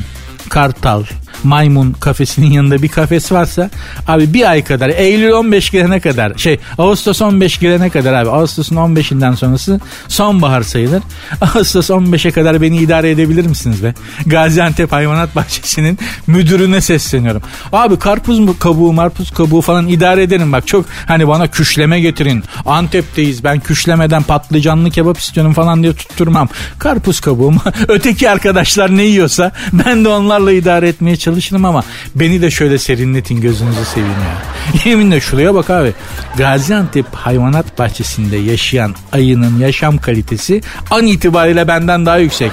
kartal, 0.48 1.04
maymun 1.46 1.92
kafesinin 1.92 2.50
yanında 2.50 2.82
bir 2.82 2.88
kafes 2.88 3.32
varsa 3.32 3.70
abi 4.08 4.34
bir 4.34 4.50
ay 4.50 4.64
kadar 4.64 4.88
Eylül 4.88 5.32
15 5.32 5.70
gelene 5.70 6.00
kadar 6.00 6.38
şey 6.38 6.58
Ağustos 6.78 7.22
15 7.22 7.58
gelene 7.58 7.90
kadar 7.90 8.14
abi 8.14 8.30
Ağustos'un 8.30 8.76
15'inden 8.76 9.36
sonrası 9.36 9.80
sonbahar 10.08 10.62
sayılır. 10.62 11.02
Ağustos 11.40 11.90
15'e 11.90 12.30
kadar 12.30 12.62
beni 12.62 12.76
idare 12.76 13.10
edebilir 13.10 13.46
misiniz 13.46 13.84
be? 13.84 13.94
Gaziantep 14.26 14.92
Hayvanat 14.92 15.36
Bahçesi'nin 15.36 15.98
müdürüne 16.26 16.80
sesleniyorum. 16.80 17.42
Abi 17.72 17.98
karpuz 17.98 18.38
mu 18.38 18.58
kabuğu 18.58 18.92
marpuz 18.92 19.30
kabuğu 19.30 19.60
falan 19.60 19.88
idare 19.88 20.22
ederim 20.22 20.52
bak 20.52 20.66
çok 20.66 20.86
hani 21.06 21.28
bana 21.28 21.46
küşleme 21.46 22.00
getirin. 22.00 22.44
Antep'teyiz 22.66 23.44
ben 23.44 23.60
küşlemeden 23.60 24.22
patlıcanlı 24.22 24.90
kebap 24.90 25.18
istiyorum 25.18 25.52
falan 25.52 25.82
diye 25.82 25.92
tutturmam. 25.92 26.48
Karpuz 26.78 27.20
kabuğu? 27.20 27.52
Öteki 27.88 28.30
arkadaşlar 28.30 28.96
ne 28.96 29.02
yiyorsa 29.02 29.52
ben 29.72 30.04
de 30.04 30.08
onlarla 30.08 30.52
idare 30.52 30.88
etmeye 30.88 31.16
çalışırım 31.36 31.64
ama 31.64 31.84
beni 32.14 32.42
de 32.42 32.50
şöyle 32.50 32.78
serinletin 32.78 33.40
gözünüzü 33.40 33.84
seveyim 33.84 34.10
ya. 34.10 34.80
Yeminle 34.90 35.20
şuraya 35.20 35.54
bak 35.54 35.70
abi. 35.70 35.92
Gaziantep 36.36 37.06
Hayvanat 37.14 37.78
Bahçesi'nde 37.78 38.36
yaşayan 38.36 38.94
ayının 39.12 39.58
yaşam 39.58 39.98
kalitesi 39.98 40.60
an 40.90 41.06
itibariyle 41.06 41.68
benden 41.68 42.06
daha 42.06 42.18
yüksek. 42.18 42.52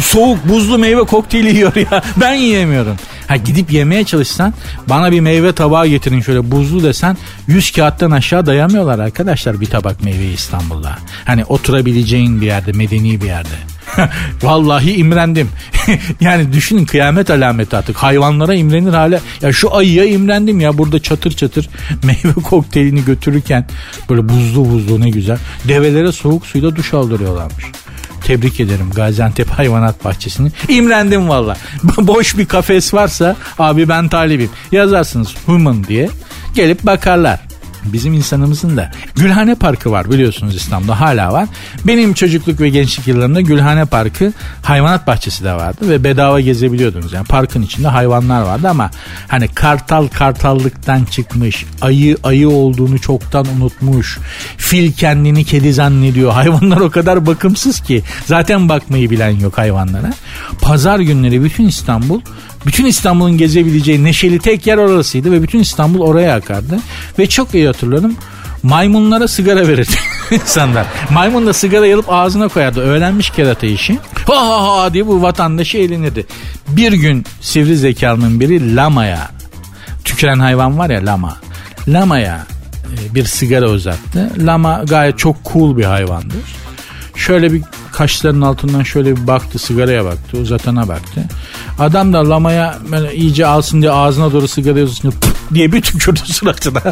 Soğuk 0.00 0.48
buzlu 0.48 0.78
meyve 0.78 1.00
kokteyli 1.00 1.54
yiyor 1.54 1.76
ya. 1.76 2.02
Ben 2.16 2.34
yiyemiyorum. 2.34 2.96
Ha 3.28 3.36
gidip 3.36 3.72
yemeye 3.72 4.04
çalışsan 4.04 4.54
bana 4.88 5.12
bir 5.12 5.20
meyve 5.20 5.52
tabağı 5.52 5.86
getirin 5.86 6.20
şöyle 6.20 6.50
buzlu 6.50 6.82
desen 6.82 7.16
100 7.46 7.72
kağıttan 7.72 8.10
aşağı 8.10 8.46
dayamıyorlar 8.46 8.98
arkadaşlar 8.98 9.60
bir 9.60 9.66
tabak 9.66 10.04
meyveyi 10.04 10.34
İstanbul'da. 10.34 10.98
Hani 11.24 11.44
oturabileceğin 11.44 12.40
bir 12.40 12.46
yerde 12.46 12.72
medeni 12.72 13.20
bir 13.20 13.26
yerde. 13.26 13.73
Vallahi 14.42 14.92
imrendim. 14.92 15.48
yani 16.20 16.52
düşünün 16.52 16.84
kıyamet 16.84 17.30
alameti 17.30 17.76
artık. 17.76 17.96
Hayvanlara 17.96 18.54
imrenir 18.54 18.92
hale. 18.92 19.20
Ya 19.42 19.52
şu 19.52 19.74
ayıya 19.74 20.04
imrendim 20.04 20.60
ya 20.60 20.78
burada 20.78 21.02
çatır 21.02 21.30
çatır 21.30 21.68
meyve 22.04 22.34
kokteylini 22.42 23.04
götürürken 23.04 23.66
böyle 24.10 24.28
buzlu 24.28 24.70
buzlu 24.70 25.00
ne 25.00 25.10
güzel. 25.10 25.38
Develere 25.68 26.12
soğuk 26.12 26.46
suyla 26.46 26.76
duş 26.76 26.94
aldırıyorlarmış. 26.94 27.64
Tebrik 28.24 28.60
ederim 28.60 28.90
Gaziantep 28.94 29.50
Hayvanat 29.50 30.04
Bahçesi'ni. 30.04 30.52
İmrendim 30.68 31.28
valla. 31.28 31.56
Boş 31.98 32.38
bir 32.38 32.46
kafes 32.46 32.94
varsa 32.94 33.36
abi 33.58 33.88
ben 33.88 34.08
talibim. 34.08 34.50
Yazarsınız 34.72 35.34
human 35.46 35.84
diye 35.84 36.08
gelip 36.54 36.86
bakarlar 36.86 37.40
bizim 37.92 38.12
insanımızın 38.12 38.76
da. 38.76 38.90
Gülhane 39.16 39.54
Parkı 39.54 39.90
var 39.90 40.10
biliyorsunuz 40.10 40.54
İstanbul'da 40.54 41.00
hala 41.00 41.32
var. 41.32 41.48
Benim 41.84 42.14
çocukluk 42.14 42.60
ve 42.60 42.68
gençlik 42.68 43.06
yıllarımda 43.06 43.40
Gülhane 43.40 43.84
Parkı 43.84 44.32
hayvanat 44.62 45.06
bahçesi 45.06 45.44
de 45.44 45.52
vardı 45.52 45.88
ve 45.88 46.04
bedava 46.04 46.40
gezebiliyordunuz. 46.40 47.12
Yani 47.12 47.26
parkın 47.26 47.62
içinde 47.62 47.88
hayvanlar 47.88 48.42
vardı 48.42 48.68
ama 48.68 48.90
hani 49.28 49.48
kartal 49.48 50.08
kartallıktan 50.08 51.04
çıkmış, 51.04 51.64
ayı 51.80 52.16
ayı 52.22 52.48
olduğunu 52.48 52.98
çoktan 52.98 53.46
unutmuş, 53.56 54.18
fil 54.56 54.92
kendini 54.92 55.44
kedi 55.44 55.72
zannediyor. 55.72 56.32
Hayvanlar 56.44 56.76
o 56.76 56.90
kadar 56.90 57.26
bakımsız 57.26 57.80
ki 57.80 58.02
zaten 58.26 58.68
bakmayı 58.68 59.10
bilen 59.10 59.30
yok 59.30 59.58
hayvanlara. 59.58 60.12
Pazar 60.60 60.98
günleri 60.98 61.44
bütün 61.44 61.66
İstanbul 61.68 62.20
bütün 62.66 62.84
İstanbul'un 62.86 63.38
gezebileceği 63.38 64.04
neşeli 64.04 64.38
tek 64.38 64.66
yer 64.66 64.78
orasıydı 64.78 65.32
ve 65.32 65.42
bütün 65.42 65.58
İstanbul 65.58 66.00
oraya 66.00 66.34
akardı. 66.36 66.78
Ve 67.18 67.28
çok 67.28 67.54
iyi 67.54 67.66
hatırlıyorum 67.66 68.16
maymunlara 68.64 69.28
sigara 69.28 69.68
verirdi 69.68 69.96
insanlar. 70.30 70.86
Maymun 71.10 71.46
da 71.46 71.52
sigara 71.52 71.86
yalıp 71.86 72.12
ağzına 72.12 72.48
koyardı. 72.48 72.80
Öğrenmiş 72.80 73.30
kerata 73.30 73.66
işi. 73.66 73.98
Ha 74.26 74.48
ha 74.48 74.78
ha 74.78 74.94
diye 74.94 75.06
bu 75.06 75.22
vatandaşı 75.22 75.78
eğlenirdi. 75.78 76.26
Bir 76.68 76.92
gün 76.92 77.24
sivri 77.40 77.76
zekalının 77.76 78.40
biri 78.40 78.76
lamaya, 78.76 79.30
tüküren 80.04 80.38
hayvan 80.38 80.78
var 80.78 80.90
ya 80.90 81.06
lama. 81.06 81.36
Lamaya 81.88 82.46
e, 82.84 83.14
bir 83.14 83.24
sigara 83.24 83.70
uzattı. 83.70 84.30
Lama 84.38 84.82
gayet 84.84 85.18
çok 85.18 85.36
cool 85.52 85.76
bir 85.76 85.84
hayvandır. 85.84 86.56
Şöyle 87.16 87.52
bir 87.52 87.62
kaşlarının 87.96 88.40
altından 88.40 88.82
şöyle 88.82 89.16
bir 89.16 89.26
baktı 89.26 89.58
sigaraya 89.58 90.04
baktı 90.04 90.38
uzatana 90.38 90.88
baktı. 90.88 91.24
Adam 91.78 92.12
da 92.12 92.30
lamaya 92.30 92.78
iyice 93.14 93.46
alsın 93.46 93.82
diye 93.82 93.92
ağzına 93.92 94.32
doğru 94.32 94.48
sigara 94.48 94.82
uzatınca 94.82 95.16
diye 95.54 95.72
bir 95.72 95.82
tükürdü 95.82 96.20
suratına. 96.24 96.82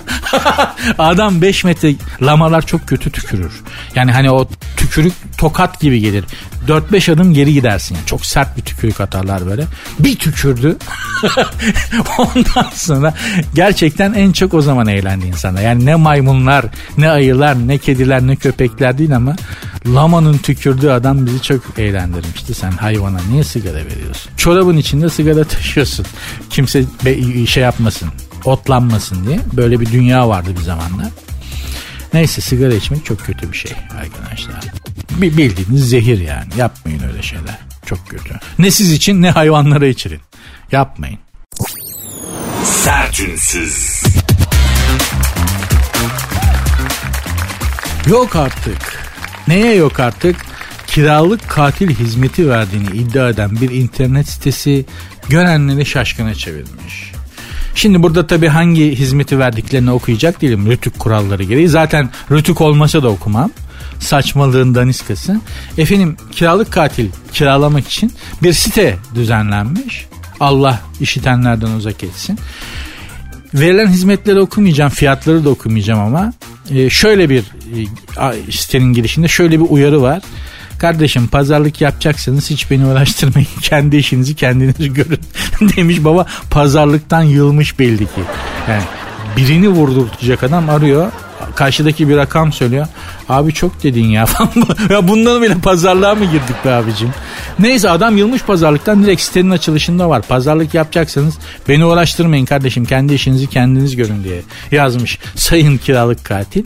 Adam 0.99 1.43
5 1.43 1.65
metre 1.65 1.95
lamalar 2.23 2.67
çok 2.67 2.87
kötü 2.87 3.11
tükürür. 3.11 3.53
Yani 3.95 4.13
hani 4.13 4.31
o 4.31 4.49
tükürük 4.77 5.13
tokat 5.39 5.81
gibi 5.81 6.01
gelir. 6.01 6.25
4-5 6.69 7.13
adım 7.13 7.35
geri 7.35 7.55
gidersin. 7.55 7.95
Yani 7.95 8.07
çok 8.07 8.27
sert 8.27 8.57
bir 8.57 8.63
tükürük 8.63 9.01
atarlar 9.01 9.47
böyle. 9.47 9.65
Bir 9.99 10.17
tükürdü. 10.17 10.77
Ondan 12.19 12.71
sonra 12.75 13.15
gerçekten 13.55 14.13
en 14.13 14.33
çok 14.33 14.55
o 14.55 14.63
zaman 14.63 14.87
eğlendi 14.87 15.27
insanlar. 15.27 15.63
Yani 15.63 15.87
ne 15.87 15.95
maymunlar, 15.95 16.65
ne 16.99 17.11
ayılar, 17.11 17.69
ne 17.69 17.79
kediler, 17.79 18.27
ne 18.27 18.37
köpekler 18.37 18.99
değil 18.99 19.17
ama 19.17 19.37
lamanın 19.87 20.39
tükürdüğü 20.39 20.91
adam 20.91 21.27
bizi 21.27 21.43
çok 21.43 21.79
eğlendirmişti. 21.79 22.55
Sen 22.55 22.71
hayvana 22.71 23.21
niye 23.31 23.45
sigara 23.45 23.77
veriyorsun? 23.77 24.33
Çorabın 24.37 24.77
içinde 24.77 25.11
sigara 25.11 25.45
taşıyorsun. 25.45 26.07
Kimse 26.51 26.85
be- 27.05 27.47
şey 27.47 27.63
yapmasın, 27.63 28.09
otlanmasın 28.45 29.27
diye. 29.27 29.41
Böyle 29.53 29.81
bir 29.81 29.93
dünya 29.93 30.29
vardı 30.29 30.51
bir 30.59 30.63
zamanlar. 30.63 31.09
Neyse 32.15 32.41
sigara 32.41 32.75
içmek 32.75 33.05
çok 33.05 33.21
kötü 33.21 33.53
bir 33.53 33.57
şey 33.57 33.73
arkadaşlar. 34.01 34.61
Bir 35.11 35.37
bildiğiniz 35.37 35.89
zehir 35.89 36.21
yani. 36.21 36.49
Yapmayın 36.57 37.03
öyle 37.09 37.23
şeyler. 37.23 37.59
Çok 37.87 38.09
kötü. 38.09 38.35
Ne 38.59 38.71
siz 38.71 38.93
için 38.93 39.23
ne 39.23 39.31
hayvanlara 39.31 39.87
içirin. 39.87 40.21
Yapmayın. 40.73 41.19
Sertünsüz. 42.65 44.03
Yok 48.07 48.37
artık. 48.37 49.03
Neye 49.49 49.75
yok 49.75 50.01
artık? 50.01 50.37
Kiralık 50.87 51.49
katil 51.49 51.91
hizmeti 51.91 52.49
verdiğini 52.49 52.97
iddia 52.97 53.29
eden 53.29 53.61
bir 53.61 53.71
internet 53.71 54.29
sitesi 54.29 54.85
görenleri 55.29 55.87
şaşkına 55.87 56.35
çevirmiş. 56.35 57.13
Şimdi 57.75 58.03
burada 58.03 58.27
tabii 58.27 58.49
hangi 58.49 58.97
hizmeti 58.97 59.39
verdiklerini 59.39 59.91
okuyacak 59.91 60.43
değilim. 60.43 60.71
Rütük 60.71 60.99
kuralları 60.99 61.43
gereği. 61.43 61.69
Zaten 61.69 62.11
rütük 62.31 62.61
olmasa 62.61 63.03
da 63.03 63.09
okumam. 63.09 63.51
Saçmalığın 64.01 64.75
daniskası. 64.75 65.41
Efendim 65.79 66.17
kiralık 66.33 66.73
katil 66.73 67.09
kiralamak 67.33 67.89
için 67.89 68.13
bir 68.43 68.53
site 68.53 68.97
düzenlenmiş. 69.15 70.07
Allah 70.41 70.81
işitenlerden 71.01 71.71
uzak 71.71 72.05
etsin. 72.05 72.39
Verilen 73.55 73.87
hizmetleri 73.89 74.41
okumayacağım, 74.41 74.91
fiyatları 74.91 75.45
da 75.45 75.51
okumayacağım 75.51 76.01
ama 76.01 76.33
e, 76.71 76.91
şöyle 76.91 77.31
bir 77.31 77.45
e, 78.49 78.53
sitenin 78.53 78.93
girişinde 78.93 79.29
şöyle 79.29 79.61
bir 79.61 79.67
uyarı 79.69 80.03
var. 80.03 80.23
Kardeşim 80.83 81.27
pazarlık 81.27 81.81
yapacaksanız 81.81 82.51
hiç 82.51 82.71
beni 82.71 82.87
uğraştırmayın. 82.87 83.49
Kendi 83.63 83.97
işinizi 83.97 84.35
kendiniz 84.35 84.95
görün 84.95 85.21
demiş 85.77 86.05
baba. 86.05 86.27
Pazarlıktan 86.51 87.23
yılmış 87.23 87.79
belli 87.79 87.99
ki. 88.07 88.21
Yani 88.69 88.83
birini 89.37 89.69
vurdurtacak 89.69 90.43
adam 90.43 90.71
arıyor. 90.71 91.13
Karşıdaki 91.55 92.09
bir 92.09 92.17
rakam 92.17 92.53
söylüyor. 92.53 92.87
Abi 93.29 93.53
çok 93.53 93.83
dedin 93.83 94.05
ya. 94.05 94.27
ya 94.91 95.09
bundan 95.09 95.43
bile 95.43 95.55
pazarlığa 95.55 96.15
mı 96.15 96.25
girdik 96.25 96.65
be 96.65 96.71
abicim? 96.71 97.11
Neyse 97.59 97.91
adam 97.91 98.17
yılmış 98.17 98.43
pazarlıktan 98.43 99.03
direkt 99.03 99.23
sitenin 99.23 99.51
açılışında 99.51 100.09
var. 100.09 100.23
Pazarlık 100.23 100.75
yapacaksanız 100.75 101.35
beni 101.69 101.85
uğraştırmayın 101.85 102.45
kardeşim. 102.45 102.85
Kendi 102.85 103.15
işinizi 103.15 103.47
kendiniz 103.47 103.97
görün 103.97 104.25
diye 104.25 104.43
yazmış 104.71 105.19
sayın 105.35 105.79
kiralık 105.79 106.25
katil. 106.25 106.65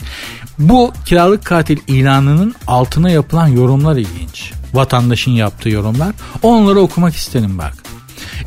Bu 0.59 0.93
kiralık 1.05 1.45
katil 1.45 1.79
ilanının 1.89 2.55
altına 2.67 3.11
yapılan 3.11 3.49
yorumlar 3.49 3.97
ilginç. 3.97 4.53
Vatandaşın 4.75 5.31
yaptığı 5.31 5.69
yorumlar. 5.69 6.15
Onları 6.43 6.81
okumak 6.81 7.17
isterim 7.17 7.59
bak. 7.59 7.75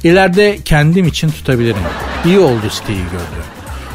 İleride 0.03 0.59
kendim 0.65 1.07
için 1.07 1.29
tutabilirim. 1.29 1.81
İyi 2.25 2.39
oldu 2.39 2.69
siteyi 2.69 2.99
gördüm. 2.99 3.43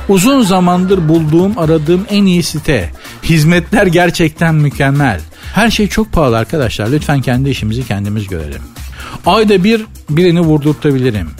Uzun 0.08 0.42
zamandır 0.42 1.08
bulduğum 1.08 1.58
aradığım 1.58 2.06
en 2.10 2.24
iyi 2.24 2.42
site. 2.42 2.90
Hizmetler 3.22 3.86
gerçekten 3.86 4.54
mükemmel. 4.54 5.20
Her 5.54 5.70
şey 5.70 5.88
çok 5.88 6.12
pahalı 6.12 6.38
arkadaşlar. 6.38 6.88
Lütfen 6.92 7.20
kendi 7.20 7.50
işimizi 7.50 7.86
kendimiz 7.86 8.28
görelim. 8.28 8.62
Ayda 9.26 9.64
bir 9.64 9.86
birini 10.10 10.40
vurdurtabilirim. 10.40 11.30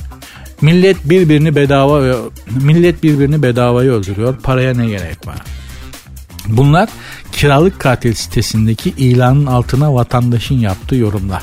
Millet 0.60 1.10
birbirini 1.10 1.54
bedava 1.54 2.16
millet 2.60 3.02
birbirini 3.02 3.42
bedavaya 3.42 3.92
öldürüyor. 3.92 4.36
Paraya 4.42 4.74
ne 4.74 4.86
gerek 4.86 5.26
var? 5.26 5.36
Bunlar 6.49 6.88
kiralık 7.32 7.80
katil 7.80 8.14
sitesindeki 8.14 8.90
ilanın 8.90 9.47
altına 9.47 9.95
vatandaşın 9.95 10.59
yaptığı 10.59 10.97
yorumlar. 10.97 11.42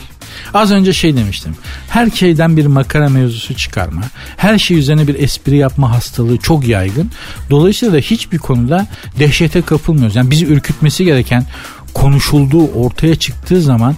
Az 0.54 0.72
önce 0.72 0.93
şey 0.93 1.18
demiştim. 1.18 1.56
Her 1.89 2.10
şeyden 2.10 2.58
bir 2.58 2.66
makara 2.66 3.10
mevzusu 3.10 3.54
çıkarma, 3.54 4.02
her 4.38 4.58
şey 4.58 4.78
üzerine 4.78 5.08
bir 5.08 5.20
espri 5.20 5.58
yapma 5.58 5.91
hastalığı 5.91 6.38
çok 6.38 6.68
yaygın. 6.68 7.12
Dolayısıyla 7.49 7.93
da 7.93 7.97
hiçbir 7.97 8.38
konuda 8.38 8.88
dehşete 9.20 9.62
kapılmıyoruz. 9.62 10.16
Yani 10.16 10.32
bizi 10.32 10.45
ürkütmesi 10.45 11.06
gereken 11.06 11.45
konuşulduğu 11.93 12.68
ortaya 12.68 13.16
çıktığı 13.16 13.62
zaman 13.62 13.95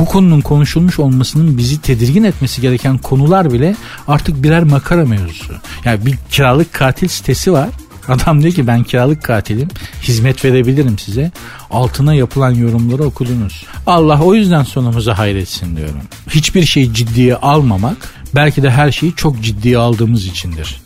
bu 0.00 0.04
konunun 0.04 0.40
konuşulmuş 0.40 0.98
olmasının 0.98 1.58
bizi 1.58 1.80
tedirgin 1.80 2.24
etmesi 2.24 2.60
gereken 2.60 2.98
konular 2.98 3.52
bile 3.52 3.76
artık 4.08 4.42
birer 4.42 4.62
makara 4.62 5.04
mevzusu. 5.04 5.54
Yani 5.84 6.06
bir 6.06 6.18
kiralık 6.30 6.72
katil 6.72 7.08
sitesi 7.08 7.52
var. 7.52 7.68
Adam 8.08 8.42
diyor 8.42 8.54
ki 8.54 8.66
ben 8.66 8.82
kiralık 8.82 9.22
katilim. 9.22 9.68
Hizmet 10.02 10.44
verebilirim 10.44 10.98
size. 10.98 11.30
Altına 11.70 12.14
yapılan 12.14 12.50
yorumları 12.50 13.04
okudunuz. 13.04 13.64
Allah 13.86 14.20
o 14.22 14.34
yüzden 14.34 14.62
sonumuzu 14.62 15.12
hayretsin 15.12 15.76
diyorum. 15.76 16.02
Hiçbir 16.30 16.64
şeyi 16.64 16.94
ciddiye 16.94 17.36
almamak 17.36 17.96
belki 18.34 18.62
de 18.62 18.70
her 18.70 18.92
şeyi 18.92 19.14
çok 19.14 19.42
ciddiye 19.42 19.78
aldığımız 19.78 20.26
içindir. 20.26 20.84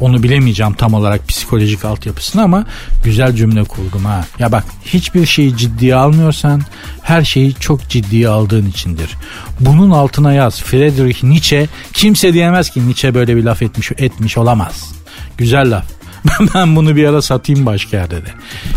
Onu 0.00 0.22
bilemeyeceğim 0.22 0.74
tam 0.74 0.94
olarak 0.94 1.28
psikolojik 1.28 1.84
altyapısını 1.84 2.42
ama 2.42 2.66
güzel 3.04 3.36
cümle 3.36 3.64
kurdum 3.64 4.04
ha. 4.04 4.24
Ya 4.38 4.52
bak 4.52 4.64
hiçbir 4.84 5.26
şeyi 5.26 5.56
ciddiye 5.56 5.94
almıyorsan 5.94 6.62
her 7.02 7.24
şeyi 7.24 7.54
çok 7.54 7.88
ciddiye 7.88 8.28
aldığın 8.28 8.66
içindir. 8.66 9.10
Bunun 9.60 9.90
altına 9.90 10.32
yaz 10.32 10.62
Friedrich 10.62 11.24
Nietzsche 11.24 11.68
kimse 11.92 12.32
diyemez 12.32 12.70
ki 12.70 12.86
Nietzsche 12.86 13.14
böyle 13.14 13.36
bir 13.36 13.44
laf 13.44 13.62
etmiş 13.62 13.92
etmiş 13.98 14.38
olamaz. 14.38 14.92
Güzel 15.38 15.70
laf. 15.70 16.01
Ben 16.54 16.76
bunu 16.76 16.96
bir 16.96 17.04
ara 17.04 17.22
satayım 17.22 17.66
başka 17.66 17.96
yerde 17.96 18.26
de. 18.26 18.28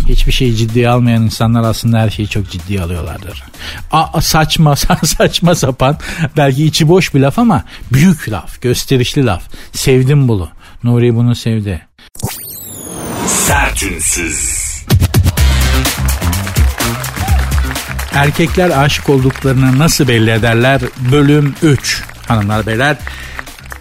Hiçbir 0.08 0.32
şeyi 0.32 0.56
ciddiye 0.56 0.90
almayan 0.90 1.24
insanlar 1.24 1.64
aslında 1.64 2.00
her 2.00 2.10
şeyi 2.10 2.28
çok 2.28 2.50
ciddiye 2.52 2.82
alıyorlardır. 2.82 3.44
A, 3.92 4.22
saçma 4.22 4.76
saçma 5.06 5.56
sapan 5.56 5.98
belki 6.38 6.66
içi 6.66 6.90
boş 6.90 7.14
bir 7.14 7.20
laf 7.20 7.40
ama 7.40 7.64
büyük 7.94 8.30
laf, 8.30 8.62
gösterişli 8.62 9.26
laf. 9.26 9.44
Sevdim 9.72 10.28
bunu. 10.28 10.50
Nuri 10.84 11.16
bunu 11.16 11.36
sevdi. 11.36 11.88
Sertünsüz. 13.28 14.66
Erkekler 18.14 18.70
aşık 18.70 19.10
olduklarını 19.10 19.80
nasıl 19.80 20.08
belli 20.08 20.32
ederler? 20.32 20.82
Bölüm 21.12 21.56
3. 21.64 22.04
Hanımlar 22.28 22.66
beyler. 22.66 22.98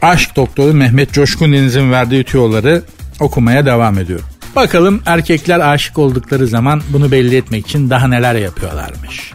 Aşk 0.03 0.37
doktoru 0.37 0.75
Mehmet 0.75 1.13
Coşkun 1.13 1.53
Deniz'in 1.53 1.93
verdiği 1.93 2.25
tüyoları 2.25 2.83
okumaya 3.21 3.67
devam 3.67 3.99
ediyorum. 3.99 4.27
Bakalım 4.57 5.03
erkekler 5.07 5.61
aşık 5.61 5.99
oldukları 5.99 6.47
zaman 6.47 6.83
bunu 6.89 7.13
belli 7.13 7.37
etmek 7.37 7.67
için 7.67 7.91
daha 7.91 8.09
neler 8.09 8.35
yapıyorlarmış. 8.35 9.33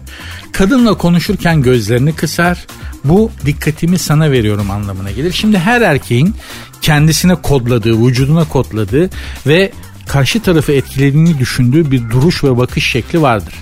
Kadınla 0.51 0.97
konuşurken 0.97 1.61
gözlerini 1.61 2.15
kısar. 2.15 2.65
Bu 3.03 3.31
dikkatimi 3.45 3.99
sana 3.99 4.31
veriyorum 4.31 4.71
anlamına 4.71 5.11
gelir. 5.11 5.31
Şimdi 5.31 5.59
her 5.59 5.81
erkeğin 5.81 6.35
kendisine 6.81 7.35
kodladığı, 7.35 8.05
vücuduna 8.05 8.45
kodladığı 8.45 9.09
ve 9.47 9.71
karşı 10.07 10.41
tarafı 10.41 10.71
etkilediğini 10.71 11.39
düşündüğü 11.39 11.91
bir 11.91 12.09
duruş 12.09 12.43
ve 12.43 12.57
bakış 12.57 12.87
şekli 12.91 13.21
vardır. 13.21 13.53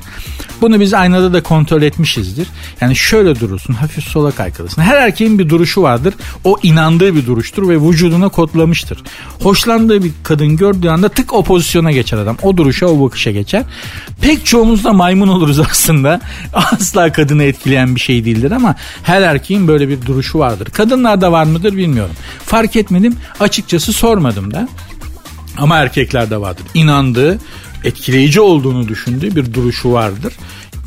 Bunu 0.61 0.79
biz 0.79 0.93
aynada 0.93 1.33
da 1.33 1.43
kontrol 1.43 1.81
etmişizdir. 1.81 2.47
Yani 2.81 2.95
şöyle 2.95 3.39
durursun 3.39 3.73
hafif 3.73 4.03
sola 4.03 4.31
kaykılısın. 4.31 4.81
Her 4.81 4.97
erkeğin 4.97 5.39
bir 5.39 5.49
duruşu 5.49 5.81
vardır. 5.81 6.13
O 6.43 6.57
inandığı 6.63 7.15
bir 7.15 7.25
duruştur 7.25 7.69
ve 7.69 7.81
vücuduna 7.81 8.29
kodlamıştır. 8.29 9.03
Hoşlandığı 9.43 10.03
bir 10.03 10.11
kadın 10.23 10.57
gördüğü 10.57 10.89
anda 10.89 11.09
tık 11.09 11.33
o 11.33 11.43
pozisyona 11.43 11.91
geçer 11.91 12.17
adam. 12.17 12.37
O 12.43 12.57
duruşa 12.57 12.85
o 12.85 13.05
bakışa 13.05 13.31
geçer. 13.31 13.63
Pek 14.21 14.45
çoğumuz 14.45 14.83
da 14.83 14.93
maymun 14.93 15.27
oluruz 15.27 15.59
aslında. 15.71 16.21
Asla 16.53 17.11
kadını 17.11 17.43
etkileyen 17.43 17.95
bir 17.95 17.99
şey 17.99 18.25
değildir 18.25 18.51
ama 18.51 18.75
her 19.03 19.21
erkeğin 19.21 19.67
böyle 19.67 19.89
bir 19.89 20.05
duruşu 20.05 20.39
vardır. 20.39 20.67
Kadınlarda 20.73 21.31
var 21.31 21.43
mıdır 21.43 21.77
bilmiyorum. 21.77 22.15
Fark 22.45 22.75
etmedim. 22.75 23.15
Açıkçası 23.39 23.93
sormadım 23.93 24.53
da. 24.53 24.67
Ama 25.57 25.77
erkeklerde 25.77 26.41
vardır. 26.41 26.65
İnandığı, 26.73 27.39
etkileyici 27.83 28.41
olduğunu 28.41 28.87
düşündüğü 28.87 29.35
bir 29.35 29.53
duruşu 29.53 29.91
vardır. 29.91 30.33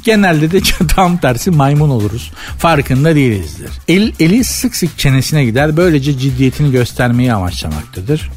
Genelde 0.05 0.51
de 0.51 0.61
tam 0.89 1.19
tersi 1.19 1.51
maymun 1.51 1.91
oluruz. 1.91 2.33
Farkında 2.59 3.15
değilizdir. 3.15 3.71
El, 3.89 4.13
eli 4.21 4.45
sık 4.45 4.77
sık 4.77 4.99
çenesine 4.99 5.45
gider. 5.45 5.77
Böylece 5.77 6.19
ciddiyetini 6.19 6.73
göstermeyi 6.73 7.33
amaçlamaktadır. 7.33 8.31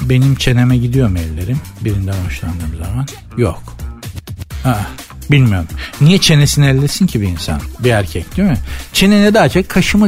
Benim 0.00 0.34
çeneme 0.34 0.76
gidiyor 0.76 1.08
mu 1.08 1.18
ellerim? 1.18 1.60
Birinden 1.80 2.14
hoşlandığım 2.26 2.76
zaman. 2.84 3.06
Yok. 3.36 3.62
Aa, 4.64 4.74
bilmiyorum. 5.30 5.68
Niye 6.00 6.18
çenesini 6.18 6.66
ellesin 6.66 7.06
ki 7.06 7.20
bir 7.20 7.28
insan? 7.28 7.60
Bir 7.78 7.90
erkek 7.90 8.36
değil 8.36 8.48
mi? 8.48 8.58
Çenene 8.92 9.34
daha 9.34 9.48
çok 9.48 9.64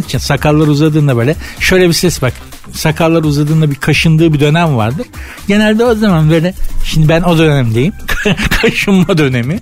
için. 0.06 0.18
Sakallar 0.18 0.66
uzadığında 0.66 1.16
böyle 1.16 1.36
şöyle 1.60 1.88
bir 1.88 1.92
ses 1.92 2.22
bak 2.22 2.32
sakallar 2.72 3.24
uzadığında 3.24 3.70
bir 3.70 3.74
kaşındığı 3.74 4.32
bir 4.32 4.40
dönem 4.40 4.76
vardır. 4.76 5.06
Genelde 5.48 5.84
o 5.84 5.94
zaman 5.94 6.30
böyle 6.30 6.54
şimdi 6.84 7.08
ben 7.08 7.22
o 7.22 7.38
dönemdeyim. 7.38 7.92
Kaşınma 8.62 9.18
dönemi. 9.18 9.60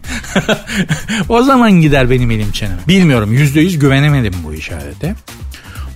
o 1.28 1.42
zaman 1.42 1.72
gider 1.72 2.10
benim 2.10 2.30
elim 2.30 2.52
çeneme. 2.52 2.80
Bilmiyorum 2.88 3.32
yüzde 3.32 3.60
yüz 3.60 3.78
güvenemedim 3.78 4.34
bu 4.44 4.54
işarete. 4.54 5.14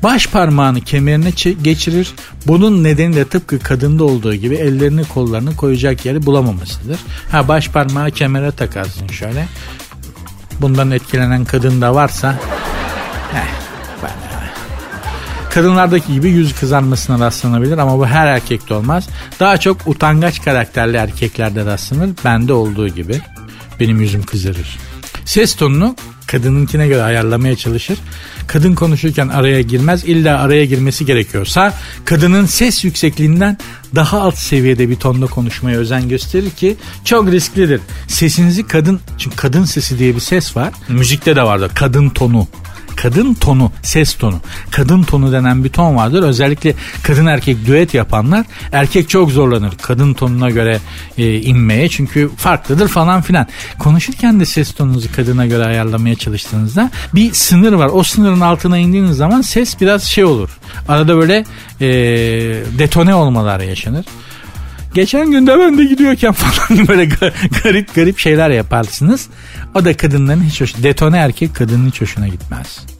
Baş 0.03 0.27
parmağını 0.27 0.81
kemerine 0.81 1.31
geçirir. 1.63 2.15
Bunun 2.47 2.85
nedeni 2.85 3.17
de 3.17 3.25
tıpkı 3.25 3.59
kadında 3.59 4.05
olduğu 4.05 4.35
gibi 4.35 4.55
ellerini 4.55 5.05
kollarını 5.05 5.57
koyacak 5.57 6.07
yeri 6.07 6.27
bulamamasıdır. 6.27 7.01
Ha 7.31 7.49
baş 7.49 7.69
parmağı 7.69 8.11
kemere 8.11 8.51
takarsın 8.51 9.09
şöyle. 9.09 9.47
Bundan 10.61 10.91
etkilenen 10.91 11.45
kadın 11.45 11.81
da 11.81 11.95
varsa 11.95 12.39
heh, 13.33 13.64
Kadınlardaki 15.55 16.13
gibi 16.13 16.29
yüz 16.29 16.55
kızarmasına 16.55 17.27
rastlanabilir 17.27 17.79
ama 17.79 17.99
bu 17.99 18.07
her 18.07 18.27
erkekte 18.27 18.75
olmaz. 18.75 19.09
Daha 19.41 19.57
çok 19.57 19.89
utangaç 19.89 20.43
karakterli 20.43 20.97
erkeklerde 20.97 21.65
rastlanır. 21.65 22.11
Bende 22.25 22.53
olduğu 22.53 22.89
gibi. 22.89 23.21
Benim 23.81 24.01
yüzüm 24.01 24.23
kızarır. 24.23 24.79
Ses 25.25 25.55
tonunu 25.55 25.97
kadınınkine 26.27 26.89
göre 26.89 27.03
ayarlamaya 27.03 27.57
çalışır. 27.57 27.99
Kadın 28.47 28.75
konuşurken 28.75 29.29
araya 29.29 29.61
girmez. 29.61 30.05
İlla 30.05 30.39
araya 30.39 30.65
girmesi 30.65 31.07
gerekiyorsa 31.07 31.75
kadının 32.05 32.47
ses 32.47 32.85
yüksekliğinden 32.85 33.59
daha 33.95 34.21
alt 34.21 34.39
seviyede 34.39 34.89
bir 34.89 34.97
tonda 34.97 35.27
konuşmaya 35.27 35.79
özen 35.79 36.09
gösterir 36.09 36.51
ki 36.51 36.77
çok 37.05 37.31
risklidir. 37.31 37.81
Sesinizi 38.09 38.67
kadın 38.67 39.01
çünkü 39.19 39.37
kadın 39.37 39.65
sesi 39.65 39.99
diye 39.99 40.15
bir 40.15 40.21
ses 40.21 40.57
var. 40.57 40.73
Müzikte 40.89 41.37
de 41.37 41.43
vardır 41.43 41.71
kadın 41.75 42.09
tonu 42.09 42.47
kadın 43.05 43.35
tonu, 43.35 43.73
ses 43.83 44.15
tonu. 44.15 44.41
Kadın 44.71 45.03
tonu 45.03 45.33
denen 45.33 45.65
bir 45.65 45.69
ton 45.69 45.97
vardır. 45.97 46.23
Özellikle 46.23 46.75
kadın 47.03 47.27
erkek 47.27 47.67
düet 47.67 47.95
yapanlar 47.95 48.47
erkek 48.73 49.09
çok 49.09 49.31
zorlanır 49.31 49.73
kadın 49.83 50.15
tonuna 50.15 50.51
göre 50.51 50.79
e, 51.19 51.41
inmeye. 51.41 51.89
Çünkü 51.89 52.31
farklıdır 52.37 52.89
falan 52.89 53.23
filan. 53.23 53.47
Konuşurken 53.79 54.41
de 54.41 54.45
ses 54.45 54.73
tonunuzu 54.73 55.13
kadına 55.17 55.47
göre 55.47 55.65
ayarlamaya 55.65 56.15
çalıştığınızda 56.15 56.91
bir 57.15 57.33
sınır 57.33 57.73
var. 57.73 57.91
O 57.93 58.03
sınırın 58.03 58.41
altına 58.41 58.79
indiğiniz 58.79 59.17
zaman 59.17 59.41
ses 59.41 59.81
biraz 59.81 60.03
şey 60.03 60.25
olur. 60.25 60.59
Arada 60.89 61.17
böyle 61.17 61.45
e, 61.81 61.89
detone 62.79 63.15
olmalar 63.15 63.61
yaşanır. 63.61 64.05
Geçen 64.95 65.31
günde 65.31 65.59
ben 65.59 65.79
de 65.79 65.85
gidiyorken 65.85 66.33
falan 66.37 66.89
böyle 66.89 67.05
garip 67.65 67.95
garip 67.95 68.19
şeyler 68.19 68.51
yaparsınız. 68.51 69.29
O 69.75 69.85
da 69.85 69.97
kadınların 69.97 70.45
hiç 70.45 70.61
hoş. 70.61 70.75
Detone 70.83 71.17
erkek 71.17 71.55
kadının 71.55 71.89
hiç 71.89 72.01
hoşuna 72.01 72.29
gitmez. 72.29 72.94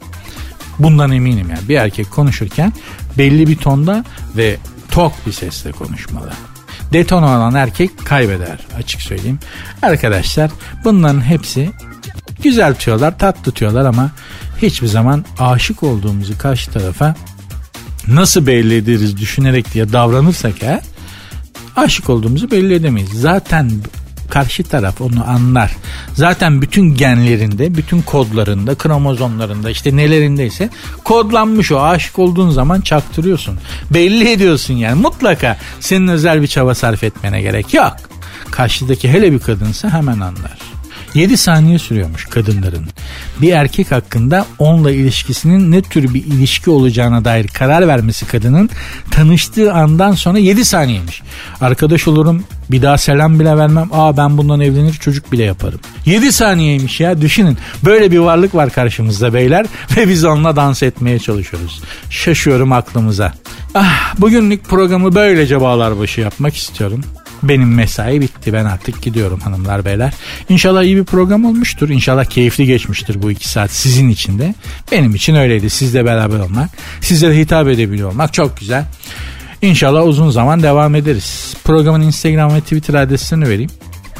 Bundan 0.79 1.11
eminim 1.11 1.49
yani. 1.49 1.69
Bir 1.69 1.75
erkek 1.75 2.11
konuşurken 2.11 2.73
belli 3.17 3.47
bir 3.47 3.55
tonda 3.55 4.05
ve 4.37 4.57
tok 4.91 5.13
bir 5.25 5.31
sesle 5.31 5.71
konuşmalı. 5.71 6.31
Deton 6.93 7.23
olan 7.23 7.55
erkek 7.55 8.05
kaybeder 8.05 8.59
açık 8.77 9.01
söyleyeyim. 9.01 9.39
Arkadaşlar 9.81 10.51
bunların 10.83 11.21
hepsi 11.21 11.71
güzel 12.43 12.73
tutuyorlar, 12.73 13.19
tat 13.19 13.43
tutuyorlar 13.43 13.85
ama 13.85 14.11
hiçbir 14.61 14.87
zaman 14.87 15.25
aşık 15.39 15.83
olduğumuzu 15.83 16.37
karşı 16.37 16.71
tarafa 16.71 17.15
nasıl 18.07 18.47
belli 18.47 18.75
ederiz 18.75 19.17
düşünerek 19.17 19.73
diye 19.73 19.93
davranırsak 19.93 20.63
eğer 20.63 20.81
aşık 21.75 22.09
olduğumuzu 22.09 22.51
belli 22.51 22.73
edemeyiz. 22.73 23.09
Zaten 23.13 23.71
karşı 24.29 24.63
taraf 24.63 25.01
onu 25.01 25.29
anlar. 25.29 25.75
Zaten 26.13 26.61
bütün 26.61 26.95
genlerinde, 26.95 27.75
bütün 27.75 28.01
kodlarında, 28.01 28.75
kromozomlarında 28.75 29.69
işte 29.69 29.95
nelerindeyse 29.95 30.69
kodlanmış 31.03 31.71
o. 31.71 31.81
Aşık 31.81 32.19
olduğun 32.19 32.49
zaman 32.49 32.81
çaktırıyorsun. 32.81 33.59
Belli 33.91 34.31
ediyorsun 34.31 34.73
yani. 34.73 35.01
Mutlaka 35.01 35.57
senin 35.79 36.07
özel 36.07 36.41
bir 36.41 36.47
çaba 36.47 36.75
sarf 36.75 37.03
etmene 37.03 37.41
gerek 37.41 37.73
yok. 37.73 37.95
Karşıdaki 38.51 39.09
hele 39.09 39.31
bir 39.31 39.39
kadınsa 39.39 39.93
hemen 39.93 40.19
anlar. 40.19 40.57
7 41.15 41.37
saniye 41.37 41.79
sürüyormuş 41.79 42.25
kadınların. 42.25 42.85
Bir 43.41 43.51
erkek 43.51 43.91
hakkında 43.91 44.45
onunla 44.59 44.91
ilişkisinin 44.91 45.71
ne 45.71 45.81
tür 45.81 46.13
bir 46.13 46.25
ilişki 46.25 46.69
olacağına 46.69 47.25
dair 47.25 47.47
karar 47.47 47.87
vermesi 47.87 48.27
kadının 48.27 48.69
tanıştığı 49.11 49.73
andan 49.73 50.11
sonra 50.11 50.37
7 50.37 50.65
saniyeymiş. 50.65 51.21
Arkadaş 51.61 52.07
olurum 52.07 52.43
bir 52.71 52.81
daha 52.81 52.97
selam 52.97 53.39
bile 53.39 53.57
vermem. 53.57 53.89
Aa 53.91 54.17
ben 54.17 54.37
bundan 54.37 54.59
evlenir 54.59 54.93
çocuk 54.93 55.31
bile 55.31 55.43
yaparım. 55.43 55.79
7 56.05 56.31
saniyeymiş 56.31 56.99
ya 56.99 57.21
düşünün. 57.21 57.57
Böyle 57.85 58.11
bir 58.11 58.19
varlık 58.19 58.55
var 58.55 58.69
karşımızda 58.69 59.33
beyler 59.33 59.65
ve 59.97 60.09
biz 60.09 60.25
onunla 60.25 60.55
dans 60.55 60.83
etmeye 60.83 61.19
çalışıyoruz. 61.19 61.81
Şaşıyorum 62.09 62.71
aklımıza. 62.71 63.33
Ah 63.75 64.15
bugünlük 64.17 64.63
programı 64.63 65.15
böylece 65.15 65.61
bağlar 65.61 65.99
başı 65.99 66.21
yapmak 66.21 66.55
istiyorum. 66.55 67.01
Benim 67.43 67.73
mesai 67.73 68.21
bitti. 68.21 68.53
Ben 68.53 68.65
artık 68.65 69.01
gidiyorum 69.01 69.39
hanımlar 69.39 69.85
beyler. 69.85 70.13
İnşallah 70.49 70.83
iyi 70.83 70.97
bir 70.97 71.03
program 71.03 71.45
olmuştur. 71.45 71.89
İnşallah 71.89 72.25
keyifli 72.25 72.65
geçmiştir 72.65 73.21
bu 73.21 73.31
iki 73.31 73.49
saat 73.49 73.71
sizin 73.71 74.09
için 74.09 74.39
de. 74.39 74.55
Benim 74.91 75.15
için 75.15 75.35
öyleydi. 75.35 75.69
Sizle 75.69 76.05
beraber 76.05 76.39
olmak. 76.39 76.69
Sizlere 77.01 77.37
hitap 77.37 77.67
edebiliyor 77.67 78.11
olmak 78.11 78.33
çok 78.33 78.57
güzel. 78.57 78.85
İnşallah 79.65 80.07
uzun 80.07 80.29
zaman 80.29 80.63
devam 80.63 80.95
ederiz. 80.95 81.55
Programın 81.63 82.01
Instagram 82.01 82.55
ve 82.55 82.61
Twitter 82.61 82.93
adreslerini 82.93 83.49
vereyim. 83.49 83.69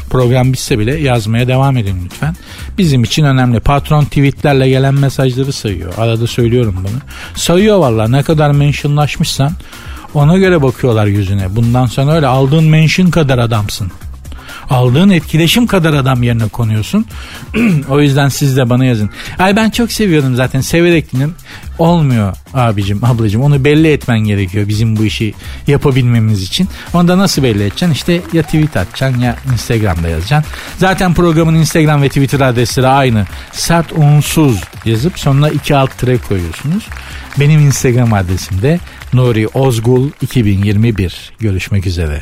Program 0.09 0.53
bitse 0.53 0.79
bile 0.79 0.95
yazmaya 0.95 1.47
devam 1.47 1.77
edin 1.77 2.01
lütfen. 2.05 2.35
Bizim 2.77 3.03
için 3.03 3.23
önemli. 3.23 3.59
Patron 3.59 4.05
tweetlerle 4.05 4.69
gelen 4.69 4.93
mesajları 4.93 5.53
sayıyor. 5.53 5.93
Arada 5.97 6.27
söylüyorum 6.27 6.75
bunu. 6.79 6.97
Sayıyor 7.35 7.77
valla 7.77 8.07
ne 8.07 8.23
kadar 8.23 8.51
mentionlaşmışsan 8.51 9.51
ona 10.13 10.37
göre 10.37 10.61
bakıyorlar 10.61 11.05
yüzüne. 11.05 11.55
Bundan 11.55 11.85
sonra 11.85 12.11
öyle 12.11 12.27
aldığın 12.27 12.63
mention 12.63 13.09
kadar 13.09 13.37
adamsın 13.37 13.91
aldığın 14.69 15.09
etkileşim 15.09 15.67
kadar 15.67 15.93
adam 15.93 16.23
yerine 16.23 16.47
konuyorsun. 16.47 17.05
o 17.89 18.01
yüzden 18.01 18.29
siz 18.29 18.57
de 18.57 18.69
bana 18.69 18.85
yazın. 18.85 19.09
Ay 19.39 19.55
ben 19.55 19.69
çok 19.69 19.91
seviyorum 19.91 20.35
zaten 20.35 20.61
severek 20.61 21.13
dinledim. 21.13 21.35
Olmuyor 21.77 22.35
abicim 22.53 23.03
ablacım 23.03 23.41
onu 23.41 23.65
belli 23.65 23.91
etmen 23.91 24.19
gerekiyor 24.19 24.67
bizim 24.67 24.97
bu 24.97 25.05
işi 25.05 25.33
yapabilmemiz 25.67 26.43
için. 26.43 26.67
Onu 26.93 27.07
da 27.07 27.17
nasıl 27.17 27.43
belli 27.43 27.61
edeceksin? 27.61 27.91
İşte 27.91 28.21
ya 28.33 28.43
tweet 28.43 28.77
atacaksın 28.77 29.21
ya 29.21 29.35
Instagram'da 29.53 30.07
yazacaksın. 30.09 30.51
Zaten 30.77 31.13
programın 31.13 31.55
Instagram 31.55 32.01
ve 32.01 32.07
Twitter 32.07 32.39
adresleri 32.39 32.87
aynı. 32.87 33.25
Sert 33.51 33.93
unsuz 33.93 34.63
yazıp 34.85 35.19
sonuna 35.19 35.49
iki 35.49 35.75
alt 35.75 35.97
tire 35.97 36.17
koyuyorsunuz. 36.17 36.87
Benim 37.39 37.59
Instagram 37.59 38.13
adresim 38.13 38.61
de 38.61 38.79
Nuri 39.13 39.47
Ozgul 39.47 40.09
2021. 40.21 41.31
Görüşmek 41.39 41.87
üzere. 41.87 42.21